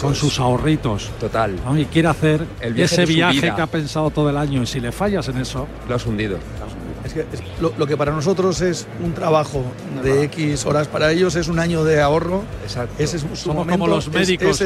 con 0.00 0.14
sus 0.14 0.38
ahorritos. 0.38 1.10
Total. 1.18 1.56
Y 1.76 1.86
quiere 1.86 2.06
hacer 2.06 2.46
ese 2.60 3.06
viaje 3.06 3.52
que 3.52 3.60
ha 3.60 3.66
pensado 3.66 4.10
todo 4.10 4.30
el 4.30 4.36
año. 4.36 4.62
Y 4.62 4.66
si 4.66 4.78
le 4.78 4.92
fallas 4.92 5.26
en 5.26 5.38
eso. 5.38 5.66
Lo 5.88 5.96
has 5.96 6.06
hundido. 6.06 6.38
Es 7.10 7.40
que 7.40 7.42
lo, 7.60 7.86
que 7.86 7.96
para 7.96 8.12
nosotros 8.12 8.60
es 8.60 8.86
un 9.04 9.12
trabajo 9.12 9.64
de 10.02 10.24
X 10.24 10.64
horas, 10.66 10.88
para 10.88 11.10
ellos 11.10 11.34
es 11.36 11.48
un 11.48 11.58
año 11.58 11.84
de 11.84 12.00
ahorro. 12.00 12.42
Exacto. 12.62 13.02
Ese 13.02 13.16
es 13.16 13.22
su 13.22 13.36
Somos 13.36 13.66
como 13.66 13.86
los 13.86 14.08
médicos, 14.08 14.62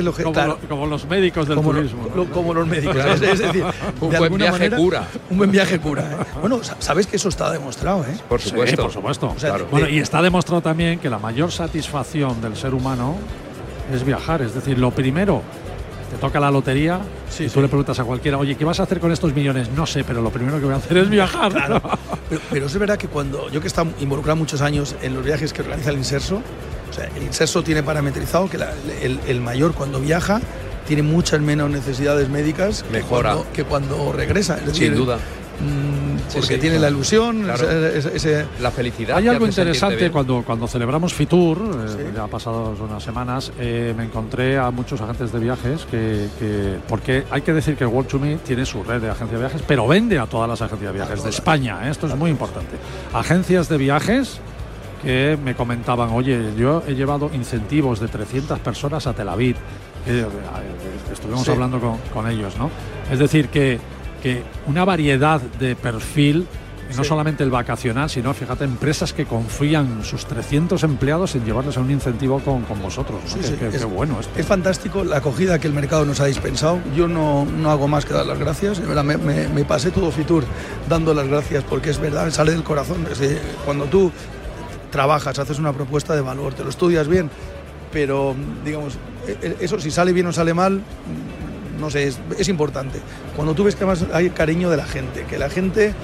como, 0.68 0.86
los 0.86 1.06
médicos 1.06 1.48
del 1.48 1.60
turismo. 1.60 2.08
como 2.32 2.54
los 2.54 2.66
médicos. 2.66 2.96
es, 3.22 3.38
decir, 3.38 3.64
un 4.00 4.10
buen 4.10 4.36
viaje 4.36 4.70
cura. 4.70 5.08
Un 5.30 5.38
buen 5.38 5.50
viaje 5.50 5.78
cura. 5.78 6.02
¿eh? 6.02 6.24
Bueno, 6.40 6.60
sabes 6.78 7.06
que 7.06 7.16
eso 7.16 7.28
está 7.28 7.50
demostrado, 7.50 8.04
¿eh? 8.04 8.16
Por 8.28 8.40
supuesto. 8.40 8.82
por 8.82 8.92
supuesto. 8.92 9.34
bueno, 9.70 9.88
y 9.88 9.98
está 9.98 10.20
demostrado 10.22 10.60
también 10.60 10.98
que 10.98 11.08
la 11.08 11.18
mayor 11.18 11.50
satisfacción 11.50 12.40
del 12.40 12.56
ser 12.56 12.74
humano 12.74 13.16
es 13.92 14.04
viajar. 14.04 14.42
Es 14.42 14.54
decir, 14.54 14.78
lo 14.78 14.90
primero 14.90 15.42
te 16.14 16.20
toca 16.20 16.38
la 16.38 16.50
lotería 16.50 17.00
y 17.38 17.48
tú 17.48 17.60
le 17.60 17.66
preguntas 17.66 17.98
a 17.98 18.04
cualquiera, 18.04 18.38
oye, 18.38 18.54
¿qué 18.54 18.64
vas 18.64 18.78
a 18.78 18.84
hacer 18.84 19.00
con 19.00 19.10
estos 19.10 19.34
millones? 19.34 19.68
No 19.70 19.84
sé, 19.84 20.04
pero 20.04 20.22
lo 20.22 20.30
primero 20.30 20.58
que 20.58 20.64
voy 20.64 20.74
a 20.74 20.76
hacer 20.76 20.96
es 20.98 21.10
viajar. 21.10 21.52
Claro. 21.52 21.82
pero, 22.50 22.66
es 22.66 22.78
verdad 22.78 22.96
que 22.96 23.08
cuando 23.08 23.50
yo 23.50 23.60
que 23.60 23.66
he 23.66 23.68
estado 23.68 23.90
involucrado 24.00 24.36
muchos 24.36 24.60
años 24.60 24.94
en 25.02 25.14
los 25.14 25.24
viajes 25.24 25.52
que 25.52 25.62
organiza 25.62 25.90
el 25.90 25.96
Inserso, 25.96 26.36
o 26.36 26.92
sea, 26.92 27.08
el 27.16 27.22
Inserso 27.22 27.62
tiene 27.62 27.82
parametrizado 27.82 28.48
que 28.48 28.58
el, 29.02 29.40
mayor 29.40 29.74
cuando 29.74 30.00
viaja 30.00 30.40
tiene 30.86 31.02
muchas 31.02 31.40
menos 31.40 31.70
necesidades 31.70 32.28
médicas 32.28 32.84
Mejora. 32.92 33.36
Que, 33.52 33.64
cuando, 33.64 34.12
regresa. 34.12 34.58
Sin 34.72 34.94
duda. 34.94 35.18
Mm, 35.60 36.34
porque 36.34 36.58
tiene 36.58 36.78
la 36.78 36.90
ilusión, 36.90 37.46
la 37.46 38.70
felicidad. 38.70 39.16
Hay 39.16 39.28
algo 39.28 39.46
interesante 39.46 40.10
cuando, 40.10 40.42
cuando 40.44 40.66
celebramos 40.66 41.14
Fitur, 41.14 41.58
eh, 41.58 42.12
ya 42.14 42.24
ha 42.24 42.28
pasado 42.28 42.74
unas 42.80 43.02
semanas, 43.02 43.52
eh, 43.58 43.94
me 43.96 44.04
encontré 44.04 44.58
a 44.58 44.70
muchos 44.70 45.00
agentes 45.00 45.32
de 45.32 45.38
viajes 45.38 45.86
que, 45.90 46.78
porque 46.88 47.24
hay 47.30 47.42
que 47.42 47.52
decir 47.52 47.76
que 47.76 47.86
World 47.86 48.08
to 48.08 48.18
Me 48.18 48.36
tiene 48.36 48.66
su 48.66 48.82
red 48.82 49.00
de 49.00 49.10
agencias 49.10 49.40
de 49.40 49.46
viajes, 49.46 49.62
pero 49.66 49.86
vende 49.86 50.18
a 50.18 50.26
todas 50.26 50.48
las 50.48 50.60
agencias 50.60 50.92
de 50.92 50.98
viajes 50.98 51.22
de 51.22 51.30
España. 51.30 51.86
¿eh? 51.86 51.90
Esto 51.90 52.06
es 52.06 52.16
muy 52.16 52.30
importante. 52.30 52.76
Agencias 53.12 53.68
de 53.68 53.78
viajes 53.78 54.40
que 55.02 55.38
me 55.42 55.54
comentaban, 55.54 56.10
oye, 56.10 56.52
yo 56.56 56.82
he 56.86 56.94
llevado 56.94 57.30
incentivos 57.32 58.00
de 58.00 58.08
300 58.08 58.58
personas 58.60 59.06
a 59.06 59.12
Tel 59.12 59.28
Aviv. 59.28 59.56
estuvimos 61.12 61.48
hablando 61.48 61.78
con, 61.78 61.98
con 62.12 62.28
ellos, 62.28 62.56
¿no? 62.56 62.70
Es 63.10 63.18
decir, 63.18 63.48
que 63.48 63.78
que 64.24 64.42
una 64.66 64.86
variedad 64.86 65.38
de 65.38 65.76
perfil, 65.76 66.46
no 66.96 67.04
solamente 67.04 67.44
el 67.44 67.50
vacacional, 67.50 68.08
sino, 68.08 68.32
fíjate, 68.32 68.64
empresas 68.64 69.12
que 69.12 69.26
confían 69.26 70.02
sus 70.02 70.24
300 70.24 70.82
empleados 70.82 71.34
en 71.34 71.44
llevarles 71.44 71.76
a 71.76 71.80
un 71.80 71.90
incentivo 71.90 72.40
con, 72.40 72.62
con 72.62 72.80
vosotros. 72.80 73.20
Sí, 73.26 73.40
es, 73.40 73.84
bueno 73.84 74.18
esto. 74.18 74.32
Es 74.38 74.46
fantástico 74.46 75.04
la 75.04 75.18
acogida 75.18 75.58
que 75.58 75.66
el 75.66 75.74
mercado 75.74 76.06
nos 76.06 76.20
ha 76.20 76.24
dispensado. 76.24 76.78
Yo 76.96 77.06
no, 77.06 77.44
no 77.44 77.70
hago 77.70 77.86
más 77.86 78.06
que 78.06 78.14
dar 78.14 78.24
las 78.24 78.38
gracias. 78.38 78.80
Me, 78.80 79.18
me, 79.18 79.64
pasé 79.66 79.90
todo 79.90 80.10
Fitur 80.10 80.44
dando 80.88 81.12
las 81.12 81.28
gracias 81.28 81.62
porque 81.64 81.90
es 81.90 81.98
verdad, 81.98 82.30
sale 82.30 82.52
del 82.52 82.62
corazón. 82.62 83.06
cuando 83.66 83.84
tú 83.84 84.10
trabajas, 84.90 85.38
haces 85.38 85.58
una 85.58 85.74
propuesta 85.74 86.14
de 86.14 86.22
valor, 86.22 86.54
te 86.54 86.64
lo 86.64 86.70
estudias 86.70 87.08
bien, 87.08 87.28
pero 87.92 88.34
digamos, 88.64 88.94
e, 89.26 89.32
e, 89.42 89.56
eso 89.60 89.78
si 89.78 89.90
sale 89.90 90.14
bien 90.14 90.28
o 90.28 90.32
sale 90.32 90.54
mal, 90.54 90.80
no 91.78 91.90
sé, 91.90 92.12
es, 92.38 92.48
importante. 92.48 93.00
Cuando 93.36 93.54
tú 93.54 93.64
ves 93.64 93.76
que 93.76 93.84
más 93.84 94.04
hay 94.12 94.30
cariño 94.30 94.70
de 94.70 94.76
la 94.76 94.86
gente, 94.86 95.24
que 95.24 95.38
la 95.38 95.50
gente 95.50 95.94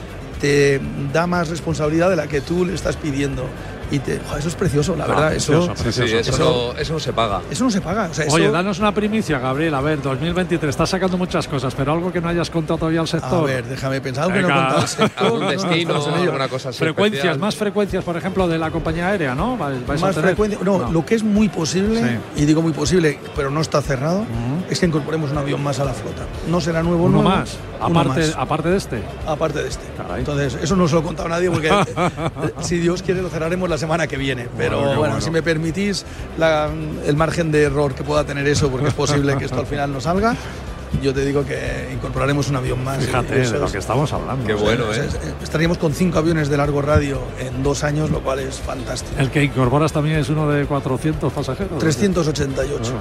te 0.40 0.80
da 1.12 1.26
más 1.26 1.48
responsabilidad 1.48 2.10
de 2.10 2.16
la 2.16 2.26
que 2.26 2.40
tú 2.40 2.64
le 2.64 2.74
estás 2.74 2.96
pidiendo 2.96 3.44
y 3.90 3.98
te, 3.98 4.20
eso 4.38 4.48
es 4.48 4.54
precioso, 4.54 4.94
la 4.96 5.06
verdad. 5.06 5.34
Eso, 5.34 5.52
eso, 5.52 6.92
no, 6.92 7.00
se 7.00 7.12
paga. 7.12 7.42
Eso 7.50 7.64
no 7.64 7.70
se 7.70 7.80
paga. 7.80 8.10
Oye, 8.30 8.50
danos 8.50 8.78
una 8.78 8.92
primicia, 8.92 9.38
Gabriel. 9.38 9.74
A 9.74 9.80
ver, 9.80 10.00
2023, 10.00 10.70
estás 10.70 10.90
sacando 10.90 11.18
muchas 11.18 11.48
cosas, 11.48 11.74
pero 11.74 11.92
algo 11.92 12.12
que 12.12 12.20
no 12.20 12.28
hayas 12.28 12.50
contado 12.50 12.78
todavía 12.78 13.00
al 13.00 13.08
sector. 13.08 13.40
A 13.40 13.52
ver, 13.52 13.64
déjame 13.64 14.00
pensar. 14.00 14.24
Algo 14.24 14.36
que 14.36 14.42
no 14.42 14.48
he 14.48 14.52
contado 14.52 14.80
al 14.80 14.88
sector. 14.88 15.26
Algún 15.26 15.48
destino, 15.48 16.04
alguna 16.06 16.48
cosa 16.48 16.68
así. 16.70 16.78
Frecuencias, 16.78 17.38
más 17.38 17.56
frecuencias, 17.56 18.04
por 18.04 18.16
ejemplo, 18.16 18.46
de 18.46 18.58
la 18.58 18.70
compañía 18.70 19.08
aérea, 19.08 19.34
¿no? 19.34 19.56
más 19.56 20.16
frecuencias. 20.16 20.62
No, 20.62 20.90
lo 20.90 21.04
que 21.04 21.14
es 21.14 21.22
muy 21.22 21.48
posible, 21.48 22.20
y 22.36 22.44
digo 22.44 22.62
muy 22.62 22.72
posible, 22.72 23.18
pero 23.34 23.50
no 23.50 23.60
está 23.60 23.82
cerrado, 23.82 24.24
es 24.68 24.78
que 24.78 24.86
incorporemos 24.86 25.30
un 25.32 25.38
avión 25.38 25.62
más 25.62 25.80
a 25.80 25.84
la 25.84 25.92
flota. 25.92 26.22
No 26.48 26.60
será 26.60 26.82
nuevo, 26.82 27.04
uno 27.04 27.22
más. 27.22 27.58
Aparte, 27.80 28.32
aparte 28.36 28.68
de 28.68 28.76
este. 28.76 29.02
Aparte 29.26 29.62
de 29.62 29.68
este. 29.68 29.84
Entonces, 30.16 30.58
eso 30.62 30.76
no 30.76 30.86
se 30.88 30.94
lo 30.94 31.00
he 31.00 31.04
contado 31.04 31.26
a 31.26 31.30
nadie 31.30 31.50
porque 31.50 31.68
eh, 31.96 32.52
si 32.60 32.78
Dios 32.78 33.02
quiere 33.02 33.22
lo 33.22 33.28
cerraremos 33.28 33.68
la 33.68 33.78
semana 33.78 34.06
que 34.06 34.16
viene. 34.16 34.48
Pero 34.56 34.96
bueno, 34.96 35.20
si 35.20 35.30
me 35.30 35.42
permitís 35.42 36.04
el 37.06 37.16
margen 37.16 37.50
de 37.50 37.64
error 37.64 37.94
que 37.94 38.04
pueda 38.04 38.24
tener 38.24 38.46
eso, 38.46 38.70
porque 38.70 38.88
es 38.88 38.94
posible 38.94 39.36
que 39.36 39.44
esto 39.44 39.60
al 39.60 39.66
final 39.66 39.92
no 39.92 40.00
salga, 40.00 40.36
yo 41.02 41.14
te 41.14 41.24
digo 41.24 41.44
que 41.44 41.90
incorporaremos 41.92 42.48
un 42.48 42.56
avión 42.56 42.82
más. 42.84 43.04
Fíjate 43.04 43.38
de 43.38 43.58
lo 43.58 43.70
que 43.70 43.78
estamos 43.78 44.12
hablando. 44.12 44.46
Qué 44.46 44.54
bueno, 44.54 44.92
¿eh? 44.92 45.08
Estaríamos 45.42 45.78
con 45.78 45.94
cinco 45.94 46.18
aviones 46.18 46.48
de 46.48 46.56
largo 46.56 46.82
radio 46.82 47.20
en 47.38 47.62
dos 47.62 47.84
años, 47.84 48.10
lo 48.10 48.20
cual 48.20 48.40
es 48.40 48.56
fantástico. 48.56 49.20
El 49.20 49.30
que 49.30 49.42
incorporas 49.44 49.92
también 49.92 50.16
es 50.16 50.28
uno 50.28 50.48
de 50.50 50.66
400 50.66 51.32
pasajeros. 51.32 51.78
388. 51.78 52.94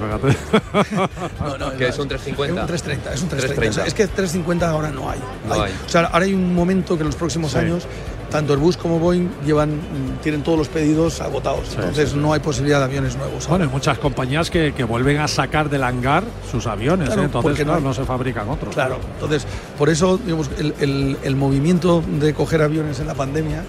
No, 1.40 1.56
no, 1.58 1.76
¿Qué 1.76 1.88
es 1.88 1.98
un 1.98 2.08
350? 2.08 2.54
Es 2.54 2.60
un 2.60 2.66
330, 2.66 3.14
es 3.14 3.22
un 3.22 3.28
330. 3.28 3.86
Es 3.86 3.94
que 3.94 4.06
350 4.06 4.68
ahora 4.68 4.90
no 4.90 5.10
hay. 5.10 5.18
O 5.48 5.88
sea, 5.88 6.02
ahora 6.06 6.24
hay 6.24 6.34
un 6.34 6.54
momento 6.54 6.96
que 6.96 7.02
en 7.02 7.06
los 7.08 7.16
próximos 7.16 7.54
años 7.54 7.86
tanto 8.30 8.54
el 8.54 8.58
bus 8.58 8.76
como 8.76 8.98
Boeing 8.98 9.28
llevan, 9.44 9.80
tienen 10.22 10.42
todos 10.42 10.58
los 10.58 10.68
pedidos 10.68 11.20
agotados. 11.20 11.74
entonces 11.74 12.14
no 12.14 12.32
hay 12.32 12.40
posibilidad 12.40 12.78
de 12.78 12.84
aviones 12.84 13.16
nuevos. 13.16 13.46
Bueno, 13.48 13.64
hay 13.64 13.70
muchas 13.70 13.98
compañías 13.98 14.50
que, 14.50 14.70
vuelven 14.90 15.18
a 15.18 15.28
sacar 15.28 15.68
del 15.68 15.84
hangar 15.84 16.24
sus 16.50 16.66
aviones, 16.66 17.10
¿eh? 17.10 17.20
entonces 17.22 17.66
no, 17.66 17.94
se 17.94 18.04
fabrican 18.04 18.48
otros. 18.48 18.74
Claro, 18.74 18.98
entonces 19.14 19.46
por 19.78 19.88
eso 19.88 20.18
digamos, 20.18 20.50
el, 20.58 21.16
el, 21.22 21.36
movimiento 21.36 22.02
de 22.20 22.34
coger 22.34 22.62
aviones 22.62 22.98
en 22.98 23.06
la 23.06 23.14
pandemia 23.14 23.62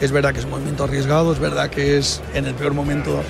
es 0.00 0.12
verdad 0.12 0.32
que 0.32 0.40
es 0.40 0.44
un 0.44 0.50
movimiento 0.50 0.84
arriesgado, 0.84 1.32
es 1.32 1.38
verdad 1.38 1.70
que 1.70 1.96
es 1.96 2.20
en 2.34 2.46
el 2.46 2.54
peor 2.54 2.74
momento, 2.74 3.20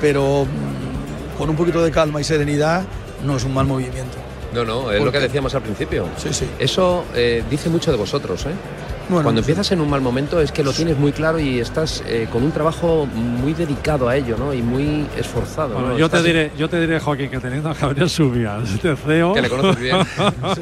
pero 0.00 0.44
mm, 0.44 1.38
con 1.38 1.50
un 1.50 1.56
poquito 1.56 1.82
de 1.82 1.90
calma 1.90 2.20
y 2.20 2.24
serenidad 2.24 2.84
no 3.24 3.36
es 3.36 3.44
un 3.44 3.54
mal 3.54 3.66
movimiento. 3.66 4.16
No, 4.54 4.64
no, 4.64 4.90
es 4.90 5.02
lo 5.02 5.12
que 5.12 5.20
decíamos 5.20 5.54
al 5.54 5.62
principio. 5.62 6.06
Sí, 6.16 6.28
sí. 6.32 6.48
Eso 6.58 7.04
eh, 7.14 7.42
dice 7.50 7.68
mucho 7.68 7.90
de 7.90 7.96
vosotros, 7.96 8.46
¿eh? 8.46 8.54
Cuando 9.08 9.40
empiezas 9.40 9.70
en 9.72 9.80
un 9.80 9.88
mal 9.88 10.00
momento 10.00 10.40
es 10.40 10.50
que 10.52 10.64
lo 10.64 10.72
tienes 10.72 10.98
muy 10.98 11.12
claro 11.12 11.38
y 11.38 11.60
estás 11.60 12.02
eh, 12.06 12.28
con 12.30 12.42
un 12.42 12.50
trabajo 12.50 13.06
muy 13.06 13.54
dedicado 13.54 14.08
a 14.08 14.16
ello, 14.16 14.36
¿no? 14.36 14.52
Y 14.52 14.62
muy 14.62 15.06
esforzado. 15.16 15.96
yo 15.96 16.08
te 16.08 16.22
diré, 16.22 16.50
yo 16.58 16.68
te 16.68 16.80
diré, 16.80 16.98
Joaquín, 16.98 17.30
que 17.30 17.38
teniendo 17.38 17.70
a 17.70 17.74
Gabriel 17.74 18.10
Subias 18.10 18.82
de 18.82 18.96
CEO. 18.96 19.34
Que 19.34 19.42
le 19.42 19.48
conoces 19.48 19.80
bien. 19.80 19.96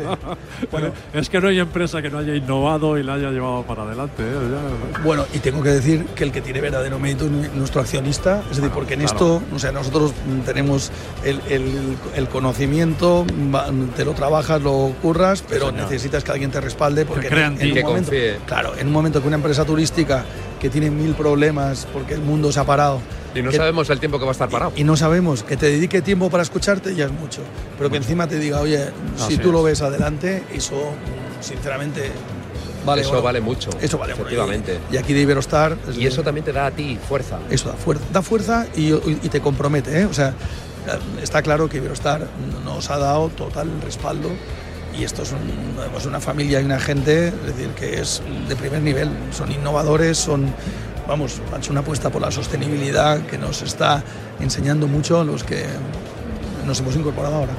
bueno, 0.70 0.88
es 1.12 1.28
que 1.28 1.40
no 1.40 1.48
hay 1.48 1.58
empresa 1.58 2.02
que 2.02 2.10
no 2.10 2.18
haya 2.18 2.34
innovado 2.34 2.98
y 2.98 3.02
la 3.02 3.14
haya 3.14 3.30
llevado 3.30 3.62
para 3.62 3.82
adelante. 3.82 4.22
¿eh? 4.22 5.02
Bueno, 5.02 5.24
y 5.32 5.38
tengo 5.38 5.62
que 5.62 5.70
decir 5.70 6.04
que 6.14 6.24
el 6.24 6.32
que 6.32 6.40
tiene 6.40 6.60
verdadero 6.60 6.98
mérito 6.98 7.26
es 7.26 7.54
nuestro 7.54 7.80
accionista, 7.80 8.42
es 8.50 8.56
decir, 8.56 8.70
porque 8.70 8.94
en 8.94 9.02
esto, 9.02 9.42
o 9.54 9.58
sea, 9.58 9.72
nosotros 9.72 10.12
tenemos 10.44 10.90
el, 11.24 11.40
el, 11.48 12.28
conocimiento, 12.28 13.24
te 13.96 14.04
lo 14.04 14.12
trabajas, 14.12 14.60
lo 14.62 14.92
curras, 15.00 15.44
pero 15.48 15.72
necesitas 15.72 16.24
que 16.24 16.32
alguien 16.32 16.50
te 16.50 16.60
respalde 16.60 17.04
porque 17.04 17.28
que 17.28 17.40
en, 17.40 17.56
que 17.56 17.82
momento, 17.82 18.12
Claro, 18.46 18.76
en 18.76 18.86
un 18.86 18.92
momento 18.92 19.20
que 19.20 19.26
una 19.26 19.36
empresa 19.36 19.64
turística 19.64 20.24
que 20.60 20.70
tiene 20.70 20.90
mil 20.90 21.14
problemas 21.14 21.86
porque 21.92 22.14
el 22.14 22.20
mundo 22.20 22.52
se 22.52 22.60
ha 22.60 22.64
parado. 22.64 23.00
Y 23.34 23.42
no 23.42 23.50
sabemos 23.52 23.90
el 23.90 23.98
tiempo 23.98 24.18
que 24.18 24.24
va 24.24 24.30
a 24.30 24.32
estar 24.32 24.48
parado. 24.48 24.72
Y, 24.76 24.84
no 24.84 24.96
sabemos, 24.96 25.42
que 25.42 25.56
te 25.56 25.66
dedique 25.66 26.02
tiempo 26.02 26.30
para 26.30 26.42
escucharte 26.42 26.94
ya 26.94 27.06
es 27.06 27.12
mucho. 27.12 27.42
Pero 27.76 27.90
que 27.90 27.96
encima 27.96 28.28
te 28.28 28.38
diga, 28.38 28.60
oye, 28.60 28.90
si 29.28 29.38
tú 29.38 29.50
lo 29.50 29.62
ves 29.62 29.82
adelante, 29.82 30.44
eso, 30.52 30.92
sinceramente, 31.40 32.12
Vale, 32.84 33.02
eso 33.02 33.22
vale 33.22 33.40
mucho. 33.40 33.70
Eso 33.80 33.98
vale 33.98 34.12
efectivamente. 34.12 34.78
Y, 34.92 34.96
aquí 34.96 35.14
de 35.14 35.20
Iberostar. 35.22 35.76
Y 35.96 36.06
eso 36.06 36.22
también 36.22 36.44
te 36.44 36.52
da 36.52 36.66
a 36.66 36.70
ti 36.70 36.98
fuerza. 37.08 37.38
Eso 37.50 37.70
da 37.70 37.74
fuerza, 37.74 38.04
da 38.12 38.22
fuerza 38.22 38.66
y, 38.76 38.92
te 39.28 39.40
compromete. 39.40 40.00
¿eh? 40.00 40.04
O 40.06 40.12
sea, 40.12 40.34
está 41.22 41.42
claro 41.42 41.68
que 41.68 41.78
Iberostar 41.78 42.26
nos 42.64 42.90
ha 42.90 42.98
dado 42.98 43.28
total 43.30 43.70
respaldo 43.82 44.30
y 44.98 45.04
esto 45.04 45.22
es 45.22 46.06
una 46.06 46.20
familia 46.20 46.60
y 46.60 46.64
una 46.64 46.78
gente, 46.78 47.28
es 47.28 47.46
decir, 47.46 47.68
que 47.70 48.00
es 48.00 48.22
de 48.48 48.56
primer 48.56 48.82
nivel, 48.82 49.10
son 49.32 49.50
innovadores, 49.50 50.18
son, 50.18 50.46
vamos, 51.08 51.40
han 51.52 51.58
hecho 51.58 51.72
una 51.72 51.80
apuesta 51.80 52.10
por 52.10 52.22
la 52.22 52.30
sostenibilidad 52.30 53.24
que 53.26 53.38
nos 53.38 53.62
está 53.62 54.02
enseñando 54.40 54.86
mucho 54.86 55.20
a 55.20 55.24
los 55.24 55.44
que 55.44 55.64
nos 56.66 56.80
hemos 56.80 56.96
incorporado 56.96 57.36
ahora. 57.36 57.52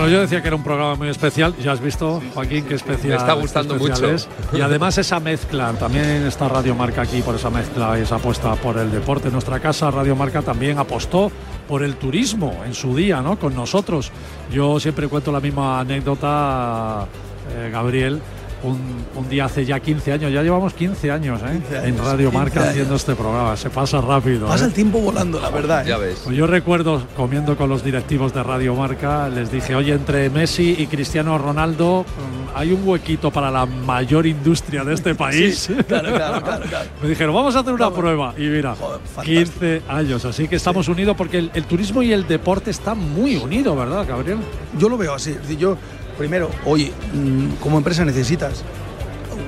Bueno, 0.00 0.14
yo 0.14 0.22
decía 0.22 0.40
que 0.40 0.48
era 0.48 0.56
un 0.56 0.62
programa 0.62 0.94
muy 0.94 1.10
especial. 1.10 1.54
Ya 1.58 1.72
has 1.72 1.80
visto, 1.82 2.22
Joaquín, 2.32 2.64
qué 2.64 2.74
especial. 2.76 3.10
Me 3.10 3.16
está 3.16 3.34
gustando 3.34 3.74
mucho. 3.74 4.16
Y 4.50 4.62
además 4.62 4.96
esa 4.96 5.20
mezcla, 5.20 5.74
también 5.74 6.24
está 6.26 6.48
Radio 6.48 6.74
Marca 6.74 7.02
aquí 7.02 7.20
por 7.20 7.34
esa 7.34 7.50
mezcla 7.50 7.98
y 7.98 8.02
esa 8.04 8.14
apuesta 8.16 8.54
por 8.54 8.78
el 8.78 8.90
deporte. 8.90 9.26
En 9.26 9.34
nuestra 9.34 9.60
casa, 9.60 9.90
Radio 9.90 10.16
Marca 10.16 10.40
también 10.40 10.78
apostó 10.78 11.30
por 11.68 11.82
el 11.82 11.96
turismo 11.96 12.62
en 12.64 12.72
su 12.72 12.96
día, 12.96 13.20
¿no? 13.20 13.38
Con 13.38 13.54
nosotros. 13.54 14.10
Yo 14.50 14.80
siempre 14.80 15.06
cuento 15.06 15.30
la 15.32 15.40
misma 15.40 15.80
anécdota, 15.80 17.06
eh, 17.54 17.68
Gabriel, 17.70 18.22
un, 18.62 19.28
día 19.28 19.44
hace 19.44 19.64
ya 19.64 19.78
15 19.78 20.12
años, 20.12 20.32
ya 20.32 20.42
llevamos 20.42 20.74
15 20.74 21.10
años, 21.10 21.40
¿eh? 21.42 21.82
en 21.84 21.98
Radio 21.98 22.32
Marca 22.32 22.68
haciendo 22.68 22.96
este 22.96 23.14
programa, 23.14 23.56
se 23.56 23.70
pasa 23.70 24.00
rápido. 24.00 24.48
Pasa 24.48 24.64
¿eh? 24.64 24.68
el 24.68 24.72
tiempo 24.72 25.00
volando, 25.00 25.40
la 25.40 25.50
verdad. 25.50 25.84
Ya 25.84 25.98
ves. 25.98 26.22
Pues 26.24 26.36
yo 26.36 26.46
recuerdo 26.46 27.02
comiendo 27.16 27.56
con 27.56 27.68
los 27.68 27.84
directivos 27.84 28.34
de 28.34 28.42
Radio 28.42 28.74
Marca, 28.74 29.28
les 29.28 29.52
dije, 29.52 29.74
oye, 29.74 29.92
entre 29.92 30.30
Messi 30.30 30.74
y 30.78 30.86
Cristiano 30.86 31.38
Ronaldo 31.38 32.04
mm, 32.04 32.58
hay 32.58 32.72
un 32.72 32.86
huequito 32.86 33.30
para 33.30 33.50
la 33.50 33.66
mayor 33.66 34.26
industria 34.26 34.84
de 34.84 34.94
este 34.94 35.14
país. 35.14 35.70
claro, 35.86 36.12
claro, 36.12 36.40
claro, 36.40 36.90
Me 37.02 37.08
dijeron, 37.08 37.34
vamos 37.34 37.54
a 37.56 37.60
hacer 37.60 37.72
una 37.72 37.90
prueba. 37.90 38.34
Y 38.36 38.42
mira, 38.42 38.74
15 39.22 39.82
años, 39.88 40.24
así 40.24 40.48
que 40.48 40.56
estamos 40.56 40.88
unidos 40.88 41.16
porque 41.16 41.38
el, 41.38 41.50
el, 41.54 41.64
turismo 41.64 42.02
y 42.02 42.12
el 42.12 42.26
deporte 42.26 42.70
están 42.70 42.98
muy 42.98 43.36
unidos, 43.36 43.76
¿verdad, 43.76 44.06
Gabriel? 44.06 44.38
Yo 44.78 44.88
lo 44.88 44.98
veo 44.98 45.14
así. 45.14 45.36
Yo, 45.58 45.76
primero, 46.20 46.50
oye, 46.66 46.92
mm, 47.14 47.54
como 47.62 47.78
empresa 47.78 48.04
necesitas 48.04 48.62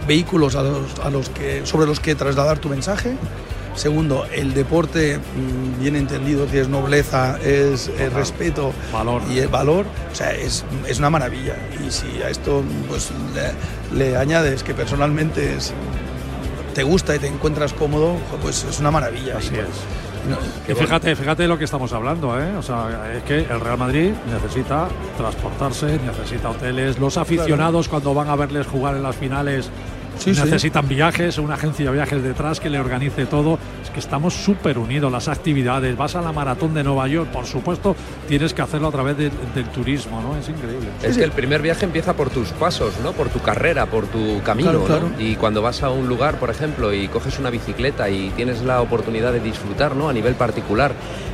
vehículos 0.09 0.57
a 0.57 0.63
los, 1.11 1.29
que, 1.29 1.67
sobre 1.67 1.87
los 1.87 2.01
que 2.01 2.15
trasladar 2.15 2.61
tu 2.61 2.71
mensaje. 2.71 3.15
Segundo, 3.75 4.25
el 4.33 4.55
deporte 4.55 5.19
mm, 5.19 5.83
bien 5.83 5.97
entendido, 5.97 6.47
que 6.47 6.63
es 6.63 6.69
nobleza, 6.69 7.39
es, 7.45 7.91
respeto 8.15 8.73
valor. 8.91 9.21
y 9.31 9.41
el 9.41 9.49
valor, 9.49 9.85
o 10.11 10.15
sea, 10.15 10.33
es, 10.33 10.65
una 10.97 11.11
maravilla. 11.11 11.57
Y 11.87 11.91
si 11.91 12.23
a 12.23 12.31
esto 12.31 12.63
pues, 12.89 13.11
le, 13.95 14.17
añades 14.17 14.63
que 14.63 14.73
personalmente 14.73 15.59
te 16.75 16.83
gusta 16.85 17.15
y 17.15 17.19
te 17.19 17.27
encuentras 17.27 17.75
cómodo, 17.75 18.17
pues 18.41 18.65
es 18.65 18.81
una 18.81 18.91
maravilla. 18.91 19.37
Así 19.37 19.57
es 19.57 20.12
y 20.69 20.75
fíjate, 20.75 21.17
fíjate 21.17 21.49
lo 21.49 21.59
que 21.59 21.65
estamos 21.65 21.93
hablando, 21.93 22.41
¿eh? 22.41 22.57
O 22.57 22.63
sea, 22.63 23.13
es 23.15 23.23
que 23.25 23.41
el 23.41 23.61
Real 23.61 23.79
Madrid 23.79 24.13
necesita 24.31 24.89
transportarse, 25.17 25.99
necesita 25.99 26.51
hoteles, 26.51 26.99
los 26.99 27.17
aficionados 27.17 27.89
cuando 27.89 28.15
van 28.15 28.29
a 28.29 28.37
verles 28.37 28.67
jugar 28.67 28.97
en 28.97 29.03
las 29.03 29.17
finales 29.17 29.71
necesitan 30.27 30.89
viajes, 30.89 31.39
una 31.39 31.55
agencia 31.55 31.87
de 31.87 31.93
viajes 31.93 32.23
detrás 32.23 32.61
que 32.61 32.71
le 32.71 32.79
organice 32.79 33.27
todo. 33.27 33.59
Es 33.83 33.91
que 33.91 34.01
estamos 34.01 34.35
súper 34.35 34.79
unidos, 34.79 35.11
las 35.11 35.29
actividades. 35.29 35.97
Vas 35.97 36.17
a 36.17 36.23
la 36.23 36.33
maratón 36.33 36.75
de 36.75 36.85
Nueva 36.85 37.09
York, 37.09 37.31
por 37.31 37.47
supuesto, 37.47 37.97
tienes 38.29 38.55
que 38.55 38.63
hacerlo 38.63 38.89
a 38.89 38.93
través 38.93 39.17
del 39.17 39.31
turismo, 39.75 40.21
¿no? 40.21 40.37
Es 40.37 40.49
increíble. 40.49 40.89
Es 41.03 41.17
que 41.17 41.25
el 41.25 41.33
primer 41.33 41.63
viaje 41.63 41.85
empieza 41.85 42.15
por 42.15 42.31
tus 42.31 42.49
pasos, 42.51 42.95
¿no? 43.03 43.13
Por 43.13 43.29
tu 43.29 43.41
carrera, 43.41 43.87
por 43.87 44.07
tu 44.07 44.41
camino, 44.43 44.73
Y 45.19 45.37
cuando 45.37 45.63
vas 45.63 45.83
a 45.83 45.91
un 45.91 46.09
lugar, 46.09 46.39
por 46.39 46.51
ejemplo, 46.51 46.93
y 46.93 47.09
coges 47.09 47.39
una 47.39 47.51
bicicleta 47.51 48.09
y 48.11 48.31
tienes 48.31 48.63
la 48.63 48.81
oportunidad 48.81 49.33
de 49.33 49.41
disfrutar, 49.41 49.97
¿no? 49.97 50.09
A 50.09 50.13
nivel 50.13 50.35
particular 50.35 50.93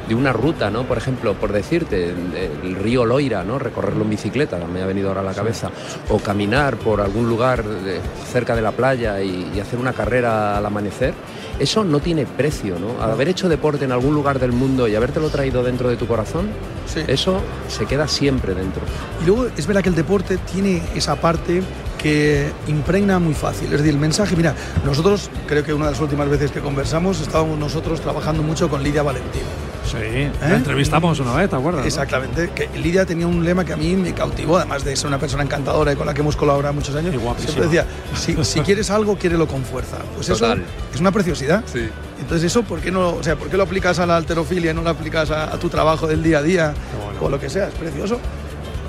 de 0.08 0.14
una 0.14 0.32
ruta, 0.32 0.70
¿no? 0.70 0.84
Por 0.84 0.96
ejemplo, 0.96 1.34
por 1.34 1.52
decirte, 1.52 2.14
el 2.62 2.76
río 2.76 3.04
Loira, 3.04 3.44
¿no? 3.44 3.58
Recorrerlo 3.58 4.04
en 4.04 4.10
bicicleta, 4.10 4.58
me 4.72 4.82
ha 4.82 4.86
venido 4.86 5.08
ahora 5.08 5.20
a 5.20 5.24
la 5.24 5.34
cabeza, 5.34 5.70
o 6.08 6.18
caminar 6.18 6.76
por 6.76 7.00
algún 7.00 7.28
lugar 7.28 7.62
cerca 8.32 8.56
de 8.56 8.62
la 8.62 8.67
playa 8.72 9.20
y, 9.22 9.59
hacer 9.61 9.78
una 9.78 9.92
carrera 9.92 10.57
al 10.57 10.64
amanecer, 10.64 11.14
eso 11.59 11.85
no 11.85 12.00
tiene 12.00 12.26
precio, 12.26 12.78
¿no? 12.78 13.02
Al 13.02 13.11
haber 13.11 13.28
hecho 13.28 13.48
deporte 13.48 13.85
en 13.85 13.92
algún 13.92 14.14
lugar 14.14 14.38
del 14.38 14.52
mundo 14.52 14.87
y 14.87 14.94
habértelo 14.94 15.28
traído 15.31 15.62
dentro 15.62 15.88
de 15.88 15.96
tu 15.96 16.07
corazón, 16.07 16.48
eso 17.07 17.40
se 17.68 17.87
queda 17.87 18.07
siempre 18.07 18.54
dentro. 18.54 18.83
Y 19.22 19.26
luego 19.26 19.48
es 19.57 19.66
verdad 19.66 19.83
que 19.83 19.88
el 19.88 19.94
deporte 19.94 20.38
tiene 20.38 20.83
esa 20.94 21.16
parte 21.16 21.62
que 21.98 22.50
impregna 22.68 23.18
muy 23.18 23.35
fácil. 23.35 23.66
Es 23.66 23.78
decir, 23.78 23.92
el 23.92 24.00
mensaje, 24.00 24.37
mira, 24.37 24.54
nosotros, 24.85 25.31
creo 25.46 25.64
que 25.64 25.74
una 25.74 25.87
de 25.87 25.92
las 25.92 26.00
últimas 26.00 26.28
veces 26.28 26.52
que 26.52 26.61
conversamos, 26.61 27.20
estábamos 27.20 27.59
nosotros 27.59 28.00
trabajando 28.00 28.42
mucho 28.42 28.68
con 28.68 28.83
Lidia 28.83 29.02
Valentín. 29.02 29.42
Sí, 29.88 29.96
la 30.40 30.53
¿Eh? 30.53 30.57
entrevistamos 30.57 31.18
una 31.20 31.35
vez, 31.35 31.48
¿te 31.48 31.57
acuerdas? 31.57 31.87
Exactamente. 31.87 32.51
Que 32.55 32.68
Lidia 32.79 33.07
tenía 33.07 33.27
un 33.27 33.44
lema 33.44 33.64
que 33.64 33.72
a 33.72 33.77
mí 33.77 33.96
me 33.96 34.12
cautivó, 34.12 34.59
además 34.59 34.85
de 34.85 34.94
ser 34.96 35.07
una 35.09 35.18
persona 35.18 35.42
encantadora 35.42 35.92
y 35.92 35.96
con 35.96 36.07
la 36.07 36.14
que 36.14 36.20
hemos 36.20 36.37
colaborado 36.37 36.74
muchos 36.74 36.94
años. 36.94 37.14
Siempre 37.38 37.64
decía, 37.64 37.87
si, 38.14 38.61
quieres 38.61 38.90
algo, 38.90 39.16
quiérelo 39.16 39.46
con 39.46 39.64
fuerza. 39.64 39.98
Pues 40.14 40.29
eso 40.29 40.55
es 40.94 41.01
una 41.01 41.12
preciosidad. 41.12 41.64
Sí. 41.66 41.88
Entonces 42.20 42.51
eso, 42.51 42.62
¿por 42.62 42.81
qué, 42.81 42.90
no, 42.90 43.11
o 43.11 43.22
sea, 43.22 43.37
¿por 43.37 43.48
qué 43.48 43.57
lo 43.57 43.62
aplicas 43.62 43.98
a 43.98 44.07
la 44.07 44.16
alterofilia 44.16 44.72
y 44.72 44.74
no 44.74 44.83
lo 44.83 44.90
aplicas 44.90 45.31
a, 45.31 45.59
tu 45.59 45.68
trabajo 45.68 46.07
del 46.07 46.22
día 46.22 46.38
a 46.38 46.42
día 46.42 46.74
o 47.20 47.29
lo 47.29 47.40
que 47.40 47.48
sea? 47.48 47.68
Es 47.68 47.74
precioso. 47.74 48.20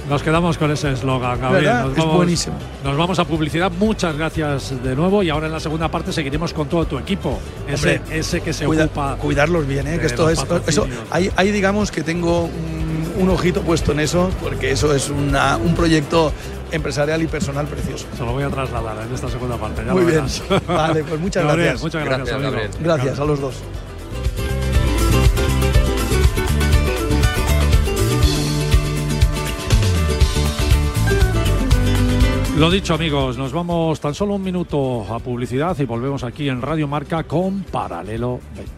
Nos 0.10 0.24
quedamos 0.24 0.58
con 0.58 0.72
ese 0.72 0.92
eslogan, 0.92 1.40
Gabriel. 1.40 1.94
es 1.96 2.04
buenísimo. 2.04 2.58
Nos 2.84 2.98
vamos 2.98 3.20
a 3.20 3.26
publicidad. 3.26 3.72
Muchas 3.72 4.18
gracias 4.18 4.74
de 4.84 4.96
nuevo. 4.96 5.22
Y 5.22 5.30
ahora 5.30 5.46
en 5.46 5.52
la 5.52 5.60
segunda 5.60 5.88
parte 5.90 6.12
seguiremos 6.12 6.52
con 6.52 6.68
todo 6.68 6.86
tu 6.86 6.98
equipo. 6.98 7.40
Ese, 7.68 8.02
ese 8.10 8.42
que 8.42 8.52
se 8.52 8.66
ocupa. 8.66 9.18
Cuidarlos 9.18 9.68
bien, 9.68 9.88
¿eh? 9.88 10.00
que 10.00 10.08
esto 10.08 10.28
es. 10.30 10.44
Eso, 10.66 10.88
ahí, 11.12 11.52
digamos 11.52 11.92
que 11.92 12.02
tengo 12.02 12.50
un, 13.20 13.30
ojito 13.30 13.62
puesto 13.62 13.92
en 13.92 14.00
eso, 14.00 14.32
porque 14.42 14.72
eso 14.72 14.96
es 14.96 15.10
una, 15.10 15.58
un 15.58 15.76
proyecto 15.76 16.34
empresarial 16.72 17.22
y 17.22 17.28
personal 17.28 17.68
precioso. 17.68 18.08
Se 18.18 18.24
lo 18.24 18.32
voy 18.32 18.44
a 18.44 18.50
trasladar 18.50 19.06
en 19.06 19.14
esta 19.14 19.30
segunda 19.30 19.58
parte. 19.58 19.84
Muy 19.84 20.06
bien. 20.06 20.26
Vale, 20.68 21.04
pues 21.04 21.22
muchas 21.22 21.44
gracias. 21.56 21.82
Muchas 21.82 22.04
gracias, 22.04 22.42
gracias, 22.42 22.80
gracias 22.82 23.20
a 23.20 23.26
los 23.26 23.40
dos. 23.40 23.56
Lo 32.60 32.70
dicho 32.70 32.94
amigos, 32.94 33.38
nos 33.38 33.54
vamos 33.54 34.02
tan 34.02 34.14
solo 34.14 34.36
un 34.36 34.44
minuto 34.44 35.06
a 35.14 35.20
publicidad 35.20 35.80
y 35.80 35.86
volvemos 35.86 36.26
aquí 36.26 36.50
en 36.50 36.62
Radio 36.62 36.90
Marca 36.90 37.24
con 37.24 37.64
Paralelo 37.64 38.42
20. 38.54 38.74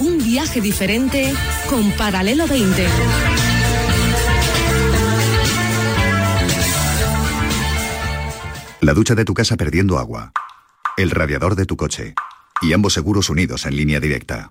Un 0.00 0.18
viaje 0.18 0.60
diferente 0.60 1.32
con 1.70 1.92
Paralelo 1.92 2.48
20. 2.48 2.88
La 8.80 8.94
ducha 8.94 9.14
de 9.14 9.24
tu 9.24 9.32
casa 9.32 9.56
perdiendo 9.56 10.00
agua. 10.00 10.32
El 10.96 11.12
radiador 11.12 11.54
de 11.54 11.66
tu 11.66 11.76
coche. 11.76 12.14
Y 12.62 12.72
ambos 12.72 12.94
seguros 12.94 13.30
unidos 13.30 13.64
en 13.64 13.76
línea 13.76 14.00
directa. 14.00 14.50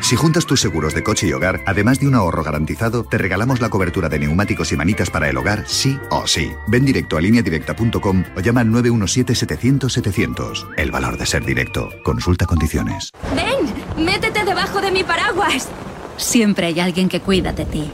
Si 0.00 0.16
juntas 0.16 0.44
tus 0.44 0.60
seguros 0.60 0.92
de 0.92 1.04
coche 1.04 1.28
y 1.28 1.32
hogar, 1.32 1.62
además 1.66 2.00
de 2.00 2.08
un 2.08 2.16
ahorro 2.16 2.42
garantizado, 2.42 3.04
te 3.04 3.16
regalamos 3.16 3.60
la 3.60 3.70
cobertura 3.70 4.08
de 4.08 4.18
neumáticos 4.18 4.72
y 4.72 4.76
manitas 4.76 5.08
para 5.08 5.28
el 5.28 5.36
hogar, 5.36 5.68
sí 5.68 5.98
o 6.10 6.26
sí. 6.26 6.50
Ven 6.66 6.84
directo 6.84 7.16
a 7.16 7.20
lineadirecta.com 7.20 8.24
o 8.36 8.40
llama 8.40 8.62
al 8.62 8.68
917-700-700. 8.68 10.66
El 10.76 10.90
valor 10.90 11.16
de 11.16 11.26
ser 11.26 11.44
directo. 11.44 11.90
Consulta 12.02 12.44
condiciones. 12.44 13.10
¡Ven! 13.36 13.72
¡Métete 14.04 14.44
debajo 14.44 14.80
de 14.80 14.90
mi 14.90 15.04
paraguas! 15.04 15.68
Siempre 16.16 16.66
hay 16.66 16.80
alguien 16.80 17.08
que 17.08 17.20
cuida 17.20 17.52
de 17.52 17.64
ti. 17.64 17.90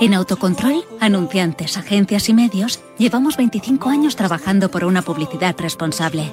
En 0.00 0.14
Autocontrol, 0.14 0.84
anunciantes, 1.00 1.76
agencias 1.76 2.28
y 2.28 2.34
medios, 2.34 2.80
llevamos 2.98 3.36
25 3.36 3.88
años 3.88 4.14
trabajando 4.16 4.70
por 4.70 4.84
una 4.84 5.02
publicidad 5.02 5.56
responsable. 5.58 6.32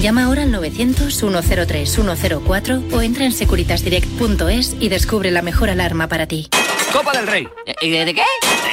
Llama 0.00 0.24
ahora 0.24 0.42
al 0.42 0.52
900-103-104 0.52 2.92
o 2.92 3.02
entra 3.02 3.24
en 3.24 3.32
securitasdirect.es 3.32 4.76
y 4.78 4.88
descubre 4.88 5.30
la 5.30 5.42
mejor 5.42 5.70
alarma 5.70 6.08
para 6.08 6.26
ti. 6.26 6.48
Copa 6.92 7.12
del 7.12 7.26
Rey. 7.26 7.48
¿De, 7.82 8.04
de 8.04 8.14
qué? 8.14 8.22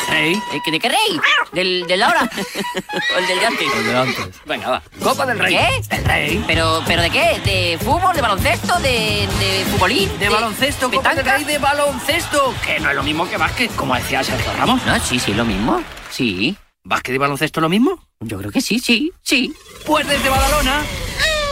Rey. 0.10 0.36
¿De, 0.72 0.80
qué 0.80 0.90
rey? 0.90 1.20
¿Del, 1.54 1.86
del 1.88 2.04
ahora? 2.04 2.30
¿O 3.16 3.20
el 3.20 3.28
del 3.28 3.40
de 3.40 3.46
antes? 3.46 3.68
El 3.76 3.86
de 3.86 3.98
antes. 3.98 4.26
Venga, 4.46 4.70
va. 4.70 4.84
Copa 5.02 5.26
del 5.26 5.40
Rey. 5.40 5.56
¿Qué? 5.56 5.82
Del 5.96 6.06
Rey. 6.06 6.44
¿Pero, 6.46 6.84
pero 6.86 7.02
de 7.02 7.10
qué? 7.10 7.42
¿De 7.44 7.78
fútbol? 7.80 8.16
¿De 8.16 8.22
baloncesto? 8.22 8.78
¿De, 8.80 9.28
de 9.40 9.66
futbolín? 9.72 10.10
De, 10.20 10.30
baloncesto, 10.30 10.92
Copa 10.92 11.16
del 11.16 11.26
Rey 11.26 11.44
de 11.46 11.58
baloncesto. 11.58 12.54
Que 12.66 12.80
no 12.80 12.90
es 12.92 12.96
lo 12.96 13.02
mismo 13.04 13.28
que 13.30 13.38
básquet, 13.38 13.74
como 13.76 13.96
decía 13.96 14.24
Sergio 14.24 14.52
Ramos. 14.58 14.86
No, 14.86 15.00
sí, 15.00 15.18
sí, 15.20 15.34
lo 15.34 15.44
mismo. 15.46 15.82
Sí. 16.12 16.56
¿Básquet 16.84 17.16
y 17.16 17.18
baloncesto 17.18 17.62
lo 17.62 17.70
mismo? 17.70 17.98
Yo 18.20 18.38
creo 18.38 18.52
que 18.52 18.62
sí, 18.62 18.80
sí, 18.80 19.12
sí. 19.22 19.54
Pues 19.86 20.08
desde 20.08 20.30
Badalona 20.30 20.84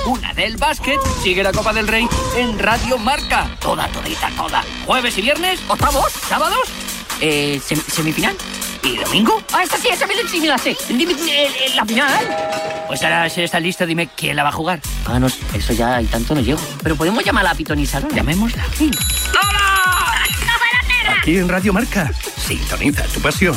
una 0.05 0.33
del 0.33 0.57
básquet, 0.57 0.99
sigue 1.21 1.43
la 1.43 1.51
Copa 1.51 1.73
del 1.73 1.87
Rey 1.87 2.07
en 2.35 2.57
Radio 2.57 2.97
Marca. 2.97 3.47
Toda, 3.59 3.87
todita, 3.89 4.29
toda. 4.35 4.63
Jueves 4.85 5.17
y 5.17 5.21
viernes, 5.21 5.59
octavos, 5.67 6.11
sábados. 6.11 6.67
Eh, 7.19 7.61
¿Semifinal? 7.63 8.35
¿Y 8.83 8.97
domingo? 8.97 9.39
Ah, 9.53 9.61
esta 9.63 9.77
sí, 9.77 9.89
esa 9.89 10.07
me 10.07 10.15
la 10.15 10.57
sé. 10.57 10.75
Dime, 10.89 11.13
eh, 11.13 11.47
eh, 11.47 11.75
la 11.75 11.85
final. 11.85 12.83
Pues 12.87 13.03
ahora 13.03 13.29
si 13.29 13.41
está 13.41 13.59
listo, 13.59 13.85
dime 13.85 14.09
quién 14.15 14.35
la 14.35 14.43
va 14.43 14.49
a 14.49 14.53
jugar. 14.53 14.81
Páganos, 15.05 15.37
eso 15.53 15.73
ya 15.73 16.01
y 16.01 16.05
tanto 16.05 16.33
no 16.33 16.41
llego. 16.41 16.59
Pero 16.81 16.95
podemos 16.95 17.23
llamarla 17.23 17.51
a 17.51 17.55
pitonizadora. 17.55 18.15
Llamémosla. 18.15 18.65
Sí. 18.75 18.89
Aquí 21.17 21.37
en 21.37 21.49
Radio 21.49 21.73
Marca, 21.73 22.11
sintoniza 22.37 23.03
tu 23.13 23.19
pasión 23.21 23.55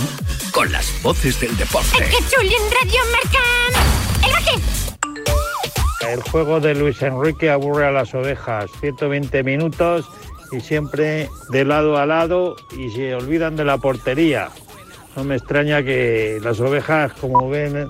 con 0.52 0.70
las 0.70 0.90
voces 1.02 1.40
del 1.40 1.56
deporte. 1.56 2.04
¡Qué 2.10 2.18
chuli 2.28 2.52
en 2.52 2.70
Radio 2.82 3.00
Marca! 3.12 4.26
¡El 4.26 4.32
baje! 4.32 6.12
El 6.12 6.22
juego 6.22 6.60
de 6.60 6.74
Luis 6.74 7.00
Enrique 7.00 7.50
aburre 7.50 7.86
a 7.86 7.90
las 7.90 8.14
ovejas. 8.14 8.70
120 8.80 9.42
minutos 9.42 10.06
y 10.52 10.60
siempre 10.60 11.28
de 11.50 11.64
lado 11.64 11.96
a 11.96 12.06
lado 12.06 12.56
y 12.76 12.90
se 12.90 13.14
olvidan 13.14 13.56
de 13.56 13.64
la 13.64 13.78
portería. 13.78 14.50
No 15.16 15.24
me 15.24 15.36
extraña 15.36 15.82
que 15.82 16.40
las 16.42 16.60
ovejas, 16.60 17.12
como 17.14 17.48
ven 17.48 17.88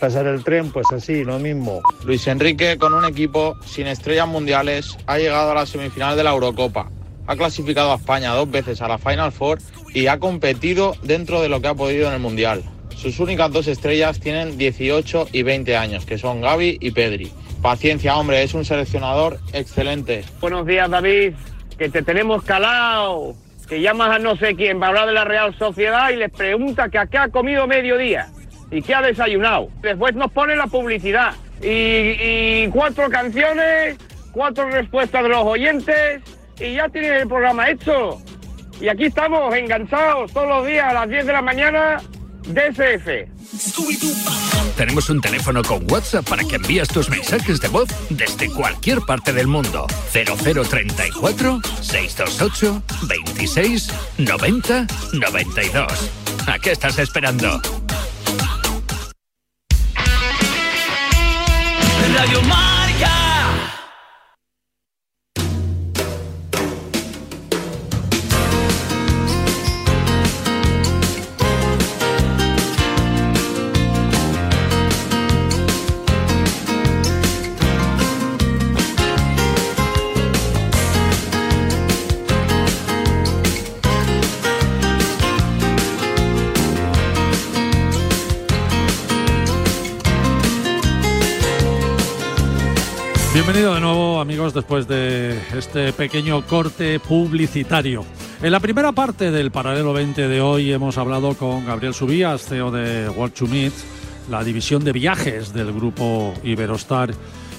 pasar 0.00 0.26
el 0.26 0.42
tren, 0.42 0.72
pues 0.72 0.86
así, 0.92 1.24
lo 1.24 1.38
mismo. 1.38 1.82
Luis 2.04 2.26
Enrique, 2.26 2.78
con 2.78 2.92
un 2.94 3.04
equipo 3.04 3.56
sin 3.64 3.86
estrellas 3.86 4.26
mundiales, 4.26 4.96
ha 5.06 5.18
llegado 5.18 5.52
a 5.52 5.54
la 5.54 5.66
semifinal 5.66 6.16
de 6.16 6.24
la 6.24 6.30
Eurocopa. 6.30 6.90
Ha 7.26 7.36
clasificado 7.36 7.92
a 7.92 7.96
España 7.96 8.34
dos 8.34 8.50
veces 8.50 8.82
a 8.82 8.88
la 8.88 8.98
Final 8.98 9.32
Four 9.32 9.58
y 9.94 10.08
ha 10.08 10.18
competido 10.18 10.94
dentro 11.02 11.40
de 11.40 11.48
lo 11.48 11.60
que 11.60 11.68
ha 11.68 11.74
podido 11.74 12.08
en 12.08 12.14
el 12.14 12.20
Mundial. 12.20 12.62
Sus 12.96 13.18
únicas 13.18 13.50
dos 13.50 13.66
estrellas 13.66 14.20
tienen 14.20 14.58
18 14.58 15.28
y 15.32 15.42
20 15.42 15.76
años, 15.76 16.04
que 16.04 16.18
son 16.18 16.42
Gaby 16.42 16.78
y 16.80 16.90
Pedri. 16.90 17.32
Paciencia, 17.62 18.16
hombre, 18.16 18.42
es 18.42 18.52
un 18.52 18.64
seleccionador 18.64 19.38
excelente. 19.54 20.22
Buenos 20.40 20.66
días, 20.66 20.90
David. 20.90 21.32
Que 21.78 21.88
te 21.88 22.02
tenemos 22.02 22.44
calado. 22.44 23.34
Que 23.68 23.80
llamas 23.80 24.10
a 24.10 24.18
no 24.18 24.36
sé 24.36 24.54
quién 24.54 24.78
para 24.78 24.90
hablar 24.90 25.06
de 25.06 25.14
la 25.14 25.24
Real 25.24 25.56
Sociedad 25.58 26.10
y 26.10 26.16
les 26.16 26.30
pregunta 26.30 26.90
que 26.90 26.98
a 26.98 27.06
qué 27.06 27.16
ha 27.16 27.28
comido 27.28 27.66
mediodía 27.66 28.28
y 28.70 28.82
qué 28.82 28.94
ha 28.94 29.00
desayunado. 29.00 29.68
Después 29.80 30.14
nos 30.14 30.30
pone 30.30 30.56
la 30.56 30.66
publicidad. 30.66 31.32
Y, 31.62 31.66
y 31.68 32.68
cuatro 32.70 33.08
canciones, 33.08 33.96
cuatro 34.32 34.68
respuestas 34.68 35.22
de 35.22 35.28
los 35.30 35.44
oyentes 35.44 36.20
y 36.60 36.74
ya 36.74 36.88
tiene 36.88 37.20
el 37.20 37.28
programa 37.28 37.70
hecho. 37.70 38.20
Y 38.80 38.88
aquí 38.88 39.04
estamos 39.04 39.54
enganchados 39.54 40.32
todos 40.32 40.48
los 40.48 40.66
días 40.66 40.86
a 40.86 40.94
las 40.94 41.08
10 41.08 41.26
de 41.26 41.32
la 41.32 41.42
mañana, 41.42 42.02
DSF. 42.46 43.08
Tenemos 44.76 45.08
un 45.08 45.20
teléfono 45.20 45.62
con 45.62 45.90
WhatsApp 45.90 46.28
para 46.28 46.42
que 46.42 46.56
envíes 46.56 46.88
tus 46.88 47.08
mensajes 47.08 47.60
de 47.60 47.68
voz 47.68 47.88
desde 48.10 48.50
cualquier 48.50 49.00
parte 49.02 49.32
del 49.32 49.46
mundo. 49.46 49.86
0034 50.12 51.60
628 51.80 52.82
26 53.02 53.88
90 54.18 54.86
92. 55.12 56.10
¿A 56.46 56.58
qué 56.58 56.72
estás 56.72 56.98
esperando? 56.98 57.60
Radio. 62.16 62.73
Bienvenido 93.64 93.88
de 93.88 93.94
nuevo 93.96 94.20
amigos 94.20 94.52
después 94.52 94.86
de 94.86 95.40
este 95.56 95.94
pequeño 95.94 96.46
corte 96.46 97.00
publicitario. 97.00 98.04
En 98.42 98.52
la 98.52 98.60
primera 98.60 98.92
parte 98.92 99.30
del 99.30 99.50
Paralelo 99.50 99.94
20 99.94 100.28
de 100.28 100.42
hoy 100.42 100.70
hemos 100.70 100.98
hablado 100.98 101.32
con 101.32 101.64
Gabriel 101.64 101.94
Subías, 101.94 102.42
CEO 102.44 102.70
de 102.70 103.08
World 103.08 103.32
to 103.32 103.46
Meet, 103.46 103.72
la 104.28 104.44
división 104.44 104.84
de 104.84 104.92
viajes 104.92 105.54
del 105.54 105.72
grupo 105.72 106.34
Iberostar 106.44 107.14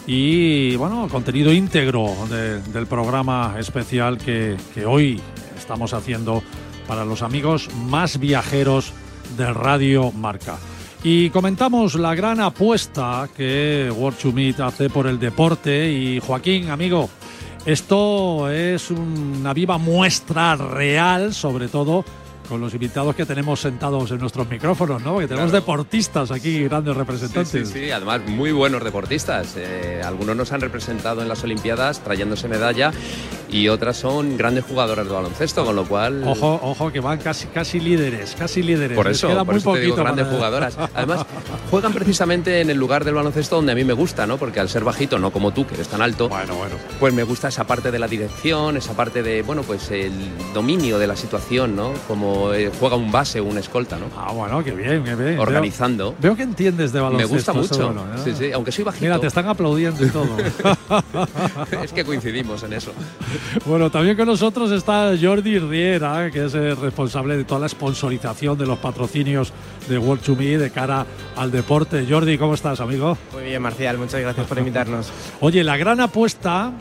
y 0.05 0.75
bueno, 0.75 1.07
contenido 1.09 1.51
íntegro 1.51 2.05
de- 2.29 2.61
del 2.61 2.85
programa 2.85 3.55
especial 3.57 4.19
que, 4.19 4.57
que 4.75 4.85
hoy 4.85 5.19
estamos 5.57 5.95
haciendo 5.95 6.43
para 6.87 7.03
los 7.03 7.23
amigos 7.23 7.67
más 7.87 8.19
viajeros 8.19 8.93
de 9.37 9.51
Radio 9.51 10.11
Marca. 10.11 10.59
Y 11.07 11.29
comentamos 11.29 11.93
la 11.93 12.15
gran 12.15 12.39
apuesta 12.39 13.29
que 13.37 13.93
World 13.95 14.59
hace 14.59 14.89
por 14.89 15.05
el 15.05 15.19
deporte. 15.19 15.91
Y 15.91 16.19
Joaquín, 16.19 16.71
amigo, 16.71 17.11
esto 17.63 18.49
es 18.49 18.89
una 18.89 19.53
viva 19.53 19.77
muestra 19.77 20.55
real, 20.55 21.31
sobre 21.31 21.67
todo 21.67 22.03
con 22.45 22.61
los 22.61 22.73
invitados 22.73 23.15
que 23.15 23.25
tenemos 23.25 23.59
sentados 23.59 24.11
en 24.11 24.19
nuestros 24.19 24.47
micrófonos, 24.49 25.01
¿no? 25.01 25.13
Porque 25.13 25.27
tenemos 25.27 25.51
deportistas 25.51 26.31
aquí, 26.31 26.63
grandes 26.63 26.95
representantes. 26.95 27.69
sí, 27.69 27.79
sí, 27.85 27.91
además 27.91 28.21
muy 28.27 28.51
buenos 28.51 28.83
deportistas. 28.83 29.55
Eh, 29.57 30.01
algunos 30.03 30.35
nos 30.35 30.51
han 30.51 30.61
representado 30.61 31.21
en 31.21 31.27
las 31.27 31.43
Olimpiadas 31.43 31.99
trayéndose 32.01 32.47
medalla 32.47 32.91
y 33.49 33.67
otras 33.69 33.97
son 33.97 34.37
grandes 34.37 34.65
jugadoras 34.65 35.05
de 35.07 35.13
baloncesto, 35.13 35.63
con 35.65 35.75
lo 35.75 35.85
cual... 35.85 36.23
Ojo, 36.25 36.59
ojo, 36.61 36.91
que 36.91 36.99
van 36.99 37.19
casi, 37.19 37.47
casi 37.47 37.79
líderes, 37.79 38.35
casi 38.37 38.63
líderes. 38.63 38.95
Por 38.97 39.07
Les 39.07 39.17
eso, 39.17 39.27
queda 39.29 39.45
por 39.45 39.53
muy 39.53 39.59
eso 39.61 39.73
te 39.73 39.79
digo, 39.81 39.95
grandes 39.95 40.25
para- 40.25 40.37
jugadoras. 40.37 40.77
Además, 40.93 41.25
juegan 41.71 41.93
precisamente 41.93 42.61
en 42.61 42.69
el 42.69 42.77
lugar 42.77 43.05
del 43.05 43.13
baloncesto 43.15 43.55
donde 43.57 43.71
a 43.71 43.75
mí 43.75 43.83
me 43.83 43.93
gusta, 43.93 44.25
¿no? 44.27 44.37
Porque 44.37 44.59
al 44.59 44.69
ser 44.69 44.83
bajito, 44.83 45.19
no 45.19 45.31
como 45.31 45.51
tú, 45.51 45.65
que 45.65 45.75
eres 45.75 45.87
tan 45.87 46.01
alto, 46.01 46.29
pues 46.99 47.13
me 47.13 47.23
gusta 47.23 47.47
esa 47.47 47.65
parte 47.65 47.91
de 47.91 47.99
la 47.99 48.07
dirección, 48.07 48.77
esa 48.77 48.93
parte 48.93 49.23
de, 49.23 49.41
bueno, 49.41 49.61
pues 49.63 49.89
el 49.91 50.11
dominio 50.53 50.99
de 50.99 51.07
la 51.07 51.15
situación, 51.15 51.75
¿no? 51.75 51.93
Como 52.07 52.34
eh, 52.53 52.71
juega 52.79 52.95
un 52.95 53.11
base 53.11 53.39
o 53.39 53.45
un 53.45 53.57
escolta, 53.57 53.97
¿no? 53.97 54.05
Ah, 54.17 54.31
bueno, 54.31 54.63
qué 54.63 54.71
bien, 54.71 55.03
qué 55.03 55.15
bien. 55.15 55.39
Organizando. 55.39 56.11
Veo, 56.11 56.21
veo 56.21 56.35
que 56.35 56.43
entiendes 56.43 56.91
de 56.91 56.99
Me 56.99 57.03
baloncesto. 57.03 57.53
gusta 57.53 57.75
eso 57.75 57.91
mucho. 57.91 58.05
Sí, 58.23 58.33
sí, 58.37 58.51
aunque 58.51 58.71
soy 58.71 58.83
bajito. 58.83 59.05
Mira, 59.05 59.19
te 59.19 59.27
están 59.27 59.47
aplaudiendo 59.47 60.05
y 60.05 60.09
todo. 60.09 60.27
es 61.83 61.93
que 61.93 62.03
coincidimos 62.03 62.63
en 62.63 62.73
eso. 62.73 62.91
Bueno, 63.65 63.89
también 63.89 64.15
con 64.15 64.27
nosotros 64.27 64.71
está 64.71 65.13
Jordi 65.19 65.59
Riera, 65.59 66.29
que 66.31 66.45
es 66.45 66.53
el 66.53 66.75
responsable 66.77 67.37
de 67.37 67.43
toda 67.45 67.61
la 67.61 67.69
sponsorización 67.69 68.57
de 68.57 68.65
los 68.65 68.77
patrocinios 68.79 69.51
de 69.87 69.97
World 69.97 70.23
to 70.23 70.35
Me 70.35 70.57
de 70.57 70.69
cara 70.71 71.05
al 71.35 71.51
deporte. 71.51 72.05
Jordi, 72.07 72.37
¿cómo 72.37 72.53
estás, 72.53 72.79
amigo? 72.79 73.17
Muy 73.33 73.43
bien, 73.43 73.61
Marcial, 73.61 73.97
muchas 73.97 74.21
gracias 74.21 74.45
por 74.45 74.57
invitarnos. 74.57 75.11
Oye, 75.41 75.63
la 75.63 75.77
gran 75.77 75.99
apuesta. 75.99 76.71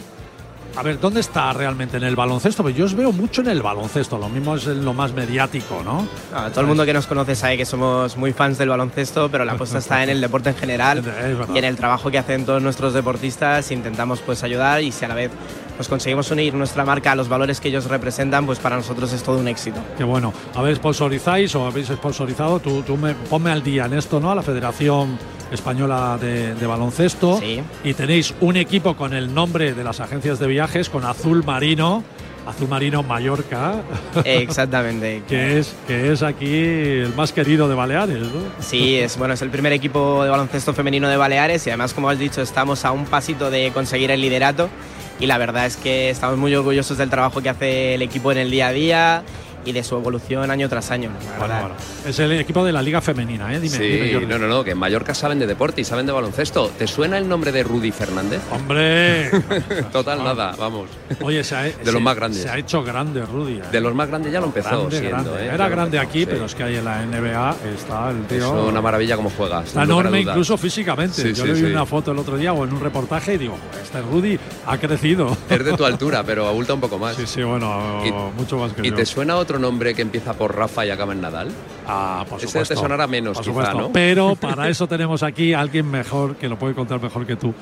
A 0.77 0.83
ver, 0.83 0.99
¿dónde 0.99 1.21
está 1.21 1.53
realmente? 1.53 1.99
¿En 1.99 2.03
el 2.03 2.17
baloncesto? 2.17 2.65
Pues 2.65 2.75
yo 2.75 2.85
os 2.85 2.95
veo 2.95 3.13
mucho 3.13 3.43
en 3.43 3.49
el 3.49 3.63
baloncesto, 3.63 4.19
lo 4.19 4.29
mismo 4.29 4.57
es 4.57 4.67
lo 4.67 4.93
más 4.93 5.13
mediático, 5.13 5.83
¿no? 5.85 6.09
Ah, 6.35 6.49
todo 6.51 6.63
el 6.63 6.67
mundo 6.67 6.85
que 6.85 6.93
nos 6.93 7.07
conoce 7.07 7.37
sabe 7.37 7.57
que 7.57 7.65
somos 7.65 8.17
muy 8.17 8.33
fans 8.33 8.59
del 8.59 8.71
baloncesto, 8.71 9.31
pero 9.31 9.45
la 9.45 9.53
apuesta 9.53 9.79
está 9.79 10.03
en 10.03 10.11
el 10.11 10.21
deporte 10.21 10.51
en 10.51 10.57
general 10.57 11.03
y 11.55 11.59
en 11.59 11.65
el 11.65 11.77
trabajo 11.77 12.11
que 12.11 12.19
hacen 12.19 12.45
todos 12.45 12.61
nuestros 12.61 12.93
deportistas. 12.93 13.71
Intentamos 13.71 14.21
pues 14.21 14.43
ayudar 14.43 14.83
y 14.83 14.91
si 14.91 15.05
a 15.05 15.09
la 15.09 15.15
vez 15.15 15.31
pues 15.77 15.89
conseguimos 15.89 16.31
unir 16.31 16.55
nuestra 16.55 16.85
marca 16.85 17.13
a 17.13 17.15
los 17.15 17.29
valores 17.29 17.61
que 17.61 17.69
ellos 17.69 17.87
representan, 17.87 18.47
pues 18.47 18.59
para 18.59 18.77
nosotros 18.77 19.13
es 19.13 19.23
todo 19.23 19.39
un 19.39 19.49
éxito. 19.49 19.81
Qué 19.97 20.05
bueno. 20.05 20.33
A 20.55 20.63
ver, 20.63 20.77
sponsorizáis 20.77 21.55
o 21.55 21.67
habéis 21.67 21.89
sponsorizado, 21.89 22.61
tú, 22.61 22.83
tú 22.83 22.97
me, 22.97 23.15
ponme 23.15 23.51
al 23.51 23.63
día 23.63 23.87
en 23.87 23.95
esto, 23.95 24.21
¿no? 24.21 24.31
A 24.31 24.35
la 24.35 24.43
Federación 24.43 25.19
Española 25.51 26.19
de, 26.21 26.55
de 26.55 26.67
Baloncesto. 26.67 27.41
Y 27.83 27.95
tenéis 27.95 28.35
un 28.41 28.57
equipo 28.57 28.97
con 28.97 29.15
el 29.15 29.33
nombre 29.35 29.75
de 29.75 29.85
las 29.85 30.01
agencias 30.01 30.39
de 30.39 30.47
viajes, 30.47 30.89
con 30.89 31.05
Azul 31.05 31.45
Marino. 31.45 32.03
Azul 32.47 32.69
Marino 32.69 33.03
Mallorca. 33.03 33.77
Exactamente. 34.25 35.23
que, 35.29 35.59
es, 35.59 35.75
que 35.87 36.13
es 36.13 36.23
aquí 36.23 36.55
el 36.55 37.15
más 37.17 37.33
querido 37.33 37.69
de 37.69 37.75
Baleares, 37.75 38.21
¿no? 38.21 38.43
Sí, 38.61 38.97
es 38.97 39.17
bueno, 39.17 39.35
es 39.35 39.43
el 39.43 39.51
primer 39.51 39.73
equipo 39.73 40.25
de 40.25 40.31
baloncesto 40.31 40.75
femenino 40.75 41.09
de 41.09 41.17
Baleares 41.17 41.67
y 41.67 41.71
además, 41.71 41.95
como 41.95 42.11
has 42.11 42.19
dicho, 42.19 42.43
estamos 42.43 42.85
a 42.85 42.93
un 42.93 43.07
pasito 43.07 43.51
de 43.51 43.71
conseguir 43.73 44.11
el 44.11 44.21
liderato 44.21 44.69
y 45.21 45.27
la 45.27 45.39
verdad 45.39 45.67
es 45.67 45.77
que 45.77 46.11
estamos 46.11 46.37
muy 46.37 46.55
orgullosos 46.55 46.99
del 46.99 47.11
trabajo 47.11 47.41
que 47.41 47.49
hace 47.49 47.95
el 47.95 48.03
equipo 48.03 48.33
en 48.33 48.39
el 48.39 48.51
día 48.51 48.69
a 48.69 48.73
día 48.73 49.23
y 49.65 49.73
de 49.73 49.83
su 49.85 49.97
evolución 49.97 50.51
año 50.51 50.69
tras 50.69 50.91
año. 50.91 51.11
Bueno, 51.39 51.55
bueno. 51.61 51.75
Es 52.07 52.19
el 52.19 52.33
equipo 52.33 52.65
de 52.65 52.73
la 52.73 52.83
Liga 52.83 53.01
Femenina, 53.01 53.53
¿eh? 53.55 53.61
Dime, 53.61 53.77
sí, 53.77 53.85
dime, 53.85 54.27
no, 54.27 54.39
no, 54.39 54.47
no, 54.47 54.65
que 54.65 54.73
en 54.73 54.79
Mallorca 54.79 55.15
saben 55.15 55.39
de 55.39 55.47
deporte 55.47 55.81
y 55.81 55.85
saben 55.85 56.07
de 56.07 56.13
baloncesto. 56.13 56.71
¿Te 56.79 56.87
suena 56.87 57.19
el 57.19 57.29
nombre 57.29 57.53
de 57.53 57.63
Rudy 57.63 57.91
Fernández? 57.93 58.41
¡Hombre! 58.51 59.31
Total, 59.93 60.23
nada, 60.23 60.55
vamos. 60.59 60.89
Oye, 61.21 61.43
se 61.45 61.55
ha, 61.57 61.63
de 61.63 61.75
se- 61.85 61.93
los 61.93 62.03
más 62.03 62.17
grandes. 62.17 62.43
Se 62.43 62.49
ha 62.51 62.59
hecho 62.59 62.83
grande, 62.83 63.25
Rudy. 63.25 63.55
¿eh? 63.59 63.63
De 63.73 63.81
los 63.81 63.95
más 63.95 64.09
grandes 64.09 64.33
ya 64.33 64.41
lo 64.41 64.47
empezó 64.47 64.69
Grande, 64.71 64.99
siendo, 64.99 65.17
grande. 65.33 65.47
¿eh? 65.47 65.51
Era 65.55 65.69
grande 65.69 65.99
aquí, 65.99 66.21
sí. 66.21 66.27
pero 66.27 66.45
es 66.47 66.55
que 66.55 66.63
ahí 66.63 66.77
en 66.77 66.85
la 66.85 67.05
NBA 67.07 67.57
está 67.77 68.11
el 68.11 68.21
Es 68.23 68.29
tío. 68.29 68.65
una 68.67 68.81
maravilla 68.81 69.17
como 69.17 69.31
juega. 69.31 69.63
Está 69.63 69.83
enorme 69.85 70.21
incluso 70.21 70.57
físicamente. 70.59 71.23
Sí, 71.23 71.29
Yo 71.35 71.43
sí, 71.43 71.49
le 71.49 71.53
vi 71.55 71.61
sí. 71.61 71.67
una 71.67 71.87
foto 71.87 72.13
el 72.13 72.19
otro 72.19 72.37
día 72.37 72.53
o 72.53 72.65
en 72.65 72.73
un 72.73 72.81
reportaje 72.81 73.35
y 73.35 73.39
digo, 73.39 73.57
"Joder, 73.71 73.83
este 73.85 74.01
Rudy 74.03 74.39
ha 74.67 74.79
crecido. 74.79 75.37
Es 75.49 75.65
de 75.65 75.73
tu 75.77 75.85
altura, 75.85 76.23
pero 76.25 76.47
abulta 76.47 76.75
un 76.75 76.81
poco 76.81 76.99
más. 76.99 77.17
Sí, 77.17 77.25
sí, 77.27 77.43
bueno, 77.43 78.03
Y- 78.05 78.13
mucho 78.39 78.59
más 78.59 78.73
que 78.73 78.83
¿Y 78.87 78.91
yo. 78.91 78.97
te 78.97 79.07
suena 79.07 79.37
otro 79.37 79.54
nombre 79.59 79.95
que 79.95 80.03
empieza 80.03 80.35
por 80.35 80.57
Rafa 80.57 80.85
y 80.87 80.91
acaba 80.91 81.13
en 81.13 81.21
Nadal? 81.21 81.49
Ah, 81.87 82.25
por 82.29 82.39
Ese 82.39 82.49
supuesto. 82.49 82.75
te 82.75 82.81
sonará 82.81 83.07
menos, 83.07 83.37
Por 83.39 83.45
quizá. 83.47 83.75
¿no? 83.75 83.93
Pero 83.93 84.35
para 84.41 84.69
eso 84.69 84.87
tenemos 84.87 85.23
aquí 85.23 85.53
a 85.53 85.61
alguien 85.61 85.91
mejor, 85.91 86.37
que 86.37 86.49
lo 86.49 86.59
puede 86.59 86.75
contar 86.75 87.01
mejor 87.01 87.27
que 87.27 87.37
tú, 87.37 87.53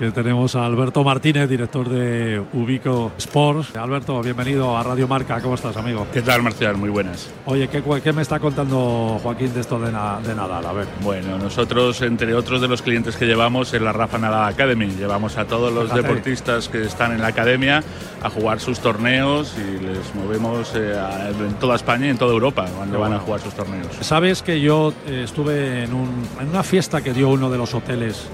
que 0.00 0.10
tenemos 0.12 0.56
a 0.56 0.64
Alberto 0.64 1.04
Martínez, 1.04 1.46
director 1.46 1.86
de 1.86 2.42
Ubico 2.54 3.12
Sports. 3.18 3.76
Alberto, 3.76 4.22
bienvenido 4.22 4.74
a 4.74 4.82
Radio 4.82 5.06
Marca. 5.06 5.38
¿Cómo 5.42 5.56
estás, 5.56 5.76
amigo? 5.76 6.06
¿Qué 6.10 6.22
tal, 6.22 6.42
Marcial? 6.42 6.78
Muy 6.78 6.88
buenas. 6.88 7.30
Oye, 7.44 7.68
¿qué, 7.68 7.82
qué 8.02 8.12
me 8.14 8.22
está 8.22 8.38
contando 8.40 9.20
Joaquín 9.22 9.52
de 9.52 9.60
esto 9.60 9.78
de, 9.78 9.92
na- 9.92 10.18
de 10.26 10.34
Nadal? 10.34 10.64
A 10.64 10.72
ver. 10.72 10.86
Bueno, 11.02 11.36
nosotros, 11.36 12.00
entre 12.00 12.32
otros 12.34 12.62
de 12.62 12.68
los 12.68 12.80
clientes 12.80 13.14
que 13.18 13.26
llevamos, 13.26 13.74
en 13.74 13.84
la 13.84 13.92
Rafa 13.92 14.16
Nadal 14.16 14.48
Academy, 14.48 14.86
llevamos 14.86 15.36
a 15.36 15.44
todos 15.44 15.70
los 15.70 15.90
Fíjate. 15.90 16.00
deportistas 16.02 16.70
que 16.70 16.80
están 16.82 17.12
en 17.12 17.20
la 17.20 17.26
academia 17.28 17.84
a 18.22 18.30
jugar 18.30 18.58
sus 18.58 18.80
torneos 18.80 19.54
y 19.58 19.84
les 19.84 20.14
movemos 20.14 20.72
eh, 20.76 20.98
a- 20.98 21.28
en 21.28 21.52
toda 21.60 21.76
España 21.76 22.06
y 22.06 22.08
en 22.08 22.16
toda 22.16 22.32
Europa 22.32 22.64
cuando 22.74 22.98
van 23.00 23.12
a 23.12 23.18
jugar 23.18 23.40
sus 23.42 23.52
torneos. 23.52 23.88
Sabes 24.00 24.40
que 24.40 24.62
yo 24.62 24.94
eh, 25.06 25.22
estuve 25.26 25.84
en, 25.84 25.92
un- 25.92 26.26
en 26.40 26.48
una 26.48 26.62
fiesta 26.62 27.02
que 27.02 27.12
dio 27.12 27.28
uno 27.28 27.50
de 27.50 27.58
los 27.58 27.74
hoteles 27.74 28.26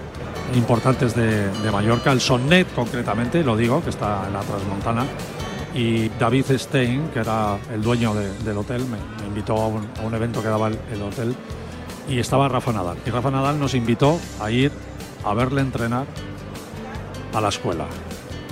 importantes 0.54 1.14
de, 1.14 1.50
Mallorca, 1.72 2.12
el 2.12 2.20
Sonnet 2.20 2.66
concretamente, 2.74 3.42
lo 3.42 3.56
digo, 3.56 3.82
que 3.82 3.90
está 3.90 4.24
en 4.26 4.32
la 4.32 4.40
Transmontana, 4.40 5.04
y 5.74 6.08
David 6.10 6.44
Stein, 6.56 7.08
que 7.12 7.18
era 7.20 7.58
el 7.72 7.82
dueño 7.82 8.14
de- 8.14 8.32
del 8.44 8.56
hotel, 8.56 8.84
me, 8.86 8.98
invitó 9.26 9.56
a 9.60 9.66
un, 9.66 9.86
a 9.98 10.02
un 10.02 10.14
evento 10.14 10.42
que 10.42 10.48
daba 10.48 10.68
el, 10.68 10.78
el 10.92 11.02
hotel, 11.02 11.34
y 12.08 12.18
estaba 12.18 12.48
Rafa 12.48 12.72
Nadal. 12.72 12.96
Y 13.04 13.10
Rafa 13.10 13.30
Nadal 13.30 13.58
nos 13.58 13.74
invitó 13.74 14.18
a 14.40 14.50
ir 14.50 14.70
a 15.24 15.34
verle 15.34 15.60
entrenar 15.60 16.06
a 17.34 17.40
la 17.40 17.48
escuela. 17.48 17.84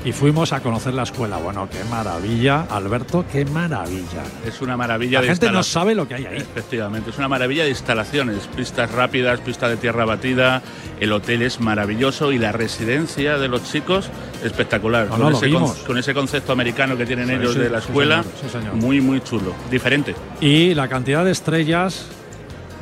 Y 0.05 0.13
fuimos 0.13 0.53
a 0.53 0.61
conocer 0.61 0.93
la 0.93 1.05
escuela. 1.05 1.39
Bueno, 1.39 1.67
qué 1.71 1.83
maravilla, 1.85 2.67
Alberto, 2.71 3.25
qué 3.33 3.47
maravilla. 3.47 4.23
Es 4.47 4.61
una 4.61 4.77
maravilla 4.77 5.21
La 5.21 5.23
de 5.23 5.29
gente 5.29 5.51
no 5.51 5.63
sabe 5.63 5.95
lo 5.95 6.07
que 6.07 6.15
hay 6.17 6.27
ahí. 6.27 6.37
Efectivamente, 6.37 7.09
es 7.09 7.17
una 7.17 7.27
maravilla 7.29 7.65
de 7.65 7.71
instalaciones, 7.71 8.47
pistas 8.55 8.91
rápidas, 8.93 9.41
pista 9.41 9.67
de 9.67 9.79
tierra 9.79 10.05
batida, 10.05 10.61
el 11.01 11.11
hotel 11.11 11.41
es 11.41 11.59
maravilloso 11.59 12.33
y 12.33 12.39
la 12.39 12.53
residencia 12.53 13.39
de 13.39 13.49
los 13.49 13.65
chicos 13.73 14.11
espectacular, 14.45 15.07
No, 15.07 15.13
con, 15.13 15.21
no, 15.21 15.31
ese, 15.39 15.51
con, 15.51 15.73
con 15.87 15.97
ese 15.99 16.13
concepto 16.13 16.53
americano 16.53 16.99
que 16.99 17.07
tienen 17.07 17.29
Sí, 17.29 17.35
ellos 17.37 17.55
sí, 17.55 17.61
de 17.61 17.71
la 17.71 17.81
sí, 17.81 17.87
escuela, 17.89 18.23
señor, 18.23 18.39
sí, 18.43 18.49
señor. 18.51 18.75
muy 18.75 19.01
muy 19.01 19.23
chulo, 19.23 19.55
diferente. 19.71 20.15
y 20.41 20.75
la 20.75 20.87
cantidad 20.87 21.25
de 21.25 21.31
estrellas 21.33 22.09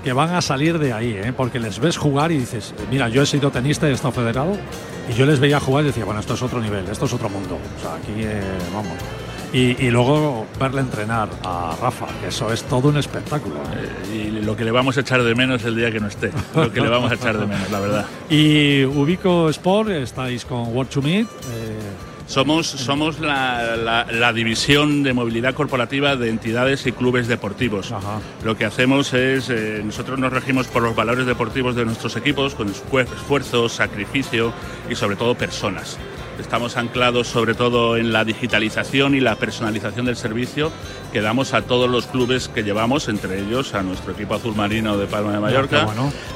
que 0.02 0.12
van 0.12 0.34
a 0.34 0.40
salir 0.42 0.78
de 0.78 0.92
ahí, 0.92 1.12
¿eh? 1.14 1.32
porque 1.36 1.58
les 1.58 1.78
ves 1.78 1.96
jugar 1.96 2.32
y 2.32 2.38
dices, 2.38 2.74
mira, 2.90 3.08
yo 3.08 3.22
he 3.22 3.26
sido 3.26 3.50
tenista 3.50 3.86
y 3.88 3.92
he 3.92 3.94
estado 3.94 4.12
federado, 4.12 4.56
y 5.08 5.12
yo 5.14 5.26
les 5.26 5.40
veía 5.40 5.60
jugar 5.60 5.84
y 5.84 5.88
decía, 5.88 6.04
bueno, 6.04 6.20
esto 6.20 6.34
es 6.34 6.42
otro 6.42 6.60
nivel, 6.60 6.88
esto 6.88 7.06
es 7.06 7.12
otro 7.12 7.28
mundo. 7.28 7.58
O 7.78 7.80
sea, 7.80 7.94
aquí 7.94 8.12
eh, 8.16 8.40
vamos. 8.72 8.92
Y, 9.52 9.84
y 9.84 9.90
luego 9.90 10.46
verle 10.58 10.80
entrenar 10.80 11.28
a 11.44 11.76
Rafa, 11.80 12.06
que 12.22 12.28
eso 12.28 12.50
es 12.52 12.62
todo 12.64 12.88
un 12.88 12.96
espectáculo. 12.96 13.56
¿eh? 13.56 14.16
Y 14.16 14.30
lo 14.44 14.56
que 14.56 14.64
le 14.64 14.70
vamos 14.70 14.96
a 14.96 15.00
echar 15.00 15.22
de 15.22 15.34
menos 15.34 15.62
el 15.64 15.76
día 15.76 15.90
que 15.92 16.00
no 16.00 16.06
esté, 16.06 16.30
lo 16.54 16.72
que 16.72 16.80
le 16.80 16.88
vamos 16.88 17.10
a 17.10 17.14
echar 17.16 17.36
de 17.36 17.46
menos, 17.46 17.70
la 17.70 17.80
verdad. 17.80 18.06
Y 18.30 18.84
Ubico 18.84 19.50
Sport, 19.50 19.90
estáis 19.90 20.46
con 20.46 20.74
World 20.74 20.90
to 20.90 21.02
Meet. 21.02 21.26
Somos, 22.32 22.66
somos 22.66 23.20
la, 23.20 23.76
la- 23.76 24.06
la 24.10 24.32
división 24.32 25.02
de 25.02 25.12
movilidad 25.12 25.52
corporativa 25.52 26.16
de 26.16 26.30
entidades 26.30 26.86
y 26.86 26.92
clubes 26.92 27.28
deportivos. 27.28 27.92
Lo 28.42 28.56
que 28.56 28.64
hacemos 28.64 29.12
es, 29.12 29.50
eh, 29.50 29.82
nosotros 29.84 30.18
nos 30.18 30.32
regimos 30.32 30.66
por 30.66 30.82
los 30.82 30.96
valores 30.96 31.26
deportivos 31.26 31.76
de 31.76 31.84
nuestros 31.84 32.16
equipos, 32.16 32.54
con 32.54 32.68
esfuer- 32.72 33.04
esfuerzo, 33.14 33.68
sacrificio 33.68 34.50
y 34.88 34.94
sobre 34.94 35.16
todo 35.16 35.34
personas. 35.34 35.98
Estamos 36.38 36.76
anclados 36.76 37.28
sobre 37.28 37.54
todo 37.54 37.96
en 37.96 38.12
la 38.12 38.24
digitalización 38.24 39.14
y 39.14 39.20
la 39.20 39.36
personalización 39.36 40.06
del 40.06 40.16
servicio 40.16 40.70
que 41.12 41.20
damos 41.20 41.52
a 41.54 41.62
todos 41.62 41.90
los 41.90 42.06
clubes 42.06 42.48
que 42.48 42.62
llevamos, 42.62 43.08
entre 43.08 43.40
ellos 43.40 43.74
a 43.74 43.82
nuestro 43.82 44.12
equipo 44.12 44.34
azul 44.34 44.54
marino 44.56 44.96
de 44.96 45.06
Palma 45.06 45.32
de 45.32 45.40
Mallorca, 45.40 45.86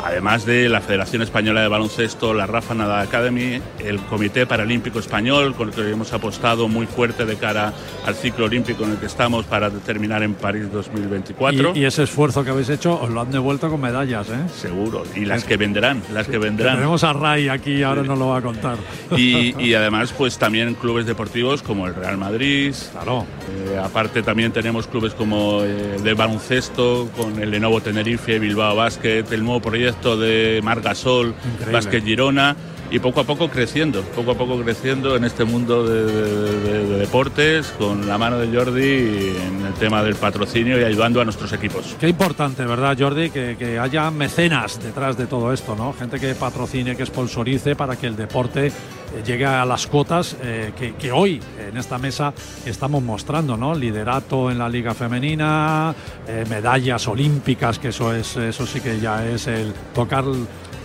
además 0.05 0.45
de 0.45 0.69
la 0.69 0.81
Federación 0.81 1.23
Española 1.23 1.63
de 1.63 1.69
Baloncesto, 1.69 2.35
la 2.35 2.47
Rafa 2.47 2.75
Nadal 2.75 3.07
Academy, 3.07 3.61
el 3.79 3.99
Comité 4.01 4.47
Paralímpico 4.47 4.99
Español, 4.99 5.55
con 5.55 5.69
el 5.69 5.75
que 5.75 5.91
hemos 5.91 6.13
apostado 6.13 6.69
muy 6.69 6.87
fuerte 6.87 7.25
de 7.25 7.37
cara 7.37 7.73
al 8.07 8.15
ciclo 8.15 8.45
olímpico 8.45 8.85
en 8.85 8.93
el 8.93 8.97
que 8.99 9.07
estamos 9.07 9.47
para 9.47 9.71
terminar 9.71 10.23
en 10.23 10.35
París 10.35 10.71
2024. 10.71 11.73
y, 11.75 11.81
y 11.81 11.85
ese 11.85 12.03
esfuerzo 12.03 12.45
que 12.45 12.51
habéis 12.51 12.69
hecho 12.69 13.01
os 13.01 13.11
lo 13.11 13.21
han 13.23 13.31
devuelto 13.31 13.71
con 13.71 13.81
medallas, 13.81 14.29
¿eh? 14.29 14.45
Seguro, 14.55 15.05
y 15.15 15.25
las 15.25 15.45
que 15.45 15.57
vendrán, 15.57 16.03
las 16.13 16.29
que 16.29 16.39
vendrán. 16.39 16.77
Tenemos 16.77 17.03
a 17.03 17.13
Ray 17.13 17.49
aquí, 17.49 17.83
ahora 17.83 18.03
nos 18.03 18.19
lo 18.19 18.29
va 18.29 18.39
a 18.39 18.43
contar. 18.43 18.77
Y, 19.17 19.55
y 19.63 19.75
además, 19.75 19.87
pues 20.17 20.39
también 20.39 20.75
clubes 20.75 21.07
deportivos 21.07 21.63
como 21.63 21.87
el 21.87 21.95
Real 21.95 22.17
Madrid. 22.17 22.75
Claro. 22.93 23.27
Eh, 23.73 23.79
aparte 23.79 24.23
también 24.23 24.53
tenemos 24.53 24.87
clubes 24.87 25.15
como 25.15 25.63
eh, 25.63 25.97
de 26.03 26.15
baloncesto, 26.15 27.09
con 27.17 27.41
el 27.43 27.51
Lenovo 27.51 27.81
Tenerife, 27.81 28.39
Bilbao 28.39 28.77
Basket, 28.77 29.25
el 29.31 29.45
nuevo 29.45 29.61
proyecto 29.61 30.17
de 30.17 30.61
Margasol. 30.63 31.35
Basket 31.73 32.03
Girona. 32.03 32.57
Y 32.89 33.01
poco 33.01 33.19
a 33.19 33.25
poco 33.25 33.49
creciendo, 33.51 34.01
poco 34.15 34.31
a 34.31 34.35
poco 34.37 34.63
creciendo 34.63 35.17
en 35.17 35.25
este 35.25 35.43
mundo 35.45 35.85
de, 35.85 36.05
de- 36.05 36.61
de- 36.61 36.87
de 36.87 36.99
deportes, 36.99 37.75
con 37.77 38.07
la 38.07 38.17
mano 38.17 38.39
de 38.39 38.57
Jordi 38.57 39.35
en 39.45 39.67
el 39.67 39.75
tema 39.77 40.05
del 40.05 40.15
patrocinio 40.15 40.81
y 40.81 40.85
ayudando 40.85 41.21
a 41.21 41.25
nuestros 41.25 41.53
equipos. 41.53 41.97
Qué 41.99 42.09
importante, 42.09 42.65
¿verdad, 42.65 42.97
Jordi? 42.97 43.31
Que, 43.31 43.57
que 43.59 43.81
haya 43.81 44.09
mecenas 44.13 44.81
detrás 44.81 45.17
de 45.19 45.27
todo 45.27 45.53
esto, 45.53 45.75
¿no? 45.75 45.95
Gente 45.95 46.21
que 46.21 46.37
patrocine, 46.37 46.95
que 46.97 47.05
sponsorice 47.05 47.75
para 47.75 47.97
que 47.97 48.07
el 48.07 48.15
deporte 48.15 48.71
eh, 49.17 49.23
llegue 49.25 49.47
a 49.47 49.65
las 49.65 49.87
cuotas 49.87 50.37
eh, 50.43 50.73
que, 50.79 50.95
que 50.95 51.13
hoy 51.13 51.41
en 51.69 51.77
esta 51.77 51.99
mesa 51.99 52.33
estamos 52.65 53.03
mostrando, 53.03 53.57
¿no? 53.57 53.75
Liderato 53.75 54.51
en 54.51 54.59
la 54.59 54.69
Liga 54.69 54.95
Femenina, 54.95 55.95
eh, 56.29 56.45
medallas 56.49 57.07
olímpicas, 57.09 57.79
que 57.79 57.89
eso 57.89 58.15
es, 58.15 58.37
eso 58.37 58.67
sí 58.67 58.81
que 58.81 59.01
ya 59.01 59.25
es 59.27 59.47
el 59.47 59.73
tocar 59.95 60.25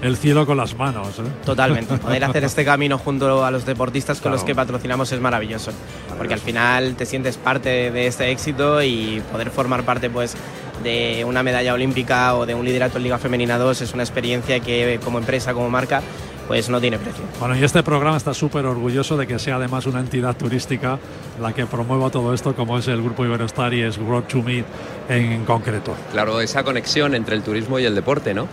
el 0.02 0.18
cielo 0.18 0.46
con 0.48 0.58
las 0.58 0.76
manos. 0.76 1.20
¿eh? 1.20 1.24
Totalmente. 1.46 1.96
Poder 2.00 2.24
hacer 2.24 2.44
este 2.44 2.66
camino 2.66 2.98
junto 2.98 3.46
a 3.46 3.52
los 3.52 3.66
deportistas 3.66 4.18
con 4.18 4.24
Claro. 4.32 4.38
los 4.38 4.44
que 4.44 4.56
patrocinamos 4.56 5.12
es 5.12 5.20
maravilloso. 5.20 5.72
Porque 6.18 6.34
al 6.34 6.40
final 6.40 6.96
te 6.96 7.06
sientes 7.06 7.38
parte 7.38 7.92
de 7.92 8.08
este 8.08 8.32
éxito 8.32 8.82
y 8.82 9.22
poder 9.32 9.52
formar 9.52 9.84
parte 9.84 10.10
pues 10.10 10.36
de 10.84 11.24
una 11.26 11.44
medalla 11.44 11.74
olímpica 11.76 12.34
o 12.36 12.48
de 12.48 12.56
un 12.56 12.66
liderato 12.66 12.98
en 12.98 13.04
Liga 13.04 13.20
Femenina 13.20 13.60
2 13.60 13.82
es 13.82 13.94
una 13.94 14.02
experiencia 14.02 14.60
que 14.60 15.00
como 15.04 15.20
empresa, 15.20 15.54
como 15.54 15.70
marca, 15.70 16.02
pues 16.48 16.70
no 16.70 16.82
tiene 16.82 16.98
precio. 16.98 17.24
Bueno, 17.40 17.56
y 17.56 17.64
este 17.64 17.84
programa 17.84 18.18
está 18.18 18.34
súper 18.34 18.66
orgulloso 18.66 19.18
de 19.18 19.28
que 19.28 19.40
sea 19.40 19.56
además 19.56 19.86
una 19.86 20.00
entidad 20.00 20.36
turística 20.36 21.00
la 21.40 21.54
que 21.54 21.66
promueva 21.66 22.10
todo 22.10 22.34
esto, 22.34 22.56
como 22.56 22.78
es 22.78 22.88
el 22.88 23.02
Grupo 23.02 23.26
Iberostar 23.26 23.74
y 23.74 23.82
es 23.82 23.98
Road 23.98 24.24
to 24.24 24.42
Meet 24.42 24.66
en 25.10 25.46
concreto. 25.46 25.96
Claro, 26.12 26.42
esa 26.42 26.64
conexión 26.64 27.16
entre 27.16 27.36
el 27.36 27.44
turismo 27.44 27.80
y 27.80 27.86
el 27.86 27.96
deporte, 27.96 28.34
¿no? 28.34 28.48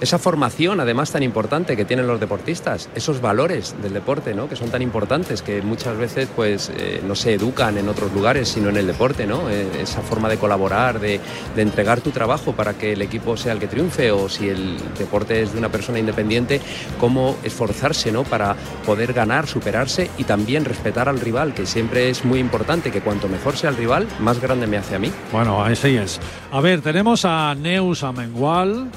Esa 0.00 0.18
formación, 0.18 0.80
además, 0.80 1.10
tan 1.10 1.24
importante 1.24 1.76
que 1.76 1.84
tienen 1.84 2.06
los 2.06 2.20
deportistas, 2.20 2.88
esos 2.94 3.20
valores 3.20 3.74
del 3.82 3.92
deporte, 3.92 4.32
¿no? 4.32 4.48
Que 4.48 4.54
son 4.54 4.70
tan 4.70 4.80
importantes, 4.80 5.42
que 5.42 5.60
muchas 5.60 5.96
veces, 5.96 6.28
pues, 6.36 6.70
eh, 6.76 7.02
no 7.06 7.16
se 7.16 7.34
educan 7.34 7.78
en 7.78 7.88
otros 7.88 8.12
lugares, 8.12 8.48
sino 8.48 8.68
en 8.68 8.76
el 8.76 8.86
deporte, 8.86 9.26
¿no? 9.26 9.50
Eh, 9.50 9.66
esa 9.80 10.00
forma 10.00 10.28
de 10.28 10.36
colaborar, 10.36 11.00
de, 11.00 11.20
de 11.56 11.62
entregar 11.62 12.00
tu 12.00 12.10
trabajo 12.10 12.52
para 12.52 12.74
que 12.74 12.92
el 12.92 13.02
equipo 13.02 13.36
sea 13.36 13.52
el 13.52 13.58
que 13.58 13.66
triunfe, 13.66 14.12
o 14.12 14.28
si 14.28 14.48
el 14.48 14.76
deporte 14.96 15.42
es 15.42 15.52
de 15.52 15.58
una 15.58 15.68
persona 15.68 15.98
independiente, 15.98 16.60
cómo 17.00 17.36
esforzarse, 17.42 18.12
¿no? 18.12 18.22
Para 18.22 18.54
poder 18.86 19.12
ganar, 19.12 19.48
superarse 19.48 20.10
y 20.16 20.24
también 20.24 20.64
respetar 20.64 21.08
al 21.08 21.18
rival, 21.18 21.54
que 21.54 21.66
siempre 21.66 22.08
es 22.08 22.24
muy 22.24 22.38
importante, 22.38 22.92
que 22.92 23.00
cuanto 23.00 23.28
mejor 23.28 23.56
sea 23.56 23.70
el 23.70 23.76
rival, 23.76 24.06
más 24.20 24.40
grande 24.40 24.68
me 24.68 24.76
hace 24.76 24.94
a 24.94 24.98
mí. 25.00 25.10
Bueno, 25.32 25.64
así 25.64 25.96
es. 25.96 26.20
A 26.52 26.60
ver, 26.60 26.82
tenemos 26.82 27.24
a 27.24 27.54
Neus 27.56 28.04
Amengual 28.04 28.90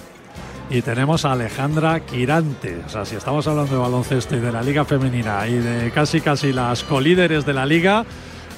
y 0.71 0.81
tenemos 0.81 1.25
a 1.25 1.33
Alejandra 1.33 1.99
Quirante. 1.99 2.81
O 2.85 2.89
sea, 2.89 3.03
si 3.03 3.15
estamos 3.15 3.45
hablando 3.45 3.73
de 3.73 3.77
baloncesto 3.77 4.37
y 4.37 4.39
de 4.39 4.51
la 4.53 4.61
Liga 4.61 4.85
Femenina 4.85 5.45
y 5.47 5.55
de 5.55 5.91
casi 5.91 6.21
casi 6.21 6.53
las 6.53 6.83
colíderes 6.83 7.45
de 7.45 7.53
la 7.53 7.65
Liga, 7.65 8.05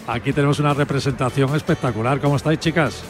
aquí 0.06 0.32
tenemos 0.32 0.60
una 0.60 0.76
representación 0.76 1.56
espectacular. 1.56 2.20
¿Cómo 2.20 2.36
estáis, 2.36 2.60
chicas? 2.60 3.04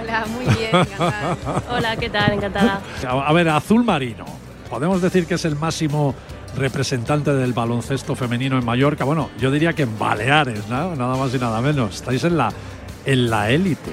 Hola, 0.00 0.24
muy 0.26 0.44
bien, 0.54 0.68
encantada. 0.72 1.36
Hola, 1.70 1.96
¿qué 1.96 2.08
tal? 2.08 2.34
Encantada. 2.34 2.80
A 3.04 3.28
a 3.28 3.32
ver, 3.32 3.48
Azul 3.48 3.84
Marino. 3.84 4.24
Podemos 4.70 5.02
decir 5.02 5.26
que 5.26 5.34
es 5.34 5.44
el 5.44 5.56
máximo 5.56 6.14
representante 6.56 7.32
del 7.34 7.52
baloncesto 7.52 8.14
femenino 8.14 8.56
en 8.58 8.64
Mallorca. 8.64 9.04
Bueno, 9.04 9.30
yo 9.38 9.50
diría 9.50 9.72
que 9.72 9.82
en 9.82 9.98
Baleares, 9.98 10.68
¿no? 10.68 10.94
Nada 10.94 11.16
más 11.16 11.34
y 11.34 11.38
nada 11.38 11.60
menos. 11.60 11.96
Estáis 11.96 12.22
en 12.22 12.36
la 12.36 12.52
en 13.04 13.28
la 13.28 13.50
élite. 13.50 13.92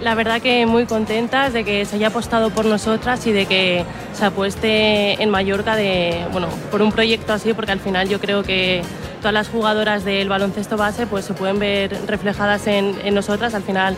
La 0.00 0.14
verdad 0.14 0.40
que 0.40 0.66
muy 0.66 0.86
contentas 0.86 1.52
de 1.52 1.64
que 1.64 1.84
se 1.84 1.96
haya 1.96 2.08
apostado 2.08 2.50
por 2.50 2.64
nosotras 2.64 3.26
y 3.26 3.32
de 3.32 3.46
que 3.46 3.84
se 4.12 4.24
apueste 4.24 5.22
en 5.22 5.30
Mallorca 5.30 5.76
de, 5.76 6.24
bueno, 6.32 6.48
por 6.70 6.82
un 6.82 6.92
proyecto 6.92 7.32
así, 7.32 7.52
porque 7.52 7.72
al 7.72 7.80
final 7.80 8.08
yo 8.08 8.20
creo 8.20 8.42
que 8.42 8.82
todas 9.18 9.34
las 9.34 9.48
jugadoras 9.48 10.04
del 10.04 10.28
baloncesto 10.28 10.76
base 10.76 11.06
pues 11.06 11.24
se 11.24 11.34
pueden 11.34 11.58
ver 11.58 11.98
reflejadas 12.06 12.66
en, 12.66 12.94
en 13.04 13.14
nosotras. 13.14 13.54
Al 13.54 13.62
final 13.62 13.96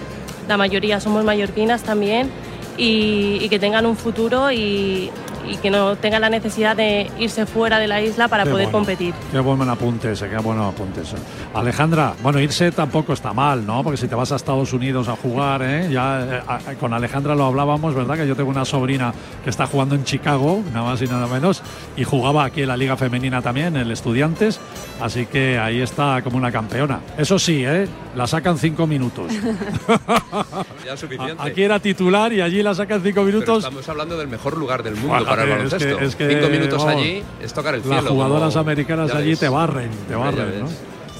la 0.48 0.56
mayoría 0.56 1.00
somos 1.00 1.24
mallorquinas 1.24 1.82
también 1.82 2.30
y, 2.76 3.38
y 3.40 3.48
que 3.48 3.58
tengan 3.58 3.86
un 3.86 3.96
futuro 3.96 4.52
y, 4.52 5.10
y 5.48 5.56
que 5.56 5.70
no 5.70 5.96
tengan 5.96 6.20
la 6.20 6.30
necesidad 6.30 6.76
de 6.76 7.10
irse 7.18 7.46
fuera 7.46 7.78
de 7.78 7.88
la 7.88 8.00
isla 8.02 8.28
para 8.28 8.44
Qué 8.44 8.50
poder 8.50 8.66
bueno. 8.66 8.78
competir. 8.78 9.14
Qué 9.32 9.38
buen 9.40 9.68
apunte 9.68 10.12
ese, 10.12 10.28
qué 10.28 10.36
buen 10.38 10.58
apunte 10.60 11.02
ese. 11.02 11.16
Alejandra, 11.54 12.14
bueno, 12.22 12.40
irse 12.40 12.70
tampoco 12.72 13.12
está 13.12 13.32
mal, 13.32 13.64
¿no? 13.66 13.82
Porque 13.82 13.96
si 13.96 14.08
te 14.08 14.14
vas 14.14 14.32
a 14.32 14.36
Estados 14.36 14.72
Unidos 14.72 15.08
a 15.08 15.16
jugar, 15.16 15.62
¿eh? 15.62 15.88
ya 15.90 16.42
eh, 16.70 16.76
con 16.78 16.92
Alejandra 16.92 17.34
lo 17.34 17.44
hablábamos, 17.46 17.94
¿verdad? 17.94 18.16
Que 18.16 18.26
yo 18.26 18.36
tengo 18.36 18.50
una 18.50 18.64
sobrina 18.64 19.12
que 19.44 19.50
está 19.50 19.66
jugando 19.66 19.94
en 19.94 20.04
Chicago, 20.04 20.62
nada 20.72 20.90
más 20.90 21.02
y 21.02 21.06
nada 21.06 21.26
menos, 21.26 21.62
y 21.96 22.04
jugaba 22.04 22.44
aquí 22.44 22.62
en 22.62 22.68
la 22.68 22.76
Liga 22.76 22.96
Femenina 22.96 23.42
también, 23.42 23.68
en 23.76 23.82
el 23.82 23.90
Estudiantes, 23.90 24.60
así 25.00 25.26
que 25.26 25.58
ahí 25.58 25.80
está 25.80 26.20
como 26.22 26.36
una 26.36 26.50
campeona. 26.52 27.00
Eso 27.16 27.38
sí, 27.38 27.64
¿eh? 27.64 27.88
La 28.14 28.26
sacan 28.26 28.58
cinco 28.58 28.86
minutos. 28.86 29.32
Ya 30.84 30.92
es 30.94 31.00
suficiente. 31.00 31.42
Aquí 31.42 31.62
era 31.62 31.80
titular 31.80 32.32
y 32.32 32.40
allí 32.40 32.62
la 32.62 32.74
sacan 32.74 33.00
cinco 33.02 33.22
Pero 33.24 33.26
minutos. 33.26 33.58
estamos 33.64 33.88
hablando 33.88 34.16
del 34.16 34.28
mejor 34.28 34.56
lugar 34.56 34.82
del 34.82 34.94
mundo 34.94 35.08
Bueno, 35.08 35.35
para 35.36 35.60
el 35.60 35.66
es 35.66 35.74
que- 35.74 35.84
baloncesto. 35.84 36.04
es 36.04 36.16
que, 36.16 36.28
Cinco 36.36 36.48
minutos 36.50 36.84
vamos, 36.84 37.02
allí 37.02 37.22
es 37.42 37.52
tocar 37.52 37.74
el 37.74 37.82
cielo. 37.82 37.96
Las 37.96 38.06
jugadoras 38.06 38.52
como- 38.54 38.60
americanas 38.60 39.14
allí 39.14 39.30
ves. 39.30 39.40
te 39.40 39.48
barren, 39.48 39.90
te 40.06 40.12
Ya 40.12 40.16
barren. 40.18 40.64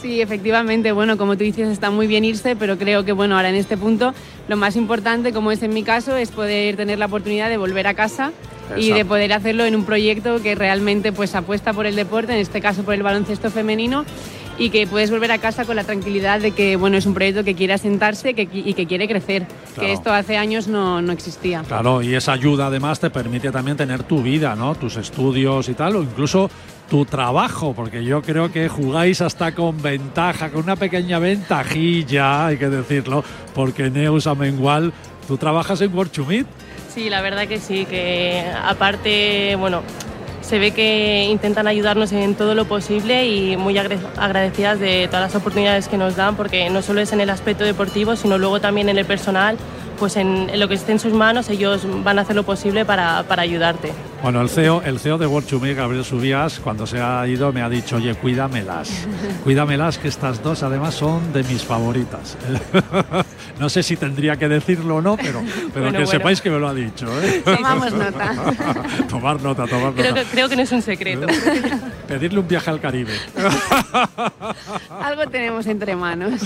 Sí, 0.02 0.20
efectivamente, 0.20 0.92
bueno, 0.92 1.16
como 1.16 1.36
tú 1.36 1.42
dices, 1.44 1.68
está 1.68 1.90
muy 1.90 2.06
bien 2.06 2.24
irse, 2.24 2.54
pero 2.54 2.76
creo 2.78 3.04
que 3.04 3.12
bueno, 3.12 3.36
ahora 3.36 3.48
en 3.48 3.54
este 3.56 3.76
punto 3.76 4.12
lo 4.46 4.56
más 4.56 4.76
importante, 4.76 5.32
como 5.32 5.50
es 5.52 5.62
en 5.62 5.72
mi 5.74 5.82
caso, 5.82 6.16
es 6.16 6.30
poder 6.30 6.76
tener 6.76 6.98
la 6.98 7.06
oportunidad 7.06 7.48
de 7.48 7.56
volver 7.56 7.86
a 7.86 7.94
casa 7.94 8.30
y 8.76 8.90
de 8.90 9.04
poder 9.04 9.32
hacerlo 9.32 9.64
en 9.64 9.74
un 9.74 9.84
proyecto 9.84 10.42
que 10.42 10.54
realmente 10.54 11.12
pues 11.12 11.34
apuesta 11.34 11.72
por 11.72 11.86
el 11.86 11.96
deporte, 11.96 12.32
en 12.34 12.38
este 12.40 12.60
caso 12.60 12.82
por 12.82 12.94
el 12.94 13.02
baloncesto 13.02 13.50
femenino 13.50 14.04
y 14.58 14.70
que 14.70 14.86
puedes 14.86 15.10
volver 15.10 15.30
a 15.32 15.38
casa 15.38 15.64
con 15.64 15.76
la 15.76 15.84
tranquilidad 15.84 16.40
de 16.40 16.52
que 16.52 16.76
bueno, 16.76 16.96
es 16.96 17.06
un 17.06 17.14
proyecto 17.14 17.44
que 17.44 17.54
quiere 17.54 17.72
asentarse 17.74 18.34
que- 18.34 18.48
y 18.52 18.74
que 18.74 18.86
quiere 18.86 19.06
crecer, 19.08 19.46
Claro. 19.74 19.80
que 19.88 19.92
esto 19.92 20.12
hace 20.12 20.36
años 20.36 20.66
no, 20.68 21.02
no 21.02 21.12
existía. 21.12 21.62
Claro, 21.66 22.02
y 22.02 22.14
esa 22.14 22.32
ayuda 22.32 22.66
además 22.66 22.98
te 23.00 23.10
permite 23.10 23.50
también 23.50 23.76
tener 23.76 24.02
tu 24.04 24.22
vida, 24.22 24.54
¿no? 24.56 24.74
Tus 24.74 24.96
estudios 24.96 25.68
y 25.68 25.74
tal, 25.74 25.96
o 25.96 26.02
incluso 26.02 26.50
tu 26.88 27.04
trabajo, 27.04 27.74
porque 27.74 28.04
yo 28.04 28.22
creo 28.22 28.50
que 28.52 28.68
jugáis 28.68 29.20
hasta 29.20 29.54
con 29.54 29.82
ventaja, 29.82 30.50
con 30.50 30.62
una 30.62 30.76
pequeña 30.76 31.18
ventajilla, 31.18 32.46
hay 32.46 32.56
que 32.58 32.68
decirlo, 32.68 33.24
porque 33.54 33.90
Neus 33.90 34.26
Amengual, 34.26 34.92
tú 35.26 35.36
trabajas 35.36 35.80
en 35.80 35.94
World. 35.94 36.46
Sí, 36.94 37.10
la 37.10 37.20
verdad 37.20 37.46
que 37.46 37.58
sí, 37.58 37.84
que 37.84 38.42
aparte, 38.64 39.56
bueno, 39.58 39.82
se 40.46 40.60
ve 40.60 40.70
que 40.70 41.24
intentan 41.24 41.66
ayudarnos 41.66 42.12
en 42.12 42.36
todo 42.36 42.54
lo 42.54 42.66
posible 42.66 43.26
y 43.26 43.56
muy 43.56 43.76
agradecidas 43.78 44.78
de 44.78 45.08
todas 45.08 45.32
las 45.32 45.34
oportunidades 45.34 45.88
que 45.88 45.98
nos 45.98 46.14
dan, 46.14 46.36
porque 46.36 46.70
no 46.70 46.82
solo 46.82 47.00
es 47.00 47.12
en 47.12 47.20
el 47.20 47.30
aspecto 47.30 47.64
deportivo, 47.64 48.14
sino 48.14 48.38
luego 48.38 48.60
también 48.60 48.88
en 48.88 48.96
el 48.96 49.04
personal, 49.04 49.56
pues 49.98 50.16
en, 50.16 50.48
en 50.48 50.60
lo 50.60 50.68
que 50.68 50.74
esté 50.74 50.92
en 50.92 51.00
sus 51.00 51.12
manos, 51.12 51.50
ellos 51.50 51.84
van 52.04 52.20
a 52.20 52.22
hacer 52.22 52.36
lo 52.36 52.44
posible 52.44 52.84
para, 52.84 53.24
para 53.24 53.42
ayudarte. 53.42 53.90
Bueno, 54.26 54.42
el 54.42 54.48
CEO, 54.48 54.82
el 54.84 54.98
CEO 54.98 55.18
de 55.18 55.26
World 55.28 55.48
to 55.48 55.60
Meet, 55.60 55.76
Gabriel 55.76 56.04
Subías, 56.04 56.58
cuando 56.58 56.84
se 56.84 57.00
ha 57.00 57.24
ido 57.28 57.52
me 57.52 57.62
ha 57.62 57.68
dicho, 57.68 57.94
oye, 57.94 58.12
cuídamelas, 58.16 59.06
cuídamelas, 59.44 59.98
que 59.98 60.08
estas 60.08 60.42
dos 60.42 60.64
además 60.64 60.96
son 60.96 61.32
de 61.32 61.44
mis 61.44 61.62
favoritas. 61.62 62.36
no 63.60 63.68
sé 63.68 63.84
si 63.84 63.96
tendría 63.96 64.34
que 64.34 64.48
decirlo 64.48 64.96
o 64.96 65.00
no, 65.00 65.16
pero, 65.16 65.42
pero 65.72 65.84
Bueno, 65.84 65.98
que 65.98 66.04
bueno. 66.04 66.06
sepáis 66.06 66.40
que 66.40 66.50
me 66.50 66.58
lo 66.58 66.66
ha 66.66 66.74
dicho. 66.74 67.06
¿eh? 67.22 67.40
Tomamos 67.44 67.92
nota. 67.92 68.34
tomar 69.08 69.40
nota, 69.40 69.64
tomar 69.68 69.94
nota. 69.94 70.02
Creo 70.02 70.14
que, 70.14 70.24
creo 70.24 70.48
que 70.48 70.56
no 70.56 70.62
es 70.62 70.72
un 70.72 70.82
secreto. 70.82 71.28
Pedirle 72.08 72.40
un 72.40 72.48
viaje 72.48 72.68
al 72.68 72.80
Caribe. 72.80 73.14
Algo 75.04 75.28
tenemos 75.28 75.68
entre 75.68 75.94
manos. 75.94 76.40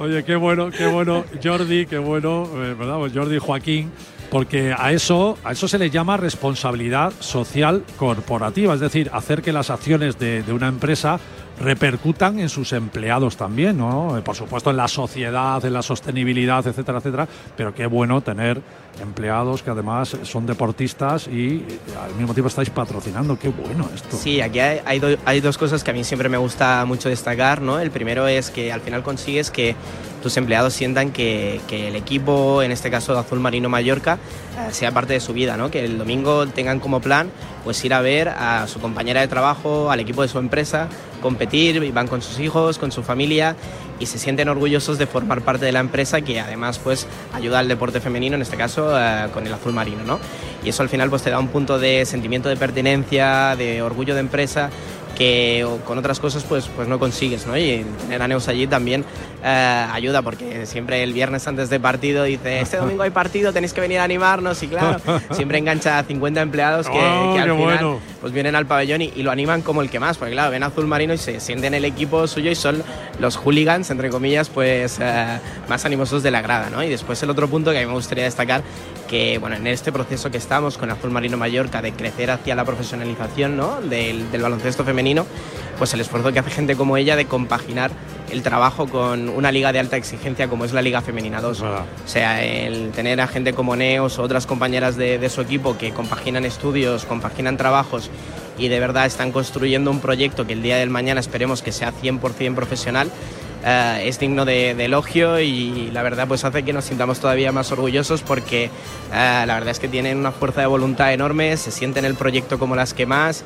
Oye, 0.00 0.24
qué 0.24 0.34
bueno, 0.34 0.72
qué 0.72 0.88
bueno, 0.88 1.24
Jordi, 1.40 1.86
qué 1.86 1.98
bueno, 1.98 2.48
eh, 2.56 2.74
¿verdad? 2.76 2.96
Pues 2.98 3.12
Jordi 3.12 3.38
Joaquín, 3.38 3.92
porque 4.32 4.74
a 4.74 4.92
eso, 4.92 5.36
a 5.44 5.52
eso 5.52 5.68
se 5.68 5.78
le 5.78 5.90
llama 5.90 6.16
responsabilidad 6.16 7.12
social 7.20 7.84
corporativa, 7.98 8.72
es 8.72 8.80
decir, 8.80 9.10
hacer 9.12 9.42
que 9.42 9.52
las 9.52 9.68
acciones 9.68 10.18
de, 10.18 10.42
de 10.42 10.52
una 10.54 10.68
empresa 10.68 11.20
repercutan 11.62 12.38
en 12.40 12.48
sus 12.48 12.72
empleados 12.72 13.36
también, 13.36 13.78
¿no? 13.78 14.18
Eh, 14.18 14.22
Por 14.22 14.36
supuesto 14.36 14.70
en 14.70 14.76
la 14.76 14.88
sociedad, 14.88 15.64
en 15.64 15.72
la 15.72 15.82
sostenibilidad, 15.82 16.66
etcétera, 16.66 16.98
etcétera, 16.98 17.28
pero 17.56 17.74
qué 17.74 17.86
bueno 17.86 18.20
tener 18.20 18.60
empleados 19.00 19.62
que 19.62 19.70
además 19.70 20.16
son 20.24 20.44
deportistas 20.44 21.26
y 21.26 21.56
eh, 21.56 21.78
al 22.04 22.14
mismo 22.14 22.34
tiempo 22.34 22.48
estáis 22.48 22.68
patrocinando, 22.70 23.38
qué 23.38 23.48
bueno 23.48 23.88
esto. 23.94 24.16
Sí, 24.16 24.40
aquí 24.40 24.58
hay, 24.60 24.80
hay 24.84 24.98
do- 24.98 25.16
hay 25.24 25.40
dos 25.40 25.56
cosas 25.56 25.82
que 25.82 25.90
a 25.90 25.94
mí 25.94 26.04
siempre 26.04 26.28
me 26.28 26.36
gusta 26.36 26.84
mucho 26.84 27.08
destacar, 27.08 27.62
¿no? 27.62 27.78
El 27.80 27.90
primero 27.90 28.26
es 28.28 28.50
que 28.50 28.72
al 28.72 28.80
final 28.80 29.02
consigues 29.02 29.50
que 29.50 29.74
tus 30.22 30.36
empleados 30.36 30.72
sientan 30.74 31.10
que, 31.10 31.60
que 31.66 31.88
el 31.88 31.96
equipo, 31.96 32.62
en 32.62 32.70
este 32.70 32.90
caso 32.90 33.12
de 33.14 33.20
Azul 33.20 33.40
Marino 33.40 33.68
Mallorca, 33.68 34.18
eh, 34.58 34.72
sea 34.72 34.92
parte 34.92 35.14
de 35.14 35.20
su 35.20 35.32
vida, 35.32 35.56
¿no? 35.56 35.70
Que 35.70 35.84
el 35.84 35.96
domingo 35.98 36.46
tengan 36.48 36.78
como 36.80 37.00
plan 37.00 37.30
pues 37.64 37.82
ir 37.84 37.94
a 37.94 38.00
ver 38.00 38.28
a 38.28 38.66
su 38.68 38.78
compañera 38.80 39.20
de 39.20 39.28
trabajo, 39.28 39.90
al 39.90 40.00
equipo 40.00 40.22
de 40.22 40.28
su 40.28 40.38
empresa, 40.38 40.88
competir, 41.22 41.90
van 41.92 42.08
con 42.08 42.20
sus 42.20 42.38
hijos, 42.40 42.76
con 42.76 42.92
su 42.92 43.02
familia 43.02 43.56
y 43.98 44.06
se 44.06 44.18
sienten 44.18 44.48
orgullosos 44.48 44.98
de 44.98 45.06
formar 45.06 45.40
parte 45.40 45.64
de 45.64 45.72
la 45.72 45.80
empresa 45.80 46.20
que 46.20 46.40
además 46.40 46.78
pues 46.78 47.06
ayuda 47.32 47.60
al 47.60 47.68
deporte 47.68 48.00
femenino, 48.00 48.36
en 48.36 48.42
este 48.42 48.58
caso 48.58 48.98
eh, 48.98 49.28
con 49.32 49.46
el 49.46 49.54
azul 49.54 49.72
marino, 49.72 50.02
¿no? 50.04 50.18
Y 50.64 50.68
eso 50.68 50.82
al 50.82 50.88
final 50.88 51.08
pues 51.08 51.22
te 51.22 51.30
da 51.30 51.38
un 51.38 51.48
punto 51.48 51.78
de 51.78 52.04
sentimiento 52.04 52.48
de 52.48 52.56
pertenencia, 52.56 53.56
de 53.56 53.80
orgullo 53.80 54.14
de 54.14 54.20
empresa 54.20 54.70
que 55.16 55.66
con 55.84 55.98
otras 55.98 56.18
cosas 56.20 56.44
pues, 56.44 56.68
pues 56.74 56.88
no 56.88 56.98
consigues, 56.98 57.46
¿no? 57.46 57.56
Y 57.56 57.84
tener 58.02 58.22
a 58.22 58.28
Neus 58.28 58.48
allí 58.48 58.66
también 58.66 59.04
eh, 59.44 59.86
ayuda 59.92 60.22
porque 60.22 60.66
siempre 60.66 61.02
el 61.02 61.12
viernes 61.12 61.46
antes 61.46 61.68
de 61.70 61.78
partido 61.80 62.24
dice, 62.24 62.60
este 62.60 62.76
domingo 62.78 63.02
hay 63.02 63.10
partido, 63.10 63.52
tenéis 63.52 63.72
que 63.72 63.80
venir 63.80 63.98
a 63.98 64.04
animarnos 64.04 64.62
y 64.62 64.68
claro, 64.68 65.00
siempre 65.32 65.58
engancha 65.58 65.98
a 65.98 66.04
50 66.04 66.40
empleados 66.40 66.88
que, 66.88 66.98
Oh, 66.98 67.34
que 67.34 67.40
al 67.40 67.50
final 67.50 67.56
bueno. 67.56 68.00
pues 68.20 68.32
vienen 68.32 68.54
al 68.54 68.66
pabellón 68.66 69.02
y, 69.02 69.12
y 69.16 69.22
lo 69.22 69.30
animan 69.30 69.62
como 69.62 69.82
el 69.82 69.90
que 69.90 70.00
más, 70.00 70.16
porque 70.18 70.32
claro, 70.32 70.50
ven 70.50 70.62
a 70.62 70.66
azul 70.66 70.86
marino 70.86 71.12
y 71.14 71.18
se 71.18 71.40
sienten 71.40 71.74
el 71.74 71.84
equipo 71.84 72.26
suyo 72.26 72.50
y 72.50 72.54
son 72.54 72.82
los 73.18 73.36
hooligans, 73.36 73.90
entre 73.90 74.08
comillas, 74.10 74.48
pues 74.48 74.98
eh, 75.00 75.38
más 75.68 75.84
animosos 75.84 76.22
de 76.22 76.30
la 76.30 76.40
grada, 76.42 76.70
¿no? 76.70 76.82
Y 76.82 76.88
después 76.88 77.22
el 77.22 77.30
otro 77.30 77.48
punto 77.48 77.70
que 77.72 77.78
a 77.78 77.80
mí 77.80 77.86
me 77.86 77.92
gustaría 77.94 78.24
destacar, 78.24 78.62
que 79.12 79.36
bueno, 79.36 79.56
en 79.56 79.66
este 79.66 79.92
proceso 79.92 80.30
que 80.30 80.38
estamos 80.38 80.78
con 80.78 80.90
Azul 80.90 81.10
Marino 81.10 81.36
Mallorca 81.36 81.82
de 81.82 81.92
crecer 81.92 82.30
hacia 82.30 82.54
la 82.54 82.64
profesionalización, 82.64 83.58
¿no? 83.58 83.82
Del, 83.82 84.32
del 84.32 84.40
baloncesto 84.40 84.86
femenino, 84.86 85.26
pues 85.76 85.92
el 85.92 86.00
esfuerzo 86.00 86.32
que 86.32 86.38
hace 86.38 86.48
gente 86.48 86.76
como 86.76 86.96
ella 86.96 87.14
de 87.14 87.26
compaginar 87.26 87.90
el 88.30 88.42
trabajo 88.42 88.86
con 88.86 89.28
una 89.28 89.52
liga 89.52 89.70
de 89.70 89.80
alta 89.80 89.98
exigencia 89.98 90.48
como 90.48 90.64
es 90.64 90.72
la 90.72 90.80
Liga 90.80 91.02
Femenina 91.02 91.42
2. 91.42 91.60
O 91.60 91.84
sea, 92.06 92.42
el 92.42 92.90
tener 92.92 93.20
a 93.20 93.26
gente 93.26 93.52
como 93.52 93.76
Neos 93.76 94.18
o 94.18 94.22
otras 94.22 94.46
compañeras 94.46 94.96
de, 94.96 95.18
de 95.18 95.28
su 95.28 95.42
equipo 95.42 95.76
que 95.76 95.90
compaginan 95.92 96.46
estudios, 96.46 97.04
compaginan 97.04 97.58
trabajos 97.58 98.08
y 98.56 98.68
de 98.68 98.80
verdad 98.80 99.04
están 99.04 99.30
construyendo 99.30 99.90
un 99.90 100.00
proyecto 100.00 100.46
que 100.46 100.54
el 100.54 100.62
día 100.62 100.78
del 100.78 100.88
mañana 100.88 101.20
esperemos 101.20 101.60
que 101.60 101.72
sea 101.72 101.92
100% 101.92 102.54
profesional. 102.54 103.10
Eh, 103.64 104.02
es 104.06 104.18
digno 104.18 104.44
de, 104.44 104.70
elogio 104.72 105.40
y 105.40 105.90
la 105.92 106.02
verdad 106.02 106.26
pues 106.26 106.44
hace 106.44 106.62
que 106.62 106.72
nos 106.72 106.84
sintamos 106.84 107.20
todavía 107.20 107.52
más 107.52 107.70
orgullosos 107.72 108.22
porque 108.22 108.64
eh, 108.64 109.44
la 109.46 109.54
verdad 109.54 109.68
es 109.68 109.78
que 109.78 109.88
tienen 109.88 110.18
una 110.18 110.32
fuerza 110.32 110.60
de 110.60 110.66
voluntad 110.66 111.12
enorme, 111.12 111.56
se 111.56 111.70
sienten 111.70 112.04
el 112.04 112.14
proyecto 112.14 112.58
como 112.58 112.74
las 112.74 112.94
que 112.94 113.06
más 113.06 113.44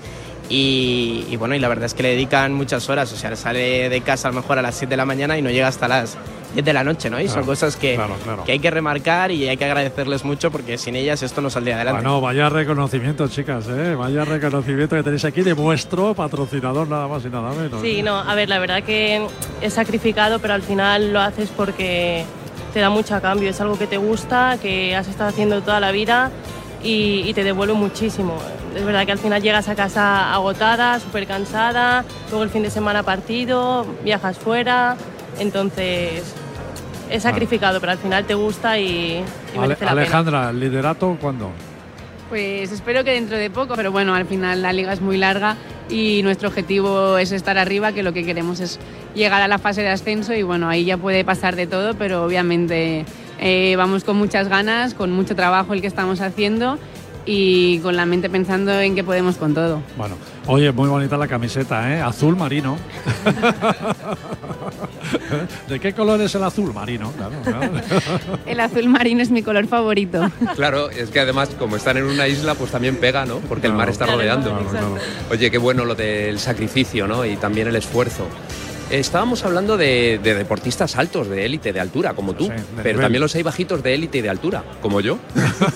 y, 0.48 1.26
y 1.28 1.36
bueno, 1.36 1.54
y 1.54 1.58
la 1.58 1.68
verdad 1.68 1.86
es 1.86 1.94
que 1.94 2.02
le 2.02 2.10
dedican 2.10 2.54
muchas 2.54 2.88
horas, 2.88 3.12
o 3.12 3.16
sea, 3.16 3.34
sale 3.36 3.88
de 3.88 4.00
casa 4.00 4.28
a 4.28 4.30
lo 4.30 4.40
mejor 4.40 4.58
a 4.58 4.62
las 4.62 4.76
7 4.76 4.90
de 4.90 4.96
la 4.96 5.04
mañana 5.04 5.36
y 5.36 5.42
no 5.42 5.50
llega 5.50 5.68
hasta 5.68 5.88
las 5.88 6.16
10 6.55 6.64
de 6.64 6.72
la 6.72 6.84
noche, 6.84 7.11
¿no? 7.11 7.20
Y 7.20 7.28
son 7.28 7.44
cosas 7.44 7.76
que, 7.76 7.94
claro, 7.94 8.14
claro. 8.22 8.44
que 8.44 8.53
hay 8.53 8.59
que 8.59 8.70
remarcar 8.70 9.30
y 9.30 9.49
hay 9.49 9.57
que 9.57 9.64
agradecerles 9.64 10.24
mucho 10.24 10.51
porque 10.51 10.78
sin 10.78 10.97
ellas 10.97 11.22
esto 11.22 11.40
no 11.40 11.51
saldría 11.51 11.76
adelante. 11.76 12.03
Bueno, 12.03 12.20
vaya 12.20 12.49
reconocimiento, 12.49 13.28
chicas, 13.28 13.66
¿eh? 13.68 13.94
vaya 13.94 14.24
reconocimiento 14.24 14.97
que 14.97 15.03
tenéis 15.03 15.24
aquí 15.24 15.42
de 15.42 15.53
vuestro 15.53 16.14
patrocinador, 16.14 16.88
nada 16.88 17.09
más 17.09 17.24
y 17.24 17.28
nada 17.28 17.53
menos. 17.53 17.80
Sí, 17.80 17.99
¿eh? 17.99 18.03
no, 18.03 18.18
a 18.18 18.34
ver, 18.34 18.49
la 18.49 18.59
verdad 18.59 18.82
que 18.82 19.26
es 19.61 19.72
sacrificado, 19.72 20.38
pero 20.38 20.55
al 20.55 20.62
final 20.62 21.12
lo 21.12 21.20
haces 21.20 21.51
porque 21.57 22.24
te 22.72 22.80
da 22.80 22.90
mucho 22.90 23.14
a 23.14 23.20
cambio. 23.20 23.51
Es 23.51 23.61
algo 23.61 23.78
que 23.78 23.86
te 23.86 23.97
gusta, 23.97 24.59
que 24.61 24.94
has 24.94 25.09
estado 25.09 25.30
haciendo 25.30 25.61
toda 25.62 25.80
la 25.80 25.92
vida 25.92 26.30
y, 26.82 27.22
y 27.26 27.34
te 27.34 27.44
devuelve 27.44 27.74
muchísimo. 27.74 28.38
Es 28.74 28.84
verdad 28.84 29.07
que 29.07 29.12
al 29.12 29.18
final 29.18 29.42
llegas 29.42 29.68
a 29.68 29.74
casa 29.74 30.34
agotada, 30.34 31.01
súper 31.01 31.26
cansada, 31.26 32.05
luego 32.28 32.44
el 32.44 32.51
fin 32.51 32.62
de 32.62 32.70
semana 32.70 33.03
partido, 33.03 33.86
viajas 34.05 34.38
fuera, 34.38 34.97
entonces 35.39 36.22
es 37.11 37.22
sacrificado, 37.22 37.80
pero 37.80 37.93
al 37.93 37.99
final 37.99 38.24
te 38.24 38.34
gusta 38.34 38.78
y, 38.78 38.87
y 38.87 39.59
Ale- 39.59 39.68
merece 39.68 39.84
la 39.84 39.91
pena. 39.93 40.03
Alejandra, 40.03 40.51
¿el 40.51 40.61
liderato 40.61 41.16
cuándo? 41.20 41.51
Pues 42.28 42.72
espero 42.72 43.05
que 43.05 43.12
dentro 43.12 43.37
de 43.37 43.51
poco, 43.51 43.74
pero 43.76 43.93
bueno, 43.93 44.14
al 44.14 44.26
final 44.26 44.61
la 44.61 44.72
liga 44.72 44.93
es 44.93 45.01
muy 45.01 45.16
larga 45.16 45.57
y 45.89 46.20
nuestro 46.24 46.49
objetivo 46.49 47.16
es 47.18 47.30
estar 47.30 47.57
arriba, 47.57 47.93
que 47.93 48.03
lo 48.03 48.12
que 48.12 48.24
queremos 48.24 48.59
es 48.59 48.80
llegar 49.14 49.41
a 49.43 49.47
la 49.49 49.59
fase 49.59 49.82
de 49.82 49.91
ascenso 49.91 50.34
y 50.34 50.43
bueno, 50.43 50.68
ahí 50.68 50.84
ya 50.84 50.97
puede 50.97 51.24
pasar 51.24 51.55
de 51.55 51.68
todo, 51.68 51.95
pero 51.95 52.24
obviamente 52.24 53.05
eh, 53.39 53.74
vamos 53.76 54.03
con 54.03 54.16
muchas 54.16 54.49
ganas, 54.49 54.95
con 54.95 55.12
mucho 55.12 55.37
trabajo 55.37 55.72
el 55.74 55.80
que 55.80 55.87
estamos 55.87 56.20
haciendo 56.20 56.80
y 57.26 57.80
con 57.80 57.96
la 57.96 58.06
mente 58.06 58.30
pensando 58.30 58.80
en 58.80 58.94
que 58.94 59.02
podemos 59.02 59.36
con 59.36 59.52
todo. 59.52 59.82
Bueno, 59.96 60.14
oye, 60.46 60.70
muy 60.72 60.88
bonita 60.88 61.16
la 61.16 61.26
camiseta, 61.26 61.92
¿eh? 61.92 62.00
Azul 62.00 62.36
marino. 62.36 62.78
¿De 65.68 65.80
qué 65.80 65.92
color 65.92 66.20
es 66.20 66.34
el 66.34 66.44
azul 66.44 66.72
marino? 66.72 67.12
el 68.46 68.60
azul 68.60 68.88
marino 68.88 69.22
es 69.22 69.30
mi 69.30 69.42
color 69.42 69.66
favorito. 69.66 70.30
Claro, 70.54 70.88
es 70.90 71.10
que 71.10 71.20
además 71.20 71.50
como 71.58 71.76
están 71.76 71.96
en 71.96 72.04
una 72.04 72.28
isla, 72.28 72.54
pues 72.54 72.70
también 72.70 72.96
pega, 72.96 73.26
¿no? 73.26 73.38
Porque 73.40 73.66
el 73.66 73.72
mar 73.72 73.88
está 73.88 74.06
rodeando. 74.06 74.56
Oye, 75.30 75.50
qué 75.50 75.58
bueno 75.58 75.84
lo 75.84 75.94
del 75.94 76.38
sacrificio, 76.38 77.08
¿no? 77.08 77.24
Y 77.24 77.36
también 77.36 77.66
el 77.68 77.76
esfuerzo. 77.76 78.26
Estábamos 78.91 79.45
hablando 79.45 79.76
de, 79.76 80.20
deportistas 80.22 80.95
altos, 80.97 81.28
de 81.28 81.45
élite, 81.45 81.72
de 81.72 81.80
altura, 81.80 82.14
como 82.14 82.34
tú, 82.34 82.51
pero 82.82 83.01
también 83.01 83.20
los 83.20 83.34
hay 83.34 83.43
bajitos 83.43 83.82
de 83.82 83.95
élite 83.95 84.18
y 84.18 84.22
de 84.22 84.30
altura, 84.30 84.62
como 84.80 85.01
yo. 85.01 85.18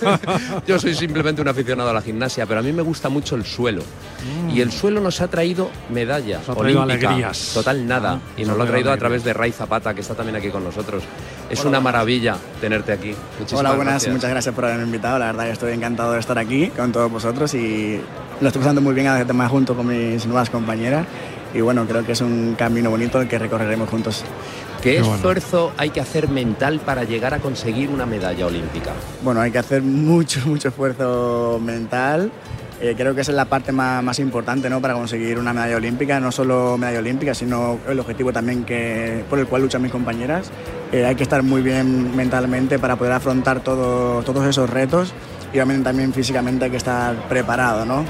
yo 0.67 0.79
soy 0.79 0.95
simplemente 0.95 1.43
un 1.43 1.49
aficionado 1.49 1.91
a 1.91 1.93
la 1.93 2.03
gimnasia, 2.03 2.47
pero 2.47 2.61
a 2.61 2.63
mí 2.63 2.73
me 2.73 2.83
gusta 2.83 3.09
mucho 3.09 3.35
el 3.35 3.45
suelo. 3.45 3.83
Mm. 3.83 4.51
Y 4.51 4.61
el 4.61 4.71
suelo 4.71 5.01
nos 5.01 5.21
ha 5.21 5.29
traído 5.29 5.71
medallas 5.91 6.47
nos 6.47 6.57
ha 6.57 6.61
traído 6.61 6.83
alegrías. 6.83 7.51
Total 7.53 7.87
nada. 7.87 8.13
Ah, 8.13 8.21
y 8.37 8.45
nos 8.45 8.57
lo 8.57 8.63
ha 8.63 8.67
traído 8.67 8.93
a 8.93 8.97
través 8.97 9.25
de 9.25 9.33
Ray 9.33 9.51
Zapata, 9.51 9.93
que 9.93 10.03
está 10.03 10.15
también 10.15 10.37
aquí 10.37 10.51
con 10.51 10.63
nosotros. 10.63 11.03
Es 11.49 11.65
una 11.65 11.81
maravilla 11.81 12.37
tenerte 12.61 12.93
aquí. 12.93 13.13
Muchísimas 13.41 13.61
Hola, 13.61 13.73
buenas, 13.75 14.07
muchas 14.07 14.31
gracias 14.31 14.55
por 14.55 14.67
haberme 14.67 14.85
invitado. 14.85 15.19
La 15.19 15.27
verdad 15.27 15.47
que 15.47 15.53
estoy 15.53 15.73
encantado 15.73 16.13
de 16.13 16.21
estar 16.21 16.39
aquí 16.39 16.69
con 16.69 16.93
todos 16.93 17.11
vosotros 17.11 17.55
y 17.55 18.01
lo 18.41 18.47
estoy 18.47 18.61
pasando 18.61 18.81
muy 18.81 18.95
bien 18.95 19.09
además 19.09 19.51
junto 19.51 19.75
con 19.75 19.87
mis 19.87 20.25
nuevas 20.27 20.49
compañeras 20.49 21.07
y 21.55 21.61
bueno, 21.61 21.87
creo 21.87 22.05
que 22.05 22.13
es 22.13 22.21
un 22.21 22.55
camino 22.57 22.91
bonito 22.91 23.21
el 23.21 23.29
que 23.29 23.39
recorreremos 23.39 23.89
juntos. 23.89 24.25
¿Qué, 24.83 24.99
esfuerzo 24.99 25.73
hay 25.77 25.91
que 25.91 26.01
hacer 26.01 26.29
mental 26.29 26.81
para 26.81 27.05
llegar 27.05 27.35
a 27.35 27.39
conseguir 27.39 27.91
una 27.91 28.07
medalla 28.07 28.47
olímpica? 28.47 28.93
Bueno, 29.23 29.41
hay 29.41 29.51
que 29.51 29.59
hacer 29.59 29.83
mucho, 29.83 30.41
mucho 30.47 30.69
esfuerzo 30.69 31.61
mental. 31.63 32.31
Eh, 32.81 32.95
creo 32.97 33.15
que 33.15 33.21
esa 33.21 33.33
es 33.33 33.37
la 33.37 33.45
parte 33.45 33.73
más, 33.73 34.03
más, 34.03 34.19
importante 34.21 34.71
¿no? 34.71 34.81
para 34.81 34.95
conseguir 34.95 35.39
una 35.39 35.53
medalla 35.53 35.77
olímpica, 35.77 36.19
no 36.19 36.33
solo 36.33 36.79
medalla 36.79 37.01
olímpica, 37.01 37.35
sino 37.35 37.79
el 37.87 38.01
objetivo 38.01 38.33
también 38.33 38.65
que, 38.65 39.23
por 39.29 39.39
el 39.39 39.47
cual 39.47 39.63
luchan 39.63 39.83
mis 39.83 39.93
compañeras. 39.93 40.51
Eh, 40.91 41.05
hay 41.05 41.15
que 41.15 41.23
estar 41.23 41.43
muy 41.43 41.61
bien 41.61 42.17
mentalmente 42.17 42.79
para 42.79 42.97
poder 42.97 43.13
afrontar 43.13 43.61
todo, 43.61 44.23
todos 44.23 44.47
esos 44.47 44.71
retos 44.71 45.13
y 45.53 45.57
obviamente 45.57 45.85
también 45.85 46.15
físicamente 46.15 46.65
hay 46.65 46.71
que 46.71 46.79
estar 46.79 47.15
preparado. 47.29 47.85
¿no? 47.85 48.03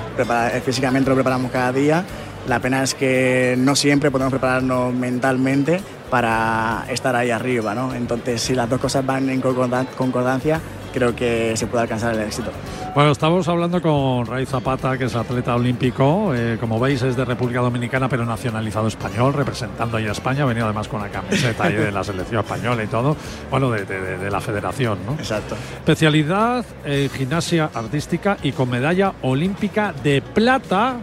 Físicamente 0.65 1.11
lo 1.11 1.17
preparamos 1.17 1.51
cada 1.51 1.73
día 1.73 2.05
la 2.49 2.59
pena 2.61 2.83
es 2.83 2.95
que 2.95 3.55
no 3.59 3.77
siempre 3.77 4.11
podemos 4.11 4.33
prepararnos 4.33 4.93
mentalmente 4.95 5.81
para 6.11 6.85
estar 6.89 7.15
ahí 7.15 7.31
arriba, 7.31 7.75
¿no? 7.75 7.95
Entonces, 7.95 8.41
si 8.41 8.55
las 8.55 8.69
dos 8.69 8.81
cosas 8.81 9.07
van 9.07 9.31
en 9.31 9.41
concordancia, 9.41 10.61
creo 10.93 11.15
que 11.15 11.57
se 11.57 11.67
puede 11.67 11.83
alcanzar 11.83 12.15
el 12.15 12.21
éxito. 12.21 12.51
Bueno, 12.95 13.13
estamos 13.13 13.47
hablando 13.47 13.81
con 13.81 14.27
Ray 14.27 14.47
Zapata, 14.47 14.99
que 14.99 15.05
es 15.05 15.15
atleta 15.15 15.55
olímpico. 15.55 16.35
Eh, 16.35 16.57
como 16.59 16.81
veis, 16.81 17.03
es 17.03 17.17
de 17.17 17.25
República 17.25 17.61
Dominicana, 17.61 18.09
pero 18.09 18.27
nacionalizado 18.27 18.89
español, 18.89 19.33
representando 19.33 19.97
ahí 19.97 20.07
a 20.07 20.13
España. 20.13 20.43
Ha 20.43 20.47
venido 20.47 20.67
además 20.67 20.89
con 20.89 21.01
la 21.01 21.09
camiseta 21.09 21.65
ahí 21.65 21.75
de 21.75 21.93
la 21.93 22.03
selección 22.03 22.41
española 22.41 22.83
y 22.83 22.89
todo. 22.89 23.17
Bueno, 23.49 23.71
de, 23.71 24.31
la 24.31 24.41
federación, 24.41 24.99
¿no? 25.07 25.13
Exacto. 25.13 25.55
Especialidad 25.77 26.65
en 26.85 27.09
gimnasia 27.11 27.71
artística 27.73 28.37
y 28.43 28.53
con 28.53 28.69
medalla 28.71 29.13
olímpica 29.23 29.95
de 30.03 30.21
plata 30.21 30.97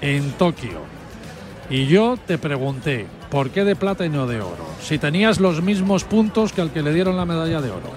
en 0.00 0.32
Tokio. 0.32 0.80
Y 1.70 1.86
yo 1.86 2.16
te 2.16 2.38
pregunté, 2.38 3.06
¿por 3.30 3.50
qué 3.50 3.64
de 3.64 3.76
plata 3.76 4.06
y 4.06 4.08
no 4.08 4.26
de 4.26 4.40
oro? 4.40 4.66
Si 4.82 4.98
tenías 4.98 5.38
los 5.38 5.62
mismos 5.62 6.04
puntos 6.04 6.52
que 6.52 6.60
al 6.60 6.70
que 6.70 6.82
le 6.82 6.94
dieron 6.94 7.16
la 7.16 7.26
medalla 7.26 7.60
de 7.60 7.70
oro. 7.70 7.90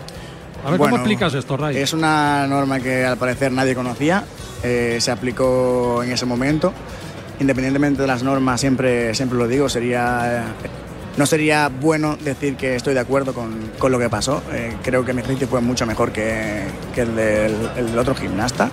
A 0.66 0.72
ver, 0.72 0.80
¿cómo 0.80 0.96
explicas 0.96 1.34
esto, 1.34 1.58
Ray? 1.58 1.78
Es 1.78 1.94
una 1.94 2.46
norma 2.48 2.80
que 2.80 3.06
al 3.06 3.18
parecer 3.18 3.52
nadie 3.52 3.74
conocía, 3.74 4.26
eh, 4.62 4.98
se 5.00 5.12
aplicó 5.12 6.04
en 6.04 6.12
ese 6.12 6.26
momento. 6.26 6.74
Independientemente 7.40 8.02
de 8.02 8.08
las 8.08 8.22
normas, 8.22 8.62
siempre, 8.62 9.16
siempre 9.16 9.38
lo 9.38 9.48
digo, 9.48 9.70
sería 9.70 10.54
no 11.18 11.26
sería 11.26 11.70
bueno 11.70 12.18
decir 12.18 12.56
que 12.56 12.76
estoy 12.76 12.94
de 12.94 13.02
acuerdo 13.02 13.34
con, 13.34 13.72
con 13.78 13.92
lo 13.92 14.00
que 14.00 14.10
pasó. 14.10 14.42
Eh, 14.54 14.76
creo 14.82 15.04
que 15.04 15.14
mi 15.14 15.22
ejercicio 15.22 15.48
fue 15.48 15.62
mucho 15.62 15.86
mejor 15.86 16.12
que, 16.12 16.64
que 16.96 17.02
el, 17.02 17.16
del, 17.16 18.00
otro 18.00 18.16
gimnasta. 18.16 18.70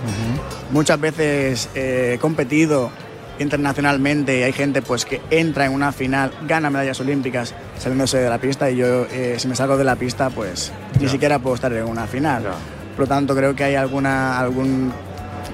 Muchas 0.71 0.99
veces 0.99 1.69
he 1.75 2.17
competido 2.21 2.91
internacionalmente 3.39 4.43
hay 4.43 4.53
gente 4.53 4.81
pues 4.81 5.05
que 5.05 5.21
entra 5.29 5.65
en 5.65 5.73
una 5.73 5.91
final, 5.91 6.31
gana 6.47 6.69
medallas 6.69 6.99
olímpicas 6.99 7.53
saliéndose 7.77 8.17
de 8.17 8.29
la 8.29 8.37
pista 8.37 8.69
y 8.69 8.77
yo 8.77 9.05
eh, 9.11 9.35
si 9.37 9.47
me 9.47 9.55
salgo 9.55 9.77
de 9.77 9.83
la 9.83 9.95
pista 9.95 10.29
pues 10.29 10.71
ni 10.99 11.07
siquiera 11.07 11.39
puedo 11.39 11.55
estar 11.55 11.71
en 11.73 11.85
una 11.85 12.07
final. 12.07 12.43
Por 12.95 13.05
lo 13.05 13.07
tanto 13.07 13.35
creo 13.35 13.55
que 13.55 13.63
hay 13.63 13.75
alguna, 13.75 14.37
algún 14.39 14.91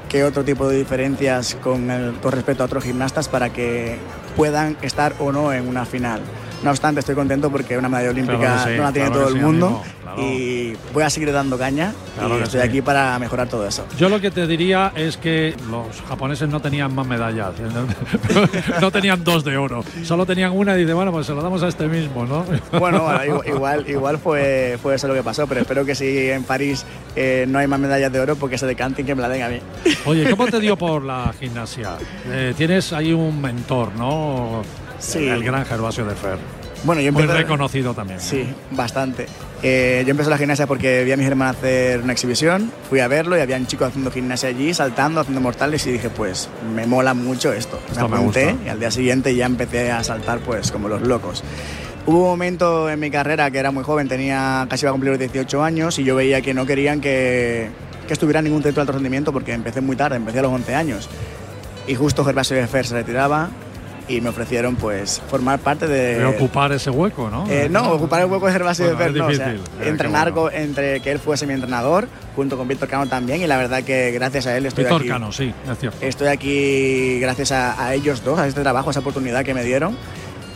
que 0.10 0.24
otro 0.24 0.44
tipo 0.44 0.68
de 0.68 0.78
diferencias 0.78 1.56
con, 1.56 1.92
el, 1.92 2.14
con 2.16 2.32
respecto 2.32 2.64
a 2.64 2.66
otros 2.66 2.84
gimnastas 2.84 3.28
para 3.28 3.50
que 3.50 3.98
puedan 4.36 4.78
estar 4.82 5.14
o 5.20 5.32
no 5.32 5.54
en 5.54 5.68
una 5.68 5.86
final. 5.86 6.22
No 6.66 6.72
obstante, 6.72 7.00
estoy 7.00 7.14
contento 7.14 7.52
porque 7.52 7.78
una 7.78 7.88
medalla 7.88 8.10
olímpica 8.10 8.66
no 8.76 8.84
la 8.84 8.92
tiene 8.92 9.12
todo 9.12 9.28
el 9.28 9.36
mundo 9.36 9.84
y 10.18 10.74
voy 10.94 11.04
a 11.04 11.12
seguir 11.12 11.32
dando 11.32 11.60
caña 11.60 11.94
y 12.20 12.42
estoy 12.42 12.62
aquí 12.62 12.82
para 12.82 13.20
mejorar 13.20 13.48
todo 13.48 13.68
eso. 13.68 13.86
Yo 14.00 14.10
lo 14.10 14.20
que 14.20 14.32
te 14.32 14.48
diría 14.48 14.92
es 14.96 15.16
que 15.16 15.56
los 15.70 16.02
japoneses 16.10 16.50
no 16.50 16.60
tenían 16.60 16.96
más 16.96 17.06
medallas, 17.06 17.54
no 18.82 18.90
tenían 18.90 19.24
dos 19.24 19.44
de 19.44 19.58
oro, 19.58 19.84
solo 20.04 20.26
tenían 20.26 20.54
una 20.54 20.76
y 20.76 20.82
dice, 20.82 20.94
bueno, 20.94 21.12
pues 21.12 21.28
se 21.28 21.34
lo 21.36 21.44
damos 21.44 21.62
a 21.62 21.68
este 21.68 21.88
mismo, 21.88 22.26
¿no? 22.26 22.44
Bueno, 22.80 23.08
igual, 23.46 23.88
igual 23.88 24.18
fue, 24.18 24.80
fue 24.82 24.96
eso 24.96 25.08
lo 25.08 25.14
que 25.14 25.22
pasó, 25.22 25.46
pero 25.46 25.62
espero 25.62 25.86
que 25.86 25.94
si 25.94 26.32
en 26.32 26.46
París 26.46 26.84
eh, 27.16 27.46
no 27.48 27.60
hay 27.60 27.68
más 27.68 27.80
medallas 27.80 28.12
de 28.12 28.20
oro, 28.20 28.36
porque 28.38 28.58
se 28.58 28.66
decanten 28.66 29.06
que 29.06 29.14
me 29.14 29.22
la 29.22 29.30
den 29.30 29.44
a 29.44 29.50
mí. 29.50 29.60
Oye, 30.06 30.28
¿cómo 30.32 30.48
te 30.48 30.60
dio 30.60 30.76
por 30.80 31.04
la 31.04 31.32
gimnasia? 31.40 31.92
Eh, 32.28 32.56
tienes 32.58 32.92
ahí 32.92 33.14
un 33.14 33.40
mentor, 33.40 33.92
¿no? 33.96 34.64
Sí. 34.98 35.28
El 35.28 35.44
gran 35.44 35.66
Gervasio 35.66 36.06
de 36.06 36.16
Fer. 36.16 36.40
Bueno, 36.86 37.02
yo 37.02 37.12
Muy 37.12 37.26
reconocido 37.26 37.94
también. 37.94 38.20
Sí, 38.20 38.46
bastante. 38.72 39.26
Eh, 39.64 40.04
yo 40.06 40.12
empecé 40.12 40.30
la 40.30 40.38
gimnasia 40.38 40.68
porque 40.68 41.04
vi 41.04 41.12
a 41.12 41.18
mis 41.18 41.26
hermanos 41.26 41.58
hacer 41.58 42.02
una 42.02 42.14
exhibición, 42.14 42.72
fui 42.88 43.00
a 43.00 43.08
verlo 43.08 43.36
y 43.36 43.42
había 43.42 43.58
un 43.58 43.66
chico 43.66 43.86
haciendo 43.86 44.12
gimnasia 44.12 44.50
allí, 44.50 44.72
saltando, 44.74 45.20
haciendo 45.22 45.42
mortales 45.42 45.86
y 45.88 45.94
dije, 45.94 46.10
pues 46.10 46.50
me 46.76 46.86
mola 46.86 47.16
mucho 47.16 47.52
esto. 47.52 47.80
me 47.96 48.02
apunté 48.02 48.56
y 48.64 48.70
al 48.70 48.80
día 48.80 48.92
siguiente 48.92 49.36
ya 49.36 49.48
empecé 49.48 49.92
a 49.92 50.04
saltar 50.04 50.40
pues 50.40 50.72
como 50.72 50.88
los 50.88 51.02
locos. 51.02 51.44
Hubo 52.06 52.20
un 52.20 52.26
momento 52.26 52.88
en 52.88 53.00
mi 53.00 53.10
carrera 53.10 53.50
que 53.50 53.58
era 53.58 53.72
muy 53.72 53.84
joven, 53.84 54.08
tenía 54.08 54.68
casi 54.70 54.86
iba 54.86 54.92
a 54.92 54.94
cumplir 54.94 55.14
los 55.14 55.20
18 55.20 55.64
años 55.64 55.98
y 55.98 56.04
yo 56.04 56.16
veía 56.16 56.42
que 56.42 56.54
no 56.54 56.68
querían 56.68 57.02
que, 57.02 57.70
que 58.06 58.14
estuviera 58.14 58.40
en 58.40 58.46
ningún 58.46 58.62
centro 58.62 58.82
de 58.82 58.82
alto 58.82 58.94
rendimiento 58.94 59.34
porque 59.34 59.54
empecé 59.54 59.82
muy 59.82 59.96
tarde, 59.96 60.18
empecé 60.18 60.38
a 60.38 60.44
los 60.44 60.52
11 60.52 60.76
años. 60.76 61.10
Y 61.88 61.96
justo 61.96 62.24
Gervasio 62.24 62.68
Fer 62.68 62.86
se 62.86 62.94
retiraba 62.94 63.50
y 64.08 64.22
me 64.22 64.30
ofrecieron 64.30 64.76
pues 64.76 65.22
formar 65.30 65.60
parte 65.60 65.88
de... 65.88 66.24
ocupar 66.26 66.72
ese 66.72 66.90
hueco, 66.90 67.30
¿no? 67.30 67.50
Eh, 67.50 67.68
no, 67.70 67.92
ocupar 67.92 68.22
el 68.22 68.28
hueco 68.28 68.46
de 68.48 68.54
Gervasio 68.54 68.88
de 68.88 68.96
Fer, 68.96 69.14
no, 69.14 69.28
o 69.28 69.34
sea, 69.34 69.56
entrenar 69.82 70.34
entre 70.54 71.00
que 71.02 71.12
él 71.12 71.20
fuese 71.20 71.48
mi 71.48 71.54
entrenador, 71.54 72.08
junto 72.36 72.58
con 72.58 72.68
Víctor 72.68 72.88
Cano 72.88 73.08
también, 73.08 73.42
y 73.42 73.48
la 73.48 73.58
verdad 73.58 73.84
que 73.84 74.12
gracias 74.12 74.48
a 74.48 74.58
él 74.58 74.66
estoy 74.66 74.84
Víctor 74.84 75.02
aquí. 75.02 75.10
Cano, 75.10 75.32
sí, 75.32 75.54
es 75.72 75.80
cierto. 75.80 75.98
Estoy 76.02 76.28
aquí 76.28 77.20
gracias 77.20 77.52
a, 77.52 77.84
a 77.84 77.94
ellos 77.94 78.24
dos, 78.24 78.40
a 78.40 78.48
este 78.48 78.62
trabajo, 78.62 78.90
a 78.90 78.92
esa 78.92 79.00
oportunidad 79.00 79.44
que 79.44 79.54
me 79.54 79.64
dieron. 79.64 79.98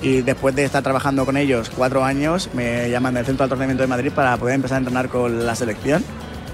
Y 0.02 0.22
después 0.22 0.56
de 0.56 0.64
estar 0.64 0.82
trabajando 0.82 1.26
con 1.26 1.36
ellos 1.36 1.70
cuatro 1.76 2.06
años, 2.06 2.50
me 2.54 2.90
llaman 2.90 3.16
del 3.16 3.26
Centro 3.26 3.48
de 3.48 3.66
Alto 3.66 3.82
de 3.82 3.88
Madrid 3.88 4.12
para 4.16 4.38
poder 4.38 4.56
empezar 4.56 4.76
a 4.76 4.80
entrenar 4.80 5.10
con 5.10 5.46
la 5.46 5.56
selección 5.56 6.06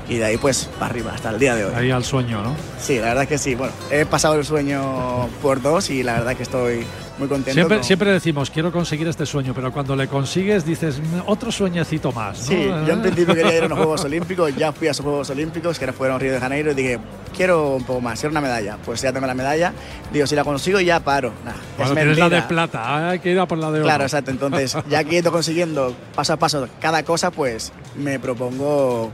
y 0.08 0.18
de 0.18 0.26
ahí 0.26 0.38
pues 0.38 0.70
para 0.80 0.92
arriba 0.92 1.12
hasta 1.14 1.30
el 1.32 1.40
día 1.40 1.56
de 1.56 1.66
hoy. 1.66 1.74
Ahí 1.76 1.92
al 1.92 2.04
sueño, 2.04 2.42
¿no? 2.42 2.56
Sí, 2.80 3.00
la 3.00 3.08
verdad 3.08 3.28
que 3.28 3.38
sí. 3.38 3.56
Bueno, 3.56 3.74
he 3.92 4.06
pasado 4.06 4.36
el 4.36 4.46
sueño 4.46 5.28
por 5.42 5.62
dos 5.62 5.90
y 5.90 6.04
la 6.04 6.14
verdad 6.14 6.36
que 6.36 6.44
estoy 6.44 6.86
muy 7.18 7.28
contento. 7.28 7.54
Siempre, 7.54 7.84
siempre 7.84 8.12
decimos, 8.12 8.50
quiero 8.50 8.72
conseguir 8.72 9.08
este 9.08 9.26
sueño, 9.26 9.54
pero 9.54 9.72
cuando 9.72 9.96
le 9.96 10.08
consigues 10.08 10.66
dices, 10.66 11.00
mm, 11.00 11.22
otro 11.28 11.52
sueñecito 11.52 12.12
más. 12.12 12.38
Sí, 12.38 12.66
yo 12.66 12.94
en 12.94 13.02
principio 13.02 13.34
quería 13.34 13.58
ir 13.58 13.64
a 13.64 13.68
los 13.68 13.78
Juegos 13.78 14.04
Olímpicos, 14.04 14.56
ya 14.56 14.72
fui 14.72 14.88
a 14.88 14.92
esos 14.92 15.04
Juegos 15.04 15.30
Olímpicos, 15.30 15.80
que 15.80 15.92
fueron 15.94 16.20
Río 16.20 16.34
de 16.34 16.40
Janeiro, 16.40 16.72
y 16.72 16.76
dije, 16.76 17.00
quiero 17.36 17.76
un 17.76 17.84
poco 17.84 18.02
más, 18.02 18.20
quiero 18.20 18.32
una 18.32 18.42
medalla. 18.42 18.78
Pues 18.84 19.02
ya 19.02 19.14
tengo 19.14 19.28
la 19.28 19.34
medalla, 19.34 19.74
digo, 20.12 20.28
si 20.28 20.36
la 20.36 20.44
consigo 20.44 20.80
ya 20.80 21.00
paro. 21.00 21.32
Nah, 21.46 21.54
bueno, 21.78 21.94
tienes 21.94 22.18
la 22.18 22.30
de 22.30 22.42
plata, 22.44 23.10
hay 23.10 23.20
que 23.20 23.32
ir 23.32 23.40
a 23.40 23.48
por 23.48 23.58
la 23.58 23.72
de 23.72 23.80
oro. 23.80 23.86
Claro, 23.86 24.04
exacto. 24.04 24.32
Entonces, 24.32 24.78
ya 24.90 25.04
que 25.04 25.16
he 25.16 25.20
ido 25.20 25.32
consiguiendo 25.32 25.96
paso 26.16 26.34
a 26.34 26.38
paso 26.38 26.68
cada 26.82 27.04
cosa, 27.04 27.32
pues 27.32 27.72
me 27.96 28.20
propongo 28.20 29.12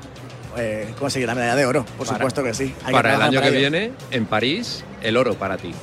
eh, 0.57 0.93
conseguir 0.99 1.27
la 1.27 1.35
medalla 1.35 1.55
de 1.55 1.65
oro, 1.65 1.85
por 1.97 2.07
supuesto 2.07 2.43
que 2.43 2.53
sí. 2.53 2.73
para 2.91 3.15
el 3.15 3.21
año 3.21 3.41
que 3.41 3.51
viene, 3.51 3.91
en 4.11 4.25
París, 4.25 4.83
el 5.01 5.17
oro 5.17 5.35
para 5.35 5.57
ti. 5.57 5.73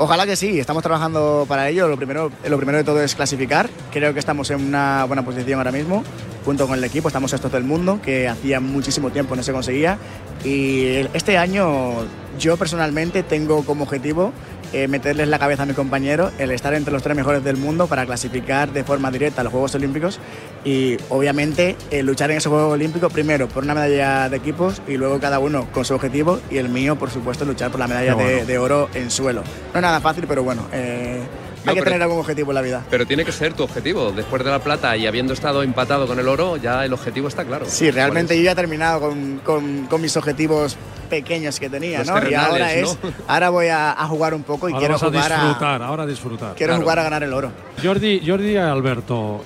Ojalá 0.00 0.26
que 0.26 0.36
sí, 0.36 0.60
estamos 0.60 0.84
trabajando 0.84 1.44
para 1.48 1.68
ello. 1.68 1.88
Lo 1.88 1.96
primero, 1.96 2.30
lo 2.48 2.56
primero 2.56 2.78
de 2.78 2.84
todo 2.84 3.02
es 3.02 3.16
clasificar. 3.16 3.68
Creo 3.90 4.12
que 4.14 4.20
estamos 4.20 4.48
en 4.50 4.64
una 4.64 5.04
buena 5.04 5.24
posición 5.24 5.58
ahora 5.58 5.72
mismo, 5.72 6.04
junto 6.44 6.68
con 6.68 6.78
el 6.78 6.84
equipo. 6.84 7.08
Estamos 7.08 7.32
estos 7.32 7.50
del 7.50 7.64
mundo, 7.64 8.00
que 8.00 8.28
hacía 8.28 8.60
muchísimo 8.60 9.10
tiempo 9.10 9.34
no 9.34 9.42
se 9.42 9.52
conseguía. 9.52 9.98
Y 10.44 11.04
este 11.14 11.36
año 11.36 11.94
yo 12.38 12.56
personalmente 12.56 13.24
tengo 13.24 13.64
como 13.64 13.82
objetivo 13.84 14.32
eh, 14.72 14.88
meterles 14.88 15.28
la 15.28 15.38
cabeza 15.38 15.62
a 15.62 15.66
mi 15.66 15.74
compañero, 15.74 16.30
el 16.38 16.50
estar 16.50 16.74
entre 16.74 16.92
los 16.92 17.02
tres 17.02 17.16
mejores 17.16 17.42
del 17.44 17.56
mundo 17.56 17.86
para 17.86 18.04
clasificar 18.06 18.72
de 18.72 18.84
forma 18.84 19.10
directa 19.10 19.40
a 19.40 19.44
los 19.44 19.52
Juegos 19.52 19.74
Olímpicos 19.74 20.20
y 20.64 20.96
obviamente 21.08 21.76
eh, 21.90 22.02
luchar 22.02 22.30
en 22.30 22.38
esos 22.38 22.50
Juegos 22.50 22.72
Olímpicos 22.72 23.12
primero 23.12 23.48
por 23.48 23.64
una 23.64 23.74
medalla 23.74 24.28
de 24.28 24.36
equipos 24.36 24.82
y 24.86 24.96
luego 24.96 25.18
cada 25.20 25.38
uno 25.38 25.68
con 25.72 25.84
su 25.84 25.94
objetivo 25.94 26.40
y 26.50 26.58
el 26.58 26.68
mío 26.68 26.96
por 26.96 27.10
supuesto 27.10 27.44
luchar 27.44 27.70
por 27.70 27.80
la 27.80 27.88
medalla 27.88 28.14
de 28.14 28.58
oro 28.58 28.88
en 28.94 29.10
suelo. 29.10 29.42
No 29.72 29.78
es 29.78 29.82
nada 29.82 30.00
fácil 30.00 30.24
pero 30.28 30.42
bueno, 30.42 30.62
eh, 30.72 31.20
No, 31.68 31.70
hay 31.70 31.74
que 31.76 31.80
pero- 31.82 31.90
tener 31.92 32.02
algún 32.02 32.18
objetivo 32.20 32.50
en 32.50 32.54
la 32.56 32.62
vida. 32.62 32.84
Pero 32.90 33.06
tiene 33.06 33.24
que 33.24 33.32
ser 33.32 33.52
tu 33.54 33.62
objetivo. 33.62 34.10
Después 34.12 34.44
de 34.44 34.50
la 34.50 34.58
plata 34.58 34.96
y 34.96 35.06
habiendo 35.06 35.32
estado 35.32 35.62
empatado 35.62 36.06
con 36.06 36.18
el 36.18 36.28
oro, 36.28 36.56
ya 36.56 36.84
el 36.84 36.92
objetivo 36.92 37.28
está 37.28 37.44
claro. 37.44 37.66
Sí, 37.68 37.90
realmente 37.90 38.36
yo 38.36 38.42
ya 38.42 38.52
he 38.52 38.54
terminado 38.54 39.00
con, 39.00 39.40
con- 39.44 39.86
con 39.86 40.00
mis 40.00 40.16
objetivos 40.16 40.76
pequeños 41.08 41.58
que 41.58 41.70
tenía, 41.70 42.00
Los 42.00 42.08
¿no? 42.08 42.28
Y 42.30 42.34
ahora 42.34 42.74
es, 42.74 42.98
¿no? 43.02 43.10
ahora 43.28 43.48
voy 43.48 43.68
a, 43.68 43.92
a 43.92 44.06
jugar 44.08 44.34
un 44.34 44.42
poco 44.42 44.68
y 44.68 44.72
Ahora 44.72 44.80
quiero 44.80 44.94
a 44.96 44.98
jugar 44.98 45.32
a, 45.32 45.36
disfrutar, 45.44 45.82
ahora 45.82 46.02
a 46.02 46.06
disfrutar. 46.06 46.54
quiero 46.54 46.72
Claro. 46.72 46.82
jugar 46.82 46.98
a 46.98 47.02
ganar 47.04 47.22
el 47.22 47.32
oro. 47.32 47.50
Jordi, 47.82 48.20
Jordi 48.26 48.50
y 48.52 48.56
Alberto, 48.58 49.42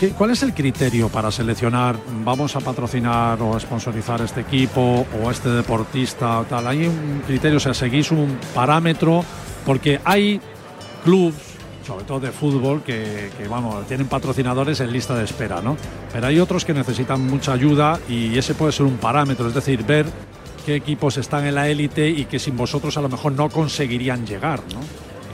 ¿qué- 0.00 0.08
¿cuál 0.10 0.30
es 0.32 0.42
el 0.42 0.52
criterio 0.52 1.08
para 1.08 1.30
seleccionar, 1.30 1.96
vamos 2.24 2.56
a 2.56 2.60
patrocinar 2.60 3.40
o 3.40 3.54
a 3.54 3.60
sponsorizar 3.60 4.20
este 4.22 4.40
equipo 4.40 5.06
o 5.22 5.28
a 5.28 5.30
este 5.32 5.48
deportista 5.50 6.40
o 6.40 6.44
tal? 6.44 6.66
¿Hay 6.66 6.88
un 6.88 7.22
criterio, 7.24 7.58
o 7.58 7.60
sea, 7.60 7.72
seguís 7.72 8.10
un 8.10 8.38
parámetro? 8.52 9.24
Porque 9.64 10.00
hay 10.04 10.40
clubs, 11.04 11.36
sobre 11.86 12.04
todo 12.04 12.20
de 12.20 12.32
fútbol, 12.32 12.82
que, 12.82 13.30
que, 13.38 13.46
vamos, 13.48 13.86
tienen 13.86 14.08
patrocinadores 14.08 14.80
en 14.80 14.92
lista 14.92 15.14
de 15.14 15.24
espera, 15.24 15.60
¿no? 15.62 15.76
Pero 16.12 16.26
hay 16.26 16.40
otros 16.40 16.64
que 16.64 16.74
necesitan 16.74 17.20
mucha 17.20 17.52
ayuda 17.52 18.00
y 18.08 18.36
ese 18.36 18.54
puede 18.54 18.72
ser 18.72 18.86
un 18.86 18.96
parámetro, 18.96 19.46
es 19.46 19.54
decir, 19.54 19.84
ver 19.84 20.06
qué 20.64 20.74
equipos 20.74 21.16
están 21.16 21.46
en 21.46 21.54
la 21.54 21.68
élite 21.68 22.08
y 22.08 22.24
que 22.24 22.38
sin 22.38 22.56
vosotros 22.56 22.96
a 22.96 23.02
lo 23.02 23.08
mejor 23.08 23.32
no 23.32 23.48
conseguirían 23.48 24.26
llegar, 24.26 24.60
¿no? 24.72 24.80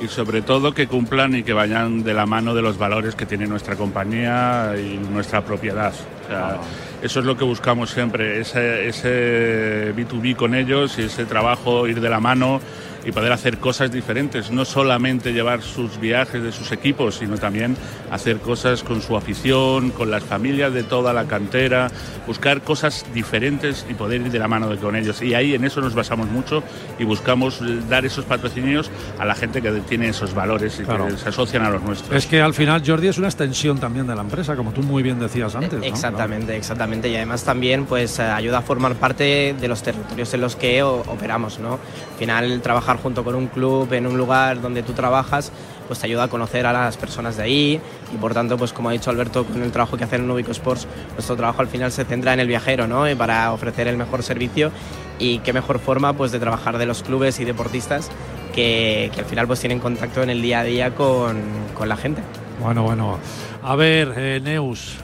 y 0.02 0.08
sobre 0.08 0.42
todo 0.42 0.74
que 0.74 0.88
cumplan 0.88 1.34
y 1.36 1.42
que 1.44 1.52
vayan 1.52 2.02
de 2.02 2.12
la 2.12 2.26
mano 2.26 2.54
de 2.54 2.62
los 2.62 2.76
valores 2.76 3.14
que 3.14 3.24
tiene 3.24 3.46
nuestra 3.46 3.76
compañía 3.76 4.74
y 4.76 4.98
nuestra 4.98 5.44
propiedad. 5.44 5.92
O 6.24 6.28
sea, 6.28 6.58
Eso 7.02 7.20
es 7.20 7.26
lo 7.26 7.36
que 7.36 7.44
buscamos 7.44 7.90
siempre, 7.90 8.40
ese, 8.40 8.88
ese 8.88 9.94
B2B 9.94 10.34
con 10.34 10.54
ellos 10.54 10.98
y 10.98 11.02
ese 11.02 11.24
trabajo, 11.24 11.86
ir 11.86 12.00
de 12.00 12.08
la 12.08 12.20
mano 12.20 12.60
y 13.04 13.12
poder 13.12 13.32
hacer 13.32 13.58
cosas 13.58 13.90
diferentes, 13.90 14.50
no 14.50 14.64
solamente 14.64 15.32
llevar 15.32 15.62
sus 15.62 15.98
viajes 15.98 16.42
de 16.42 16.52
sus 16.52 16.70
equipos, 16.72 17.16
sino 17.16 17.36
también 17.36 17.76
hacer 18.10 18.38
cosas 18.38 18.82
con 18.82 19.02
su 19.02 19.16
afición, 19.16 19.90
con 19.90 20.10
las 20.10 20.22
familias 20.22 20.72
de 20.72 20.82
toda 20.84 21.12
la 21.12 21.24
cantera, 21.24 21.90
buscar 22.26 22.62
cosas 22.62 23.04
diferentes 23.14 23.86
y 23.88 23.94
poder 23.94 24.20
ir 24.22 24.30
de 24.30 24.38
la 24.38 24.48
mano 24.48 24.68
de 24.68 24.76
con 24.76 24.94
ellos. 24.96 25.20
Y 25.22 25.34
ahí 25.34 25.54
en 25.54 25.64
eso 25.64 25.80
nos 25.80 25.94
basamos 25.94 26.28
mucho 26.28 26.62
y 26.98 27.04
buscamos 27.04 27.60
dar 27.88 28.04
esos 28.04 28.24
patrocinios 28.24 28.90
a 29.18 29.24
la 29.24 29.34
gente 29.34 29.60
que 29.62 29.70
tiene 29.88 30.08
esos 30.08 30.34
valores 30.34 30.78
y 30.80 30.84
Claro. 30.84 31.06
que 31.06 31.16
se 31.16 31.28
asocian 31.28 31.64
a 31.64 31.70
los 31.70 31.82
nuestros. 31.82 32.12
Es 32.16 32.26
que 32.26 32.40
al 32.40 32.54
final 32.54 32.82
Jordi 32.86 33.08
es 33.08 33.18
una 33.18 33.28
extensión 33.28 33.78
también 33.78 34.06
de 34.06 34.14
la 34.14 34.20
empresa, 34.22 34.54
como 34.56 34.72
tú 34.72 34.82
muy 34.82 35.02
bien 35.02 35.18
decías 35.18 35.54
antes. 35.54 35.78
¿no? 35.78 35.84
Exactamente, 35.84 36.56
exactamente. 36.56 37.08
Y 37.08 37.16
además 37.16 37.44
también 37.44 37.84
pues 37.86 38.18
eh, 38.18 38.22
ayuda 38.22 38.58
a 38.58 38.62
formar 38.62 38.94
parte 38.94 39.54
de 39.58 39.68
los 39.68 39.82
territorios 39.82 40.32
en 40.34 40.40
los 40.40 40.56
que 40.56 40.82
operamos, 40.82 41.58
¿no? 41.58 41.72
Al 41.74 42.18
final 42.18 42.60
trabajar 42.60 42.91
junto 42.98 43.24
con 43.24 43.34
un 43.34 43.46
club 43.46 43.92
en 43.92 44.06
un 44.06 44.16
lugar 44.16 44.60
donde 44.60 44.82
tú 44.82 44.92
trabajas 44.92 45.52
pues 45.86 45.98
te 45.98 46.06
ayuda 46.06 46.24
a 46.24 46.28
conocer 46.28 46.64
a 46.66 46.72
las 46.72 46.96
personas 46.96 47.36
de 47.36 47.42
ahí 47.42 47.80
y 48.14 48.16
por 48.16 48.34
tanto 48.34 48.56
pues 48.56 48.72
como 48.72 48.88
ha 48.88 48.92
dicho 48.92 49.10
Alberto 49.10 49.44
con 49.44 49.62
el 49.62 49.72
trabajo 49.72 49.96
que 49.96 50.04
hacen 50.04 50.24
en 50.24 50.30
Ubico 50.30 50.52
Sports 50.52 50.86
nuestro 51.14 51.36
trabajo 51.36 51.60
al 51.60 51.68
final 51.68 51.92
se 51.92 52.04
centra 52.04 52.32
en 52.32 52.40
el 52.40 52.46
viajero 52.46 52.86
¿no? 52.86 53.08
Y 53.08 53.14
para 53.14 53.52
ofrecer 53.52 53.88
el 53.88 53.96
mejor 53.96 54.22
servicio 54.22 54.70
y 55.18 55.38
qué 55.38 55.52
mejor 55.52 55.78
forma 55.78 56.12
pues 56.14 56.32
de 56.32 56.40
trabajar 56.40 56.78
de 56.78 56.86
los 56.86 57.02
clubes 57.02 57.40
y 57.40 57.44
deportistas 57.44 58.10
que, 58.54 59.10
que 59.14 59.20
al 59.20 59.26
final 59.26 59.46
pues 59.46 59.60
tienen 59.60 59.78
contacto 59.78 60.22
en 60.22 60.30
el 60.30 60.42
día 60.42 60.60
a 60.60 60.64
día 60.64 60.94
con, 60.94 61.40
con 61.74 61.88
la 61.88 61.96
gente. 61.96 62.22
Bueno, 62.60 62.82
bueno. 62.82 63.18
A 63.62 63.76
ver, 63.76 64.12
eh, 64.16 64.40
Neus, 64.42 64.96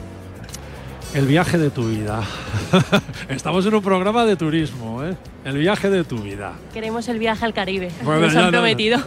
el 1.13 1.25
viaje 1.25 1.57
de 1.57 1.69
tu 1.71 1.87
vida. 1.89 2.21
Estamos 3.29 3.65
en 3.65 3.73
un 3.73 3.81
programa 3.81 4.25
de 4.25 4.35
turismo, 4.35 5.03
¿eh? 5.03 5.15
El 5.43 5.57
viaje 5.57 5.89
de 5.89 6.03
tu 6.03 6.19
vida. 6.19 6.53
Queremos 6.73 7.07
el 7.07 7.17
viaje 7.17 7.45
al 7.45 7.53
Caribe. 7.53 7.89
Bueno, 8.03 8.21
Nos 8.21 8.33
ya 8.33 8.39
han 8.39 8.45
no, 8.45 8.51
no. 8.51 8.57
prometido. 8.59 8.99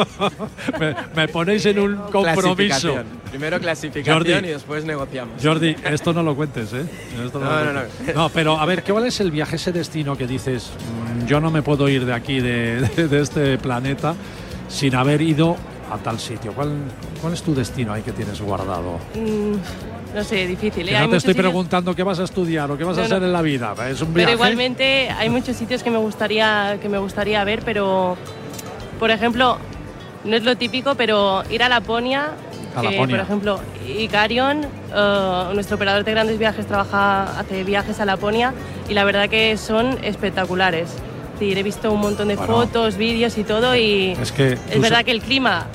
me, 0.80 0.96
me 1.14 1.28
ponéis 1.28 1.64
en 1.66 1.78
un 1.78 1.96
compromiso. 1.96 2.42
Clasificación. 2.54 3.04
Primero 3.30 3.60
clasificación 3.60 4.16
Jordi. 4.24 4.32
y 4.48 4.52
después 4.52 4.84
negociamos. 4.84 5.34
Jordi, 5.42 5.76
esto 5.84 6.12
no 6.12 6.22
lo 6.22 6.34
cuentes, 6.34 6.72
¿eh? 6.72 6.84
Esto 7.24 7.38
No, 7.38 7.44
lo 7.50 7.64
no, 7.64 7.72
no. 7.74 7.80
No, 8.14 8.28
pero 8.30 8.58
a 8.58 8.66
ver, 8.66 8.82
¿cuál 8.82 9.06
es 9.06 9.20
el 9.20 9.30
viaje, 9.30 9.56
ese 9.56 9.70
destino 9.70 10.16
que 10.16 10.26
dices, 10.26 10.70
"Mm, 11.22 11.26
yo 11.26 11.40
no 11.40 11.50
me 11.50 11.62
puedo 11.62 11.88
ir 11.88 12.06
de 12.06 12.14
aquí, 12.14 12.40
de, 12.40 12.80
de- 12.96 13.06
de 13.08 13.20
este 13.20 13.58
planeta, 13.58 14.14
sin 14.68 14.96
haber 14.96 15.20
ido 15.22 15.56
a 15.92 15.98
tal 15.98 16.18
sitio? 16.18 16.52
¿Cuál, 16.54 16.72
cuál 17.20 17.34
es 17.34 17.42
tu 17.42 17.54
destino 17.54 17.92
ahí 17.92 18.02
que 18.02 18.12
tienes 18.12 18.40
guardado? 18.40 18.98
Mm, 19.14 19.99
no 20.14 20.24
sé, 20.24 20.46
difícil. 20.46 20.88
¿eh? 20.88 20.92
Que 20.92 20.98
no 20.98 21.08
te 21.08 21.16
estoy 21.16 21.32
sitios- 21.34 21.46
preguntando 21.46 21.94
qué 21.94 22.02
vas 22.02 22.18
a 22.18 22.24
estudiar 22.24 22.70
o 22.70 22.76
qué 22.78 22.84
vas 22.84 22.96
a 22.98 23.00
no. 23.00 23.06
hacer 23.06 23.22
en 23.22 23.32
la 23.32 23.42
vida. 23.42 23.74
Es 23.88 24.00
un 24.00 24.08
Pero 24.08 24.14
viaje. 24.14 24.32
igualmente 24.32 25.10
hay 25.10 25.28
muchos 25.30 25.56
sitios 25.56 25.82
que 25.82 25.90
me 25.90 25.98
gustaría 25.98 26.78
que 26.80 26.88
me 26.88 26.98
gustaría 26.98 27.42
ver, 27.44 27.62
pero 27.64 28.16
por 28.98 29.10
ejemplo, 29.10 29.58
no 30.24 30.36
es 30.36 30.44
lo 30.44 30.56
típico, 30.56 30.94
pero 30.94 31.42
ir 31.50 31.62
a 31.62 31.68
Laponia, 31.68 32.30
A 32.76 32.80
que, 32.82 32.90
Laponia. 32.90 33.16
por 33.16 33.24
ejemplo, 33.24 33.60
Icarion, 33.86 34.64
eh, 34.94 35.44
nuestro 35.54 35.76
operador 35.76 36.04
de 36.04 36.10
grandes 36.10 36.38
viajes 36.38 36.66
trabaja 36.66 37.38
hace 37.38 37.64
viajes 37.64 37.98
a 38.00 38.04
Laponia 38.04 38.52
y 38.88 38.94
la 38.94 39.04
verdad 39.04 39.28
que 39.28 39.56
son 39.56 39.98
espectaculares. 40.02 40.90
He 41.40 41.62
visto 41.62 41.90
un 41.90 42.00
montón 42.00 42.28
de 42.28 42.36
Bueno. 42.36 42.52
fotos, 42.52 42.98
vídeos 42.98 43.38
y 43.38 43.44
todo 43.44 43.74
y 43.74 44.10
Es 44.20 44.30
que 44.30 44.52
es 44.52 44.60
tú 44.72 44.80
verdad 44.82 45.06
que 45.06 45.10
el 45.12 45.22
clima 45.22 45.68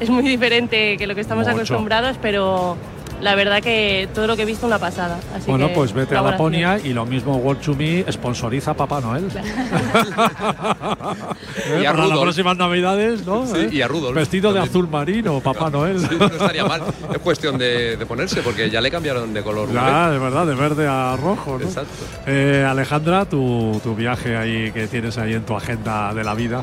es 0.00 0.10
muy 0.10 0.24
diferente 0.24 0.96
que 0.96 1.06
lo 1.06 1.14
que 1.14 1.20
estamos 1.20 1.46
Mucho. 1.46 1.56
acostumbrados, 1.58 2.16
pero 2.20 2.76
la 3.20 3.34
verdad 3.34 3.62
que 3.62 4.08
todo 4.14 4.26
lo 4.26 4.36
que 4.36 4.42
he 4.42 4.46
visto 4.46 4.66
una 4.66 4.78
pasada. 4.78 5.18
Así 5.34 5.50
Bueno, 5.50 5.68
que, 5.68 5.74
pues 5.74 5.92
vete 5.92 6.16
a. 6.16 6.22
Laponia 6.22 6.78
y 6.82 6.92
lo 6.92 7.06
mismo 7.06 7.36
World 7.36 7.60
to 7.62 7.74
Me 7.74 8.04
sponsoriza 8.10 8.72
a 8.72 8.74
Papá 8.74 9.00
Noel. 9.00 9.28
¿Eh? 9.34 9.42
Y 11.80 11.84
a 11.84 11.92
Para 11.92 12.06
las 12.06 12.18
próximas 12.18 12.56
navidades, 12.56 13.26
¿no? 13.26 13.46
Sí, 13.46 13.56
¿Eh? 13.56 13.68
y 13.72 13.82
a 13.82 13.88
Rudolf 13.88 14.14
Vestido 14.14 14.52
de 14.52 14.60
azul 14.60 14.88
marino, 14.88 15.40
Papá 15.40 15.70
Noel. 15.70 16.00
Sí, 16.00 16.16
no 16.18 16.26
estaría 16.26 16.64
mal. 16.64 16.82
Es 17.12 17.18
cuestión 17.18 17.58
de, 17.58 17.96
de 17.96 18.06
ponerse, 18.06 18.42
porque 18.42 18.70
ya 18.70 18.80
le 18.80 18.90
cambiaron 18.90 19.32
de 19.34 19.42
color. 19.42 19.72
Ya, 19.72 20.10
de 20.10 20.18
verdad, 20.18 20.46
de 20.46 20.54
verde 20.54 20.86
a 20.86 21.16
rojo, 21.16 21.58
¿no? 21.58 21.64
Exacto. 21.66 21.90
Eh, 22.26 22.64
Alejandra, 22.68 23.24
tu, 23.24 23.80
tu 23.82 23.94
viaje 23.94 24.36
ahí 24.36 24.70
que 24.72 24.86
tienes 24.86 25.18
ahí 25.18 25.34
en 25.34 25.44
tu 25.44 25.56
agenda 25.56 26.14
de 26.14 26.24
la 26.24 26.34
vida. 26.34 26.62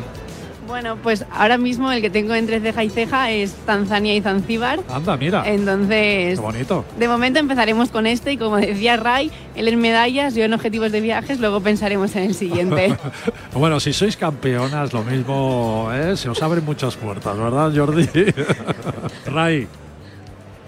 Bueno, 0.68 0.98
pues 0.98 1.26
ahora 1.32 1.58
mismo 1.58 1.92
el 1.92 2.02
que 2.02 2.10
tengo 2.10 2.34
entre 2.34 2.60
ceja 2.60 2.84
y 2.84 2.90
ceja 2.90 3.32
es 3.32 3.54
Tanzania 3.66 4.16
y 4.16 4.22
Zanzíbar. 4.22 4.80
Anda, 4.90 5.18
mira. 5.18 5.44
Entonces, 5.46 6.40
Qué 6.40 6.46
bonito. 6.46 6.86
de 6.98 7.08
momento 7.08 7.40
empezaremos 7.40 7.90
con 7.90 8.08
este 8.08 8.34
y 8.34 8.38
como 8.38 8.58
decía 8.58 8.98
Ray, 8.98 9.32
él 9.56 9.68
en 9.68 9.80
medallas, 9.80 10.36
yo 10.36 10.44
en 10.46 10.54
objetivos 10.54 10.92
de 10.92 11.02
viajes, 11.02 11.40
luego 11.40 11.62
pensaremos 11.62 12.16
en 12.16 12.24
el 12.24 12.36
siguiente. 12.36 12.96
Bueno, 13.54 13.80
si 13.80 13.94
sois 13.94 14.18
campeonas, 14.18 14.94
lo 14.94 15.04
mismo, 15.04 15.90
¿eh? 15.94 16.18
se 16.18 16.28
os 16.28 16.42
abren 16.42 16.66
muchas 16.66 16.96
puertas, 16.96 17.38
¿verdad, 17.38 17.72
Jordi? 17.76 18.08
Ray, 19.28 19.68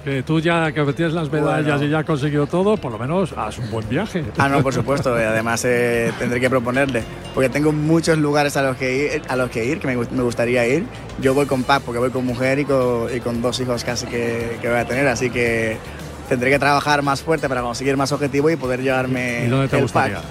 que 0.06 0.24
tú 0.24 0.40
ya 0.40 0.72
que 0.72 0.82
tienes 0.94 1.14
las 1.14 1.30
medallas 1.32 1.66
Bueno. 1.66 1.84
y 1.84 1.90
ya 1.90 2.00
has 2.00 2.06
conseguido 2.06 2.46
todo, 2.48 2.78
por 2.78 2.92
lo 2.92 2.98
menos 3.00 3.34
haz 3.36 3.58
un 3.58 3.70
buen 3.72 3.90
viaje. 3.90 4.24
Ah, 4.38 4.48
no, 4.48 4.62
por 4.62 4.74
supuesto. 4.74 5.20
y 5.20 5.24
Además, 5.24 5.66
eh, 5.66 6.12
tendré 6.20 6.40
que 6.40 6.50
proponerle. 6.50 7.04
Porque 7.34 7.50
tengo 7.50 7.72
muchos 7.72 8.18
lugares 8.20 8.56
a 8.56 8.62
los 8.62 8.78
que 8.78 9.16
ir, 9.16 9.22
a 9.28 9.36
los 9.36 9.50
que, 9.50 9.66
ir 9.66 9.80
que 9.80 9.88
me, 9.88 9.98
gust- 9.98 10.12
me 10.12 10.22
gustaría 10.24 10.66
ir. 10.68 10.86
Yo 11.20 11.34
voy 11.34 11.48
con 11.48 11.64
pack 11.64 11.82
porque 11.82 12.00
voy 12.00 12.12
con 12.12 12.26
mujer 12.26 12.60
y 12.60 12.66
con, 12.66 13.08
y 13.14 13.20
con 13.20 13.42
dos 13.42 13.60
hijos 13.60 13.84
casi 13.84 14.06
que, 14.06 14.58
que 14.62 14.70
voy 14.70 14.78
a 14.78 14.86
tener. 14.86 15.08
Así 15.08 15.30
que 15.32 15.78
tendré 16.30 16.52
que 16.52 16.60
trabajar 16.60 17.02
más 17.02 17.22
fuerte 17.24 17.50
para 17.50 17.62
conseguir 17.62 17.98
más 17.98 18.12
objetivos 18.12 18.52
y 18.52 18.56
poder 18.56 18.82
llevarme 18.84 19.46
¿Y 19.46 19.50
dónde 19.50 19.68
te 19.68 19.78
el 19.78 19.82
gustaría? 19.82 20.18
pack. 20.18 20.26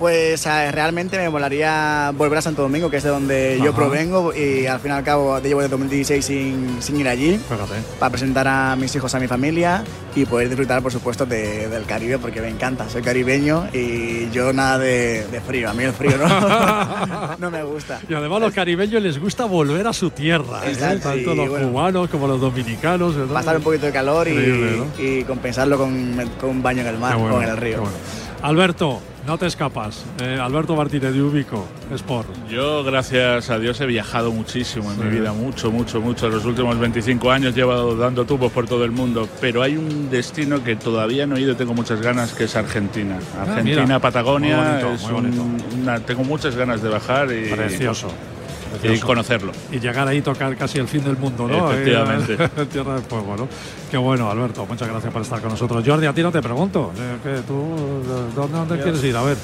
Pues 0.00 0.46
eh, 0.46 0.72
realmente 0.72 1.18
me 1.18 1.28
molaría 1.28 2.10
volver 2.16 2.38
a 2.38 2.42
Santo 2.42 2.62
Domingo, 2.62 2.88
que 2.90 2.96
es 2.96 3.02
de 3.02 3.10
donde 3.10 3.58
yo 3.58 3.68
Ajá. 3.68 3.76
provengo, 3.76 4.30
provengo, 4.30 4.34
y 4.62 4.66
al 4.66 4.80
fin 4.80 4.92
y 4.92 4.94
al 4.94 5.04
cabo 5.04 5.38
llevo 5.40 5.60
desde 5.60 5.72
2016 5.72 6.24
sin, 6.24 6.82
sin 6.82 6.98
ir 6.98 7.06
allí 7.06 7.36
Fíjate. 7.36 7.74
para 7.98 8.08
presentar 8.10 8.48
a 8.48 8.76
mis 8.76 8.94
hijos 8.96 9.14
a 9.14 9.20
mi 9.20 9.28
familia 9.28 9.84
y 10.16 10.24
poder 10.24 10.48
disfrutar, 10.48 10.80
por 10.82 10.90
supuesto, 10.90 11.26
de- 11.26 11.68
del 11.68 11.84
Caribe, 11.84 12.16
porque 12.18 12.40
me 12.40 12.48
encanta. 12.48 12.88
Soy 12.88 13.02
caribeño 13.02 13.68
y 13.74 14.30
yo 14.30 14.54
nada 14.54 14.78
de, 14.78 15.26
de 15.26 15.40
frío. 15.42 15.68
A 15.68 15.74
mí 15.74 15.84
el 15.84 15.92
frío 15.92 16.16
no, 16.16 17.36
no 17.38 17.50
me 17.50 17.62
gusta. 17.62 18.00
Y 18.08 18.14
además 18.14 18.38
a 18.38 18.40
los 18.46 18.54
caribeños 18.54 19.02
les 19.02 19.18
gusta 19.20 19.44
volver 19.44 19.86
a 19.86 19.92
su 19.92 20.08
tierra, 20.08 20.62
¿eh? 20.64 20.76
Tanto 20.76 21.34
los 21.34 21.46
bueno. 21.50 21.68
cubanos 21.68 22.08
como 22.08 22.26
los 22.26 22.40
dominicanos. 22.40 23.14
¿verdad? 23.16 23.34
Pasar 23.34 23.58
un 23.58 23.62
poquito 23.62 23.84
de 23.84 23.92
calor 23.92 24.26
y, 24.28 24.30
Increíble, 24.30 24.76
¿no? 24.78 24.86
y 25.04 25.24
compensarlo 25.24 25.76
con, 25.76 26.16
con 26.40 26.48
un 26.50 26.62
baño 26.62 26.80
en 26.80 26.86
el 26.88 26.96
mar 26.98 27.18
bueno, 27.18 27.34
o 27.36 27.42
en 27.42 27.48
el 27.50 27.56
río. 27.58 27.80
bueno. 27.82 27.96
Alberto, 28.42 29.00
No 29.26 29.38
te 29.38 29.46
escapas. 29.46 30.04
Eh, 30.20 30.38
Alberto 30.40 30.74
Martínez 30.74 31.12
de 31.12 31.22
Ubico, 31.22 31.68
Sport. 31.94 32.28
Yo, 32.48 32.82
gracias 32.82 33.50
a 33.50 33.58
Dios, 33.58 33.80
he 33.80 33.86
viajado 33.86 34.32
muchísimo 34.32 34.90
en 34.90 34.96
Sí. 34.98 35.04
mi 35.04 35.10
vida, 35.10 35.32
mucho, 35.32 35.70
mucho, 35.70 36.00
mucho. 36.00 36.28
Los 36.28 36.44
últimos 36.46 36.76
25 36.78 37.30
años 37.30 37.54
llevo 37.54 37.94
dando 37.94 38.24
tubos 38.24 38.50
por 38.50 38.66
todo 38.66 38.84
el 38.84 38.90
mundo, 38.90 39.28
pero 39.40 39.62
hay 39.62 39.76
un 39.76 40.10
destino 40.10 40.64
que 40.64 40.74
todavía 40.74 41.26
no 41.26 41.36
he 41.36 41.42
ido 41.42 41.52
y 41.52 41.54
tengo 41.54 41.74
muchas 41.74 42.00
ganas, 42.00 42.32
que 42.32 42.44
es 42.44 42.56
Argentina. 42.56 43.18
Argentina, 43.38 43.82
Ah, 43.82 43.84
mira. 43.86 43.98
Patagonia, 44.00 44.56
bonito, 44.80 44.92
es 44.94 45.02
un- 45.04 45.62
una- 45.82 46.00
tengo 46.00 46.24
muchas 46.24 46.56
ganas 46.56 46.82
de 46.82 46.88
bajar 46.88 47.28
y, 47.30 47.50
Precioso. 47.50 48.08
y 48.08 48.39
precioso. 48.70 49.06
conocerlo. 49.06 49.52
Y 49.70 49.80
llegar 49.80 50.06
ahí 50.08 50.18
y 50.18 50.22
tocar 50.22 50.56
casi 50.56 50.78
el 50.78 50.88
fin 50.88 51.04
del 51.04 51.16
mundo, 51.16 51.46
¿no? 51.48 51.70
Efectivamente. 51.72 52.36
En 52.56 52.68
Tierra 52.68 52.94
del 52.94 53.02
Fuego, 53.04 53.36
¿no? 53.36 53.48
Qué 53.90 53.96
bueno, 53.96 54.30
Alberto. 54.30 54.66
Muchas 54.66 54.88
gracias 54.88 55.12
por 55.12 55.22
estar 55.22 55.40
con 55.40 55.50
nosotros. 55.50 55.82
Jordi, 55.86 56.06
a 56.06 56.12
ti 56.12 56.22
no 56.22 56.30
te 56.30 56.40
pregunto. 56.42 56.92
eh, 56.96 57.16
¿qué, 57.22 57.42
¿Tú 57.46 57.54
eh, 57.54 58.32
dónde, 58.34 58.82
quieres 58.82 59.02
ir? 59.04 59.16
A 59.16 59.22
ver. 59.22 59.36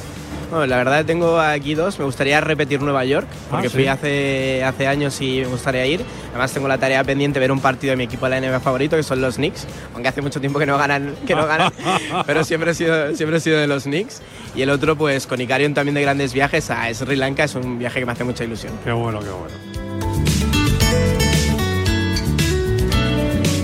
Bueno, 0.51 0.66
la 0.66 0.76
verdad 0.76 1.05
tengo 1.05 1.40
aquí 1.40 1.74
dos. 1.74 1.99
Me 1.99 2.05
gustaría 2.05 2.40
repetir 2.40 2.80
Nueva 2.80 3.05
York, 3.05 3.26
porque 3.51 3.66
Ah, 3.66 3.70
sí. 3.70 3.74
fui 3.76 3.86
hace, 3.88 4.62
hace 4.64 4.86
años 4.86 5.20
y 5.20 5.40
me 5.40 5.47
gustaría 5.47 5.84
ir. 5.86 6.05
Además 6.30 6.53
tengo 6.53 6.68
la 6.68 6.78
tarea 6.78 7.03
pendiente 7.03 7.38
de 7.38 7.44
ver 7.44 7.53
un 7.53 7.61
partido 7.61 7.90
de 7.92 7.97
mi 7.97 8.05
equipo 8.05 8.28
de 8.28 8.40
la 8.40 8.47
NBA 8.49 8.61
favorito, 8.61 8.97
que 8.97 9.03
son 9.03 9.20
los 9.20 9.36
Knicks, 9.36 9.66
aunque 9.94 10.09
hace 10.09 10.22
mucho 10.22 10.40
tiempo 10.40 10.59
que 10.59 10.66
no 10.66 10.78
ganan, 10.78 11.14
que 11.26 11.34
no 11.34 11.47
ganan 11.47 11.72
pero 12.26 12.44
siempre 12.44 12.70
he, 12.70 12.74
sido, 12.74 13.14
siempre 13.16 13.38
he 13.38 13.40
sido 13.40 13.59
de 13.59 13.66
los 13.66 13.84
Knicks. 13.84 14.22
Y 14.55 14.62
el 14.62 14.70
otro, 14.70 14.97
pues 14.97 15.26
con 15.26 15.40
Icarion 15.40 15.74
también 15.74 15.94
de 15.94 16.03
grandes 16.03 16.32
viajes 16.32 16.70
a 16.70 16.92
Sri 16.94 17.16
Lanka, 17.16 17.44
es 17.44 17.55
un 17.57 17.78
viaje 17.78 18.01
que 18.01 18.07
me 18.07 18.12
hace 18.12 18.24
mucha 18.24 18.44
ilusión. 18.44 18.72
Qué 18.84 18.92
bueno, 18.92 19.18
qué 19.20 19.30
bueno. 19.30 19.75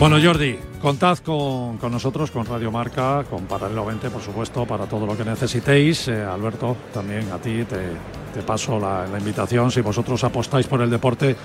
Bueno, 0.03 0.18
Jordi, 0.20 0.59
contad 0.80 1.18
con, 1.18 1.78
con 1.78 1.92
nosotros, 1.92 2.32
con 2.32 2.44
Radio 2.44 2.72
Marca, 2.72 3.22
con 3.30 3.44
Paralelo 3.44 3.84
20, 3.84 4.11
por 4.11 4.20
supuesto, 4.20 4.66
para 4.66 4.86
todo 4.86 5.07
lo 5.07 5.16
que 5.16 5.24
necesitéis. 5.24 6.09
Eh, 6.09 6.24
Alberto, 6.24 6.76
también 6.92 7.30
a 7.30 7.38
ti 7.38 7.64
te, 7.64 8.42
paso 8.42 8.80
la, 8.80 9.07
invitación. 9.16 9.70
Si 9.70 9.80
vosotros 9.80 10.24
apostáis 10.24 10.66
por 10.66 10.82
el 10.82 10.90
deporte, 10.90 11.36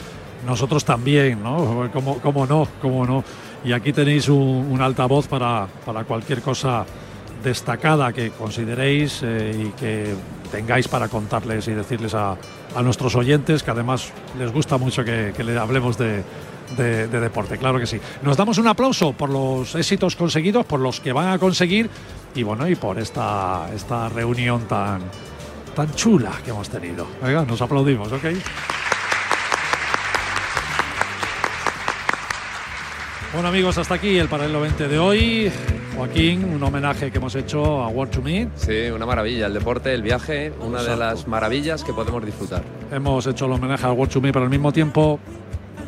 nosotros 0.43 0.83
también, 0.83 1.43
¿no? 1.43 1.87
¿Cómo, 1.93 2.17
cómo 2.17 2.47
no? 2.47 2.67
¿Cómo 2.81 3.05
no? 3.05 3.23
Y 3.63 3.73
aquí 3.73 3.93
tenéis 3.93 4.27
un, 4.27 4.79
altavoz 4.81 5.27
para, 5.27 5.67
para 5.85 6.03
cualquier 6.05 6.41
cosa 6.41 6.83
destacada 7.43 8.11
que 8.11 8.31
consideréis 8.31 9.21
eh, 9.21 9.67
y 9.67 9.69
que 9.79 10.15
tengáis 10.51 10.87
para 10.87 11.09
contarles 11.09 11.67
y 11.67 11.73
decirles 11.73 12.15
a, 12.15 12.35
a 12.75 12.81
nuestros 12.81 13.15
oyentes, 13.15 13.61
que 13.61 13.69
además 13.69 14.11
les 14.39 14.51
gusta 14.51 14.79
mucho 14.79 15.05
que 15.05 15.43
le 15.43 15.59
hablemos 15.59 15.95
de, 15.99 16.23
de- 16.75 17.07
de 17.07 17.19
deporte, 17.19 17.57
claro 17.57 17.79
que 17.79 17.87
sí. 17.87 17.99
Nos 18.23 18.35
damos 18.35 18.57
un 18.57 18.67
aplauso 18.67 19.13
por 19.13 19.29
los 19.29 19.73
éxitos 19.75 20.15
conseguidos, 20.15 20.65
por 20.65 20.79
los 20.79 20.99
que 20.99 21.13
van 21.13 21.29
a 21.29 21.37
conseguir 21.39 21.89
y 22.35 22.43
bueno, 22.43 22.67
y 22.67 22.75
por 22.75 22.99
esta, 22.99 23.69
esta 23.73 24.09
reunión 24.09 24.67
tan, 24.67 25.01
tan 25.75 25.93
chula 25.95 26.31
que 26.43 26.49
hemos 26.51 26.69
tenido. 26.69 27.07
Venga, 27.21 27.43
nos 27.45 27.61
aplaudimos, 27.61 28.11
¿ok? 28.11 28.25
Bueno 33.33 33.49
amigos, 33.49 33.77
hasta 33.77 33.95
aquí 33.95 34.17
el 34.17 34.27
paralelo 34.27 34.61
20 34.61 34.87
de 34.87 34.99
hoy. 34.99 35.51
Joaquín, 35.95 36.45
un 36.45 36.61
homenaje 36.63 37.11
que 37.11 37.17
hemos 37.17 37.35
hecho 37.35 37.83
a 37.83 37.87
World 37.87 38.13
to 38.13 38.21
Me. 38.21 38.47
Sí, 38.55 38.89
una 38.93 39.05
maravilla. 39.05 39.47
El 39.47 39.53
deporte, 39.53 39.93
el 39.93 40.01
viaje, 40.03 40.53
una 40.61 40.81
de 40.83 40.95
las 40.95 41.27
maravillas 41.27 41.83
que 41.83 41.91
podemos 41.91 42.23
disfrutar. 42.25 42.63
Hemos 42.91 43.25
hecho 43.27 43.45
el 43.45 43.51
homenaje 43.53 43.85
a 43.85 43.91
World 43.91 44.13
to 44.13 44.21
Me, 44.21 44.31
pero 44.31 44.45
al 44.45 44.51
mismo 44.51 44.71
tiempo 44.71 45.19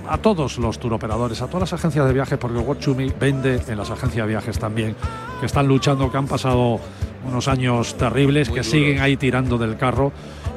a 0.09 0.17
todos 0.17 0.57
los 0.57 0.79
turoperadores, 0.79 1.41
a 1.41 1.47
todas 1.47 1.71
las 1.71 1.73
agencias 1.73 2.07
de 2.07 2.13
viajes, 2.13 2.37
porque 2.39 2.57
World 2.57 2.83
to 2.83 2.95
Me 2.95 3.07
vende 3.09 3.61
en 3.67 3.77
las 3.77 3.91
agencias 3.91 4.25
de 4.25 4.31
viajes 4.33 4.57
también, 4.57 4.95
que 5.39 5.45
están 5.45 5.67
luchando, 5.67 6.11
que 6.11 6.17
han 6.17 6.27
pasado 6.27 6.79
unos 7.27 7.47
años 7.47 7.95
terribles, 7.95 8.49
que 8.49 8.63
siguen 8.63 9.01
ahí 9.01 9.17
tirando 9.17 9.57
del 9.57 9.77
carro. 9.77 10.11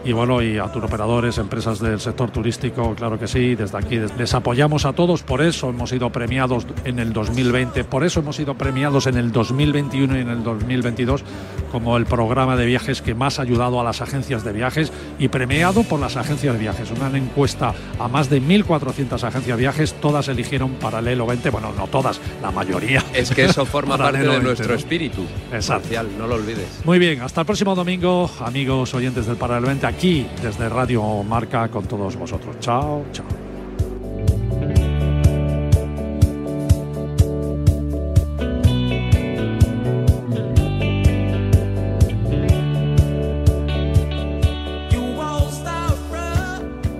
Y 0.04 0.12
bueno, 0.12 0.42
y 0.42 0.58
a 0.58 0.66
turoperadores, 0.66 1.38
empresas 1.38 1.78
del 1.78 2.00
sector 2.00 2.30
turístico, 2.30 2.94
claro 2.96 3.20
que 3.20 3.28
sí, 3.28 3.54
desde 3.54 3.78
aquí 3.78 4.00
les 4.18 4.34
apoyamos 4.34 4.84
a 4.84 4.92
todos, 4.94 5.22
por 5.22 5.40
eso 5.40 5.70
hemos 5.70 5.90
sido 5.90 6.10
premiados 6.10 6.66
en 6.84 6.98
el 6.98 7.12
2020, 7.12 7.84
por 7.84 8.02
eso 8.02 8.18
hemos 8.18 8.34
sido 8.34 8.54
premiados 8.54 9.06
en 9.06 9.16
el 9.16 9.30
2021 9.30 10.18
y 10.18 10.20
en 10.22 10.28
el 10.28 10.42
2022 10.42 11.22
como 11.70 11.96
el 11.96 12.04
programa 12.04 12.56
de 12.56 12.66
viajes 12.66 13.00
que 13.00 13.14
más 13.14 13.38
ha 13.38 13.42
ayudado 13.42 13.80
a 13.80 13.84
las 13.84 14.02
agencias 14.02 14.44
de 14.44 14.52
viajes 14.52 14.92
y 15.18 15.28
premiado 15.28 15.84
por 15.84 16.00
las 16.00 16.16
agencias 16.16 16.54
de 16.54 16.60
viajes. 16.60 16.90
Una 16.90 17.16
encuesta 17.16 17.72
a 17.98 18.08
más 18.08 18.28
de 18.28 18.42
1.400 18.42 19.22
agencias 19.22 19.56
de 19.56 19.62
viajes, 19.62 19.94
todas 19.94 20.28
eligieron 20.28 20.72
Paralelo 20.72 21.26
20, 21.26 21.48
bueno, 21.50 21.72
no 21.76 21.86
todas, 21.86 22.20
la 22.42 22.50
mayoría. 22.50 23.02
Es 23.14 23.30
que 23.30 23.44
eso 23.44 23.64
forma 23.64 23.96
parte 23.98 24.18
de 24.18 24.28
20, 24.28 24.44
nuestro 24.44 24.68
¿no? 24.68 24.74
espíritu. 24.74 25.22
Exacto. 25.52 25.88
No 26.18 26.26
lo 26.26 26.34
olvides. 26.34 26.82
Muy 26.84 26.98
bien, 26.98 27.22
hasta 27.22 27.40
el 27.40 27.46
próximo 27.46 27.74
domingo, 27.74 28.30
amigos 28.40 28.92
oyentes 28.94 29.26
del 29.26 29.36
Paralelo 29.36 29.68
20, 29.68 29.86
aquí 29.94 30.26
desde 30.42 30.68
Radio 30.68 31.22
Marca 31.22 31.68
con 31.68 31.86
todos 31.86 32.16
vosotros. 32.16 32.56
Chao, 32.60 33.04
chao. 33.12 33.26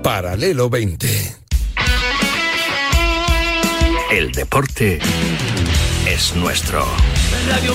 Paralelo 0.03 0.69
20. 0.69 1.37
El 4.11 4.33
deporte 4.33 4.99
es 6.07 6.35
nuestro. 6.37 6.85
Radio 7.49 7.75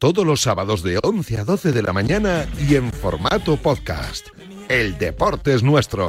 Todos 0.00 0.24
los 0.24 0.40
sábados 0.40 0.82
de 0.82 0.98
11 1.02 1.40
a 1.40 1.44
12 1.44 1.72
de 1.72 1.82
la 1.82 1.92
mañana 1.92 2.46
y 2.58 2.76
en 2.76 2.90
formato 2.90 3.58
podcast. 3.58 4.28
El 4.70 4.96
deporte 4.96 5.52
es 5.52 5.62
nuestro. 5.62 6.08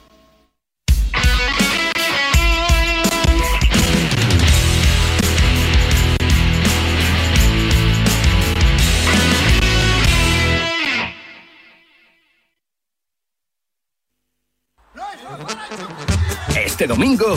Este 16.81 16.95
domingo 16.95 17.35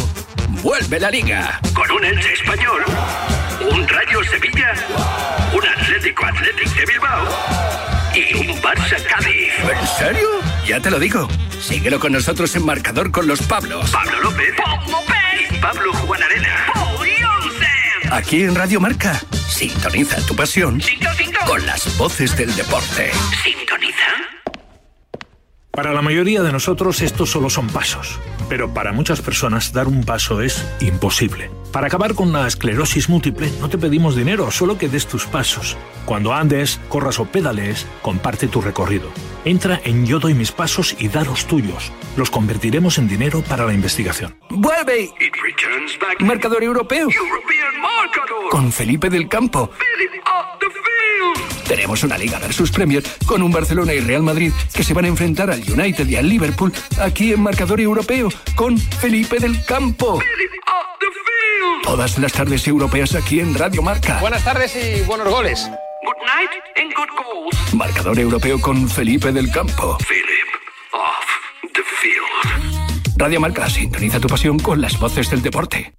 vuelve 0.62 0.98
la 0.98 1.10
liga. 1.10 1.60
Con 1.74 1.90
un 1.90 2.02
Elche 2.02 2.32
español, 2.32 2.82
un 3.70 3.86
Rayo 3.86 4.24
Sevilla, 4.24 4.72
un 5.52 5.66
Atlético 5.66 6.24
Atlético 6.24 6.70
de 6.74 6.86
Bilbao 6.86 7.28
y 8.14 8.34
un 8.36 8.62
Barça 8.62 8.96
Cádiz. 9.06 9.52
¿En 9.58 9.86
serio? 9.98 10.28
Ya 10.66 10.80
te 10.80 10.90
lo 10.90 10.98
digo. 10.98 11.28
Síguelo 11.60 12.00
con 12.00 12.12
nosotros 12.12 12.56
en 12.56 12.64
marcador 12.64 13.10
con 13.10 13.26
los 13.26 13.42
Pablos. 13.42 13.90
Pablo 13.90 14.18
López. 14.22 14.54
Y 15.50 15.58
Pablo 15.58 15.92
Juan 15.92 16.22
Arena. 16.22 16.72
Aquí 18.12 18.44
en 18.44 18.54
Radio 18.54 18.80
Marca. 18.80 19.20
Sintoniza 19.46 20.24
tu 20.24 20.34
pasión 20.34 20.80
con 21.46 21.66
las 21.66 21.98
voces 21.98 22.34
del 22.34 22.56
deporte. 22.56 23.12
¿Sintoniza? 23.42 24.23
Para 25.74 25.92
la 25.92 26.02
mayoría 26.02 26.42
de 26.42 26.52
nosotros 26.52 27.00
estos 27.02 27.30
solo 27.30 27.50
son 27.50 27.66
pasos, 27.66 28.20
pero 28.48 28.72
para 28.72 28.92
muchas 28.92 29.20
personas 29.20 29.72
dar 29.72 29.88
un 29.88 30.04
paso 30.04 30.40
es 30.40 30.64
imposible. 30.80 31.50
Para 31.74 31.88
acabar 31.88 32.14
con 32.14 32.32
la 32.32 32.46
esclerosis 32.46 33.08
múltiple 33.08 33.50
no 33.58 33.68
te 33.68 33.78
pedimos 33.78 34.14
dinero, 34.14 34.52
solo 34.52 34.78
que 34.78 34.88
des 34.88 35.08
tus 35.08 35.26
pasos. 35.26 35.76
Cuando 36.04 36.32
andes, 36.32 36.80
corras 36.88 37.18
o 37.18 37.24
pedalees, 37.24 37.84
comparte 38.00 38.46
tu 38.46 38.60
recorrido. 38.60 39.08
Entra 39.44 39.80
en 39.82 40.06
Yo 40.06 40.20
doy 40.20 40.34
mis 40.34 40.52
pasos 40.52 40.94
y 41.00 41.08
da 41.08 41.24
los 41.24 41.46
tuyos. 41.46 41.90
Los 42.16 42.30
convertiremos 42.30 42.98
en 42.98 43.08
dinero 43.08 43.42
para 43.42 43.66
la 43.66 43.72
investigación. 43.74 44.36
¡Vuelve! 44.50 45.10
Marcador 46.20 46.62
europeo. 46.62 47.08
Con 48.52 48.70
Felipe 48.70 49.10
del 49.10 49.28
Campo. 49.28 49.68
Tenemos 51.66 52.04
una 52.04 52.16
Liga 52.16 52.38
versus 52.38 52.70
Premier 52.70 53.02
con 53.26 53.42
un 53.42 53.50
Barcelona 53.50 53.94
y 53.94 53.98
Real 53.98 54.22
Madrid 54.22 54.52
que 54.72 54.84
se 54.84 54.94
van 54.94 55.06
a 55.06 55.08
enfrentar 55.08 55.50
al 55.50 55.60
United 55.68 56.06
y 56.06 56.14
al 56.14 56.28
Liverpool 56.28 56.72
aquí 57.00 57.32
en 57.32 57.42
Marcador 57.42 57.80
Europeo 57.80 58.28
con 58.54 58.78
Felipe 58.78 59.40
del 59.40 59.64
Campo. 59.64 60.20
Todas 61.82 62.18
las 62.18 62.32
tardes 62.32 62.66
europeas 62.66 63.14
aquí 63.14 63.40
en 63.40 63.54
Radio 63.54 63.82
Marca. 63.82 64.18
Buenas 64.20 64.44
tardes 64.44 64.74
y 64.76 65.02
buenos 65.02 65.28
goles. 65.28 65.70
Good 66.04 66.16
night 66.26 66.50
and 66.76 66.92
good 66.94 67.08
goals. 67.16 67.74
Marcador 67.74 68.18
Europeo 68.18 68.60
con 68.60 68.88
Felipe 68.88 69.32
del 69.32 69.50
Campo. 69.50 69.98
Philip 70.08 70.48
off 70.92 71.72
the 71.72 71.82
field. 72.00 73.16
Radio 73.16 73.40
Marca 73.40 73.68
sintoniza 73.68 74.18
tu 74.20 74.28
pasión 74.28 74.58
con 74.58 74.80
las 74.80 74.98
voces 74.98 75.30
del 75.30 75.42
deporte. 75.42 75.94